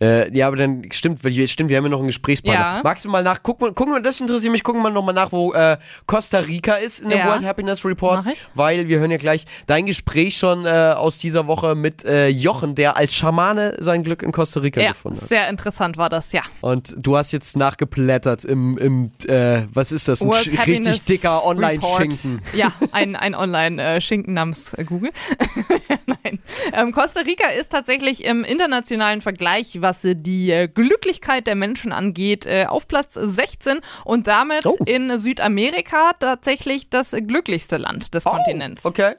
[0.00, 2.60] Äh, ja, aber dann stimmt, weil- stimmt, wir haben ja noch einen Gesprächspartner.
[2.76, 2.80] Ja.
[2.82, 5.32] Magst du mal nach, guck mal, guck mal, das interessiert mich, gucken wir nochmal nach,
[5.32, 5.76] wo äh,
[6.06, 7.26] Costa Rica ist in dem Ja.
[7.26, 8.24] World Happiness Report.
[8.54, 12.74] Weil wir hören ja gleich dein Gespräch schon äh, aus dieser Woche mit äh, Jochen,
[12.74, 15.28] der als Schamane sein Glück in Costa Rica Ja, gefunden hat.
[15.28, 16.42] sehr interessant war das, ja.
[16.60, 20.22] Und du hast jetzt nachgeplättert im, im äh, was ist das?
[20.22, 22.40] Ein World Happiness richtig dicker Online-Schinken.
[22.54, 25.10] Ja, ein, ein Online-Schinken namens äh, Google.
[26.06, 26.38] Nein.
[26.72, 29.42] Ähm, Costa Rica ist tatsächlich im internationalen Vergleich,
[29.80, 34.76] was äh, die äh, Glücklichkeit der Menschen angeht, äh, auf Platz 16 und damit Oh.
[34.86, 38.84] in Südamerika tatsächlich das glücklichste Land des Kontinents.
[38.84, 39.14] Okay.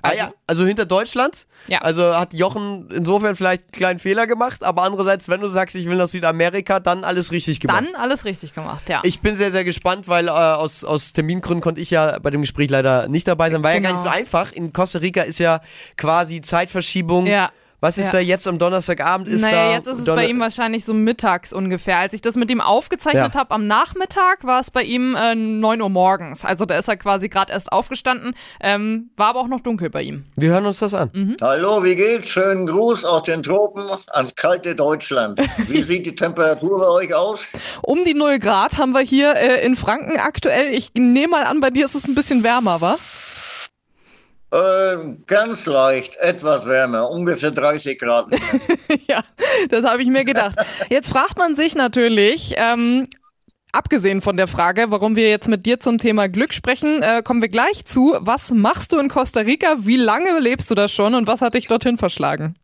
[0.00, 0.32] Ah, ja.
[0.46, 1.48] Also hinter Deutschland.
[1.66, 1.80] Ja.
[1.80, 5.86] Also hat Jochen insofern vielleicht einen kleinen Fehler gemacht, aber andererseits, wenn du sagst, ich
[5.86, 7.82] will nach Südamerika, dann alles richtig gemacht.
[7.84, 9.00] Dann alles richtig gemacht, ja.
[9.02, 12.42] Ich bin sehr, sehr gespannt, weil äh, aus, aus Termingründen konnte ich ja bei dem
[12.42, 13.64] Gespräch leider nicht dabei sein.
[13.64, 14.16] War ja gar nicht so Genau.
[14.16, 14.52] einfach.
[14.52, 15.60] In Costa Rica ist ja
[15.96, 17.26] quasi Zeitverschiebung.
[17.26, 17.50] ja.
[17.80, 18.12] Was ist Ja.
[18.14, 19.28] da jetzt am Donnerstagabend?
[19.28, 21.98] Ist naja, da jetzt ist es Donner- bei ihm wahrscheinlich so mittags ungefähr.
[21.98, 23.40] Als ich das mit ihm aufgezeichnet Ja.
[23.40, 26.44] habe am Nachmittag, war es bei ihm äh, 9 Uhr morgens.
[26.44, 28.34] Also da ist er quasi gerade erst aufgestanden.
[28.60, 30.24] Ähm, war aber auch noch dunkel bei ihm.
[30.34, 31.10] Wir hören uns das an.
[31.12, 31.36] Mhm.
[31.40, 32.30] Hallo, wie geht's?
[32.30, 35.40] Schönen Gruß aus den Tropen ans kalte Deutschland.
[35.68, 37.50] Wie sieht die Temperatur bei euch aus?
[37.82, 40.74] Um die 0 Grad haben wir hier äh, in Franken aktuell.
[40.74, 42.98] Ich nehme mal an, bei dir ist es ein bisschen wärmer, wa?
[44.50, 44.96] Äh,
[45.26, 48.26] ganz leicht, etwas wärmer, ungefähr 30 Grad.
[49.08, 49.22] ja,
[49.68, 50.58] das habe ich mir gedacht.
[50.88, 53.06] Jetzt fragt man sich natürlich, ähm,
[53.72, 57.42] abgesehen von der Frage, warum wir jetzt mit dir zum Thema Glück sprechen, äh, kommen
[57.42, 58.16] wir gleich zu.
[58.20, 59.76] Was machst du in Costa Rica?
[59.80, 62.56] Wie lange lebst du da schon und was hat dich dorthin verschlagen?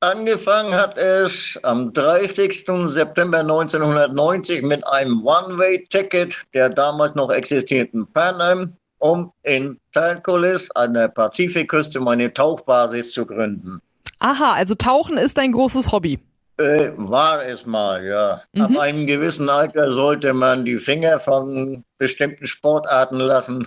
[0.00, 2.64] Angefangen hat es am 30.
[2.86, 10.94] September 1990 mit einem One-Way-Ticket der damals noch existierenden Pan Am, um in Talcolis an
[10.94, 13.80] der Pazifikküste meine Tauchbasis zu gründen.
[14.20, 16.20] Aha, also Tauchen ist dein großes Hobby.
[16.58, 18.42] Äh, war es mal, ja.
[18.58, 23.66] Ab einem gewissen Alter sollte man die Finger von bestimmten Sportarten lassen.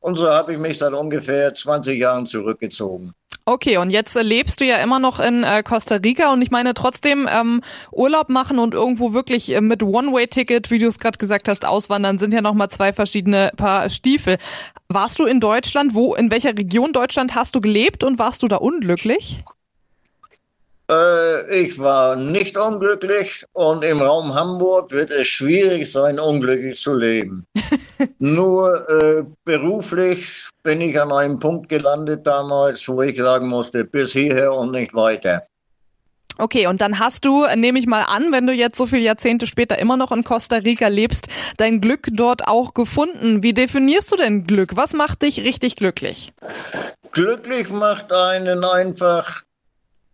[0.00, 3.14] Und so habe ich mich seit ungefähr 20 Jahren zurückgezogen.
[3.44, 6.52] Okay, und jetzt äh, lebst du ja immer noch in äh, Costa Rica und ich
[6.52, 7.60] meine trotzdem ähm,
[7.90, 12.18] Urlaub machen und irgendwo wirklich äh, mit One-Way-Ticket, wie du es gerade gesagt hast, auswandern,
[12.18, 14.38] sind ja nochmal zwei verschiedene Paar Stiefel.
[14.88, 15.92] Warst du in Deutschland?
[15.94, 19.42] Wo, in welcher Region Deutschland hast du gelebt und warst du da unglücklich?
[20.92, 26.94] Äh, ich war nicht unglücklich und im Raum Hamburg wird es schwierig sein, unglücklich zu
[26.94, 27.46] leben.
[28.18, 34.12] Nur äh, beruflich bin ich an einem Punkt gelandet damals, wo ich sagen musste, bis
[34.12, 35.42] hierher und nicht weiter.
[36.38, 39.46] Okay, und dann hast du, nehme ich mal an, wenn du jetzt so viele Jahrzehnte
[39.46, 41.28] später immer noch in Costa Rica lebst,
[41.58, 43.42] dein Glück dort auch gefunden.
[43.42, 44.76] Wie definierst du denn Glück?
[44.76, 46.32] Was macht dich richtig glücklich?
[47.12, 49.42] Glücklich macht einen einfach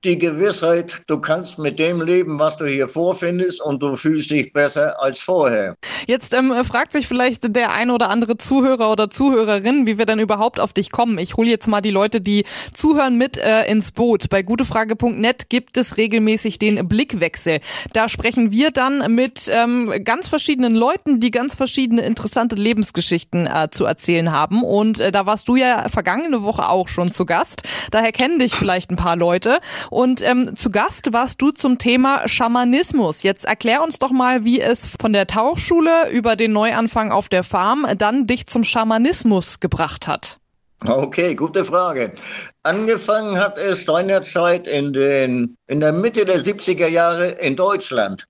[0.04, 4.52] die Gewissheit, du kannst mit dem leben, was du hier vorfindest und du fühlst dich
[4.52, 5.76] besser als vorher.
[6.06, 10.20] Jetzt ähm, fragt sich vielleicht der ein oder andere Zuhörer oder Zuhörerin, wie wir denn
[10.20, 11.18] überhaupt auf dich kommen.
[11.18, 14.28] Ich hole jetzt mal die Leute, die zuhören, mit äh, ins Boot.
[14.30, 17.60] Bei gutefrage.net gibt es regelmäßig den Blickwechsel.
[17.92, 23.68] Da sprechen wir dann mit ähm, ganz verschiedenen Leuten, die ganz verschiedene interessante Lebensgeschichten äh,
[23.70, 24.62] zu erzählen haben.
[24.62, 27.62] Und äh, da warst du ja vergangene Woche auch schon zu Gast.
[27.90, 29.58] Daher kennen dich vielleicht ein paar Leute.
[29.90, 33.22] Und ähm, zu Gast warst du zum Thema Schamanismus.
[33.22, 37.42] Jetzt erklär uns doch mal, wie es von der Tauchschule über den Neuanfang auf der
[37.42, 40.38] Farm dann dich zum Schamanismus gebracht hat.
[40.86, 42.12] Okay, gute Frage.
[42.62, 48.26] Angefangen hat es seinerzeit in, den, in der Mitte der 70er Jahre in Deutschland.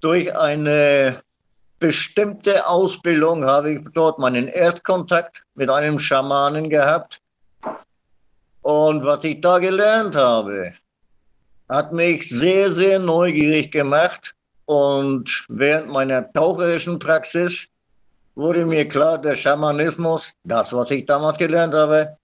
[0.00, 1.20] Durch eine
[1.78, 7.20] bestimmte Ausbildung habe ich dort meinen Erstkontakt mit einem Schamanen gehabt.
[8.62, 10.72] Und was ich da gelernt habe,
[11.68, 14.34] hat mich sehr, sehr neugierig gemacht.
[14.66, 17.66] Und während meiner taucherischen Praxis
[18.34, 22.16] wurde mir klar, der Schamanismus, das, was ich damals gelernt habe,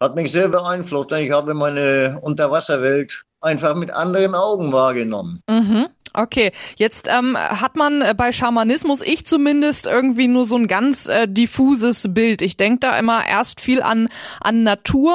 [0.00, 1.10] hat mich sehr beeinflusst.
[1.10, 5.42] Denn ich habe meine Unterwasserwelt einfach mit anderen Augen wahrgenommen.
[5.48, 5.88] Mhm.
[6.14, 11.08] Okay, jetzt ähm, hat man äh, bei Schamanismus, ich zumindest, irgendwie nur so ein ganz
[11.08, 12.42] äh, diffuses Bild.
[12.42, 14.08] Ich denke da immer erst viel an,
[14.40, 15.14] an Natur,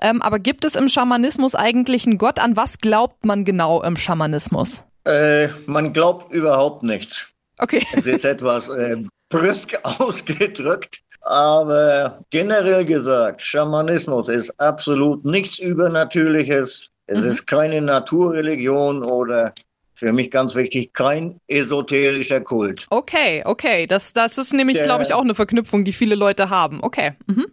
[0.00, 2.38] ähm, aber gibt es im Schamanismus eigentlich einen Gott?
[2.38, 4.84] An was glaubt man genau im Schamanismus?
[5.04, 7.32] Äh, man glaubt überhaupt nichts.
[7.58, 7.86] Okay.
[7.92, 8.96] Es ist etwas äh,
[9.28, 11.00] brüsk ausgedrückt.
[11.22, 16.88] Aber generell gesagt, Schamanismus ist absolut nichts Übernatürliches.
[17.06, 19.52] Es ist keine Naturreligion oder
[20.00, 22.86] für mich ganz wichtig, kein esoterischer Kult.
[22.88, 23.86] Okay, okay.
[23.86, 26.82] Das, das ist nämlich, glaube ich, auch eine Verknüpfung, die viele Leute haben.
[26.82, 27.12] Okay.
[27.26, 27.48] Mhm.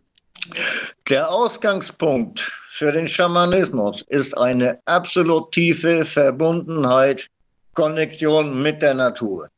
[1.10, 7.28] Der Ausgangspunkt für den Schamanismus ist eine absolut tiefe Verbundenheit,
[7.74, 9.50] Konnexion mit der Natur.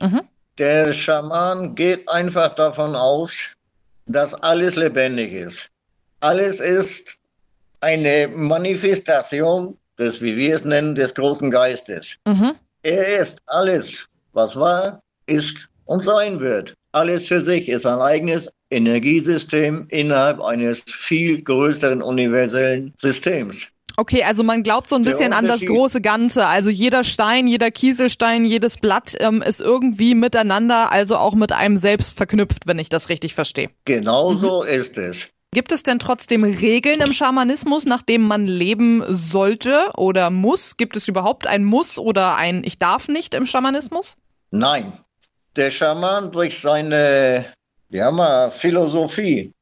[0.00, 0.22] Mhm.
[0.56, 3.50] Der Schaman geht einfach davon aus,
[4.06, 5.68] dass alles lebendig ist.
[6.20, 7.18] Alles ist
[7.80, 12.16] eine Manifestation des, wie wir es nennen, des großen Geistes.
[12.26, 12.54] Mhm.
[12.82, 16.74] Er ist alles, was war, ist und sein wird.
[16.92, 23.68] Alles für sich ist ein eigenes Energiesystem innerhalb eines viel größeren universellen Systems.
[23.96, 26.46] Okay, also man glaubt so ein bisschen an das große Ganze.
[26.46, 31.76] Also jeder Stein, jeder Kieselstein, jedes Blatt ähm, ist irgendwie miteinander, also auch mit einem
[31.76, 33.70] selbst verknüpft, wenn ich das richtig verstehe.
[33.86, 35.30] Genauso ist es.
[35.52, 40.76] Gibt es denn trotzdem Regeln im Schamanismus, nach denen man leben sollte oder muss?
[40.76, 44.16] Gibt es überhaupt ein Muss oder ein Ich darf nicht im Schamanismus?
[44.50, 44.92] Nein,
[45.56, 47.46] der Schaman durch seine
[47.90, 49.52] ja Philosophie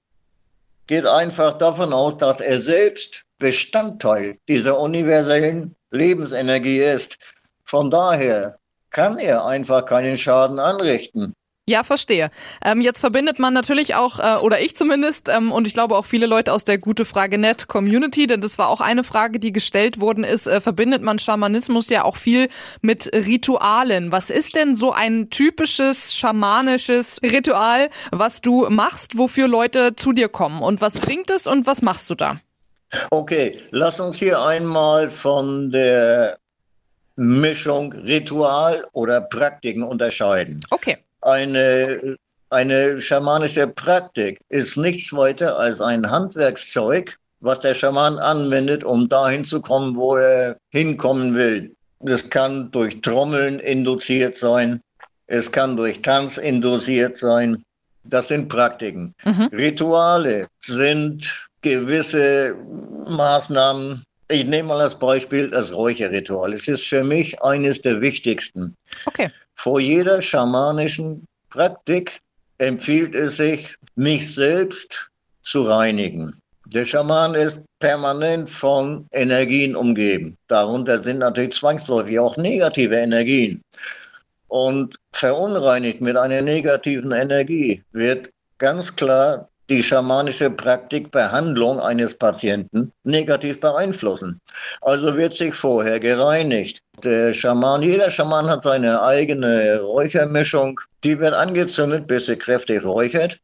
[0.86, 7.16] geht einfach davon aus, dass er selbst Bestandteil dieser universellen Lebensenergie ist.
[7.64, 8.58] Von daher
[8.90, 11.34] kann er einfach keinen Schaden anrichten.
[11.68, 12.30] Ja, verstehe.
[12.64, 16.04] Ähm, jetzt verbindet man natürlich auch, äh, oder ich zumindest, ähm, und ich glaube auch
[16.04, 19.50] viele Leute aus der Gute Frage Net Community, denn das war auch eine Frage, die
[19.50, 22.48] gestellt worden ist, äh, verbindet man Schamanismus ja auch viel
[22.82, 24.12] mit Ritualen.
[24.12, 30.28] Was ist denn so ein typisches schamanisches Ritual, was du machst, wofür Leute zu dir
[30.28, 30.62] kommen?
[30.62, 32.40] Und was bringt es und was machst du da?
[33.10, 36.38] Okay, lass uns hier einmal von der
[37.16, 40.60] Mischung Ritual oder Praktiken unterscheiden.
[40.70, 40.98] Okay.
[41.26, 42.16] Eine,
[42.50, 49.42] eine schamanische Praktik ist nichts weiter als ein Handwerkszeug, was der Schaman anwendet, um dahin
[49.42, 51.74] zu kommen, wo er hinkommen will.
[51.98, 54.80] Das kann durch Trommeln induziert sein,
[55.26, 57.64] es kann durch Tanz induziert sein.
[58.04, 59.12] Das sind Praktiken.
[59.50, 62.54] Rituale sind gewisse
[63.08, 64.04] Maßnahmen.
[64.28, 66.52] Ich nehme mal als Beispiel das Räucherritual.
[66.52, 68.76] Es ist für mich eines der wichtigsten.
[69.06, 69.28] Okay.
[69.56, 72.20] Vor jeder schamanischen Praktik
[72.58, 75.10] empfiehlt es sich, mich selbst
[75.42, 76.38] zu reinigen.
[76.72, 80.36] Der Schaman ist permanent von Energien umgeben.
[80.48, 83.62] Darunter sind natürlich zwangsläufig auch negative Energien.
[84.48, 92.92] Und verunreinigt mit einer negativen Energie wird ganz klar die schamanische Praktik Behandlung eines Patienten
[93.04, 94.40] negativ beeinflussen.
[94.80, 96.82] Also wird sich vorher gereinigt.
[97.02, 100.80] Der Schaman, jeder Schaman hat seine eigene Räuchermischung.
[101.04, 103.38] Die wird angezündet, bis sie kräftig räuchert.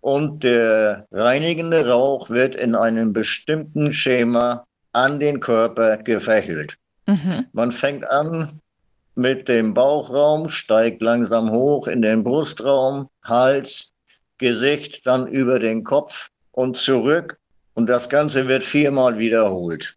[0.00, 6.76] Und der reinigende Rauch wird in einem bestimmten Schema an den Körper gefächelt.
[7.06, 7.46] Mhm.
[7.52, 8.60] Man fängt an
[9.14, 13.93] mit dem Bauchraum, steigt langsam hoch in den Brustraum, Hals,
[14.38, 17.38] Gesicht, dann über den Kopf und zurück.
[17.74, 19.96] Und das Ganze wird viermal wiederholt.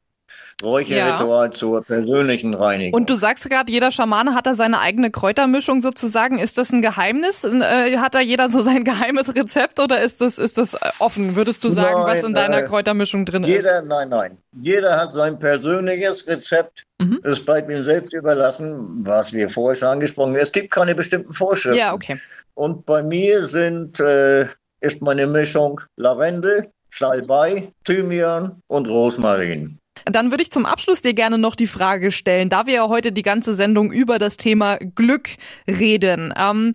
[0.64, 2.94] Räucherritual zur persönlichen Reinigung.
[2.94, 6.40] Und du sagst gerade, jeder Schamane hat da seine eigene Kräutermischung sozusagen.
[6.40, 7.44] Ist das ein Geheimnis?
[7.44, 11.36] Äh, hat da jeder so sein geheimes Rezept oder ist das, ist das äh, offen?
[11.36, 13.50] Würdest du sagen, was in Nein, deiner äh, Kräutermischung drin ist?
[13.50, 14.38] Jeder, nein, nein.
[14.60, 16.86] Jeder hat sein persönliches Rezept.
[17.00, 17.20] Mhm.
[17.24, 20.42] Es bleibt ihm selbst überlassen, was wir vorher schon angesprochen haben.
[20.42, 21.78] Es gibt keine bestimmten Vorschriften.
[21.78, 22.20] Ja, okay.
[22.58, 24.48] Und bei mir sind, äh,
[24.82, 29.78] ist meine Mischung Lavendel, Salbei, Thymian und Rosmarin.
[30.06, 33.12] Dann würde ich zum Abschluss dir gerne noch die Frage stellen, da wir ja heute
[33.12, 35.30] die ganze Sendung über das Thema Glück
[35.70, 36.34] reden.
[36.36, 36.74] Ähm,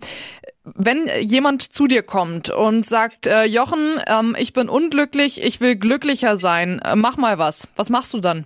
[0.63, 5.75] Wenn jemand zu dir kommt und sagt, äh, Jochen, ähm, ich bin unglücklich, ich will
[5.75, 7.67] glücklicher sein, äh, mach mal was.
[7.75, 8.45] Was machst du dann?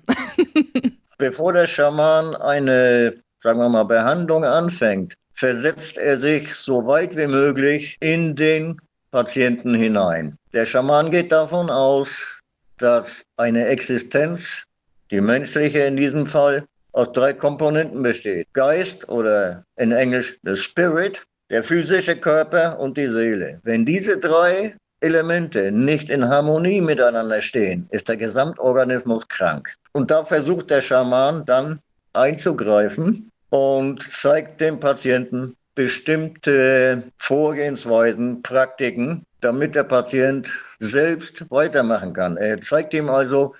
[1.20, 7.28] Bevor der Schaman eine, sagen wir mal, Behandlung anfängt, versetzt er sich so weit wie
[7.28, 8.78] möglich in den
[9.12, 10.36] Patienten hinein.
[10.52, 12.42] Der Schaman geht davon aus,
[12.78, 14.64] dass eine Existenz,
[15.12, 18.48] die menschliche in diesem Fall, aus drei Komponenten besteht.
[18.54, 23.60] Geist oder in Englisch the Spirit, der physische Körper und die Seele.
[23.64, 29.76] Wenn diese drei Elemente nicht in Harmonie miteinander stehen, ist der Gesamtorganismus krank.
[29.92, 31.80] Und da versucht der Schaman dann
[32.14, 42.38] einzugreifen und zeigt dem Patienten bestimmte Vorgehensweisen, Praktiken, damit der Patient selbst weitermachen kann.
[42.38, 43.53] Er zeigt ihm also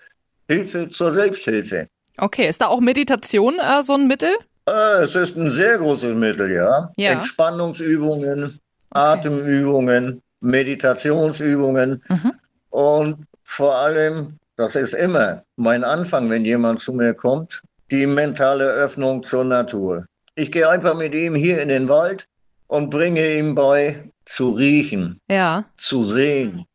[0.50, 1.88] Hilfe zur Selbsthilfe.
[2.18, 4.36] Okay, ist da auch Meditation äh, so ein Mittel?
[4.68, 6.92] Äh, es ist ein sehr großes Mittel, ja.
[6.98, 7.12] Ja.
[7.12, 8.60] Entspannungsübungen,
[8.90, 12.04] Atemübungen, Meditationsübungen
[12.70, 17.62] und vor allem, das ist immer mein Anfang, wenn jemand zu mir kommt,
[17.92, 20.06] die mentale Öffnung zur Natur.
[20.36, 22.28] Ich gehe einfach mit ihm hier in den Wald
[22.68, 25.66] und bringe ihm bei, zu riechen, Ja.
[25.78, 26.66] zu sehen,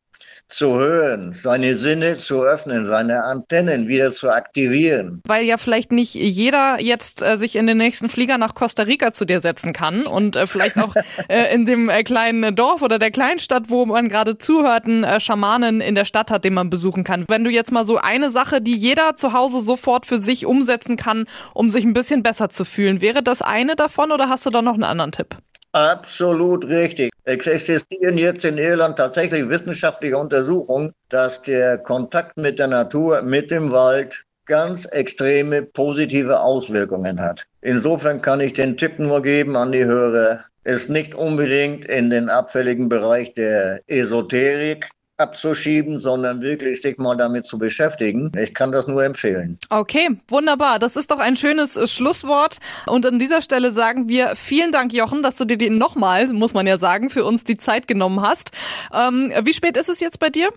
[0.53, 5.23] zu hören, seine Sinne zu öffnen, seine Antennen wieder zu aktivieren.
[5.27, 9.13] Weil ja vielleicht nicht jeder jetzt äh, sich in den nächsten Flieger nach Costa Rica
[9.13, 10.95] zu dir setzen kann und äh, vielleicht auch
[11.29, 15.21] äh, in dem äh, kleinen Dorf oder der Kleinstadt, wo man gerade zuhört, einen äh,
[15.21, 17.25] Schamanen in der Stadt hat, den man besuchen kann.
[17.29, 20.97] Wenn du jetzt mal so eine Sache, die jeder zu Hause sofort für sich umsetzen
[20.97, 24.51] kann, um sich ein bisschen besser zu fühlen, wäre das eine davon oder hast du
[24.51, 25.37] da noch einen anderen Tipp?
[25.73, 27.11] Absolut richtig.
[27.25, 33.51] Es existieren jetzt in Irland tatsächlich wissenschaftliche Untersuchungen, dass der Kontakt mit der Natur, mit
[33.51, 37.45] dem Wald ganz extreme positive Auswirkungen hat.
[37.63, 42.29] Insofern kann ich den Tipp nur geben an die Hörer, es nicht unbedingt in den
[42.29, 48.33] abfälligen Bereich der Esoterik abzuschieben, sondern wirklich sich mal damit zu beschäftigen.
[48.37, 49.59] Ich kann das nur empfehlen.
[49.71, 50.79] Okay, wunderbar.
[50.79, 52.59] Das ist doch ein schönes äh, Schlusswort.
[52.87, 56.55] Und an dieser Stelle sagen wir vielen Dank, Jochen, dass du dir den nochmal, muss
[56.55, 58.53] man ja sagen, für uns die Zeit genommen hast.
[58.93, 60.49] Ähm, wie spät ist es jetzt bei dir?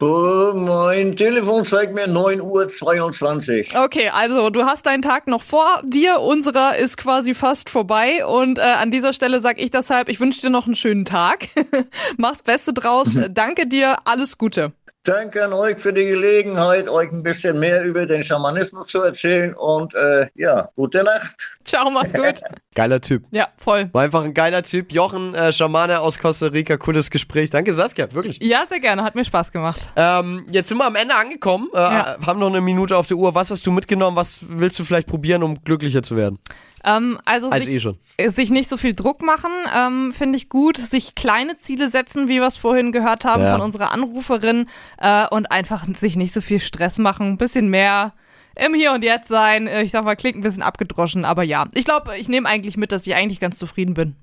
[0.00, 3.84] Oh, mein Telefon zeigt mir 9.22 Uhr.
[3.84, 6.20] Okay, also du hast deinen Tag noch vor dir.
[6.20, 8.24] Unserer ist quasi fast vorbei.
[8.24, 11.48] Und äh, an dieser Stelle sage ich deshalb, ich wünsche dir noch einen schönen Tag.
[12.16, 13.08] Mach's Beste draus.
[13.30, 13.95] Danke dir.
[14.04, 14.72] Alles Gute.
[15.04, 19.54] Danke an euch für die Gelegenheit, euch ein bisschen mehr über den Schamanismus zu erzählen
[19.54, 21.36] und äh, ja, gute Nacht.
[21.64, 22.40] Ciao, mach's gut.
[22.74, 23.22] Geiler Typ.
[23.30, 23.88] Ja, voll.
[23.92, 24.90] War einfach ein geiler Typ.
[24.92, 27.50] Jochen, äh, Schamane aus Costa Rica, cooles Gespräch.
[27.50, 28.40] Danke, Saskia, wirklich.
[28.42, 29.04] Ja, sehr gerne.
[29.04, 29.78] Hat mir Spaß gemacht.
[29.94, 32.16] Ähm, jetzt sind wir am Ende angekommen, äh, Ja.
[32.26, 33.32] haben noch eine Minute auf der Uhr.
[33.36, 34.16] Was hast du mitgenommen?
[34.16, 36.36] Was willst du vielleicht probieren, um glücklicher zu werden?
[36.84, 37.86] Ähm, also Als sich,
[38.18, 40.76] eh sich nicht so viel Druck machen, ähm, finde ich gut.
[40.78, 43.52] Sich kleine Ziele setzen, wie wir es vorhin gehört haben Ja.
[43.52, 44.68] von unserer Anruferin.
[44.98, 47.26] Äh, und einfach sich nicht so viel Stress machen.
[47.32, 48.12] Ein bisschen mehr
[48.54, 49.66] im Hier und Jetzt sein.
[49.66, 51.66] Äh, Ich sag mal, klingt ein bisschen abgedroschen, aber ja.
[51.74, 54.14] Ich glaube, ich nehme eigentlich mit, dass ich eigentlich ganz zufrieden bin.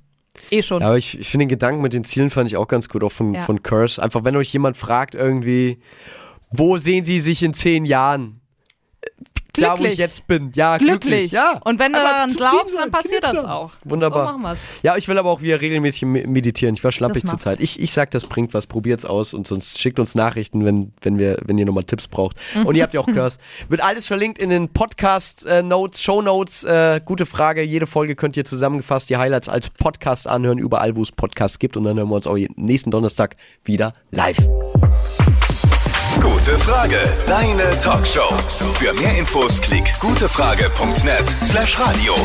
[0.50, 0.82] Eh schon.
[0.82, 3.04] Ja, aber ich, ich finde den Gedanken mit den Zielen fand ich auch ganz gut,
[3.04, 3.42] auch von, Ja.
[3.42, 4.02] von Curse.
[4.02, 5.80] Einfach, wenn euch jemand fragt, irgendwie,
[6.50, 8.40] wo sehen sie sich in zehn Jahren?
[9.56, 9.98] Da, wo ich Glücklich.
[10.00, 10.52] jetzt bin.
[10.56, 11.02] Ja, glücklich.
[11.02, 11.32] Glücklich.
[11.32, 11.60] Ja.
[11.64, 13.70] Und wenn du Einfach daran glaubst, dann passiert das auch.
[13.84, 14.26] Wunderbar.
[14.26, 14.60] So machen wir's.
[14.82, 16.74] Ja, ich will aber auch wieder regelmäßig me- meditieren.
[16.74, 17.60] Ich war schlampig Das zur Zeit.
[17.60, 18.66] Ich, ich sag, das bringt was.
[18.66, 22.36] Probiert's aus und sonst schickt uns Nachrichten, wenn, wenn, wir, wenn ihr nochmal Tipps braucht.
[22.66, 23.38] Und ihr habt ja auch Curse.
[23.70, 26.64] Wird alles verlinkt in den Podcast-Notes, Show-Notes.
[26.64, 27.62] Äh, gute Frage.
[27.62, 31.78] Jede Folge könnt ihr zusammengefasst die Highlights als Podcast anhören, überall, wo es Podcasts gibt.
[31.78, 34.38] Und dann hören wir uns auch nächsten Donnerstag wieder live.
[36.24, 36.98] Gute Frage,
[37.28, 38.34] deine Talkshow.
[38.76, 42.16] Für mehr Infos klick gutefrage.net slash radio.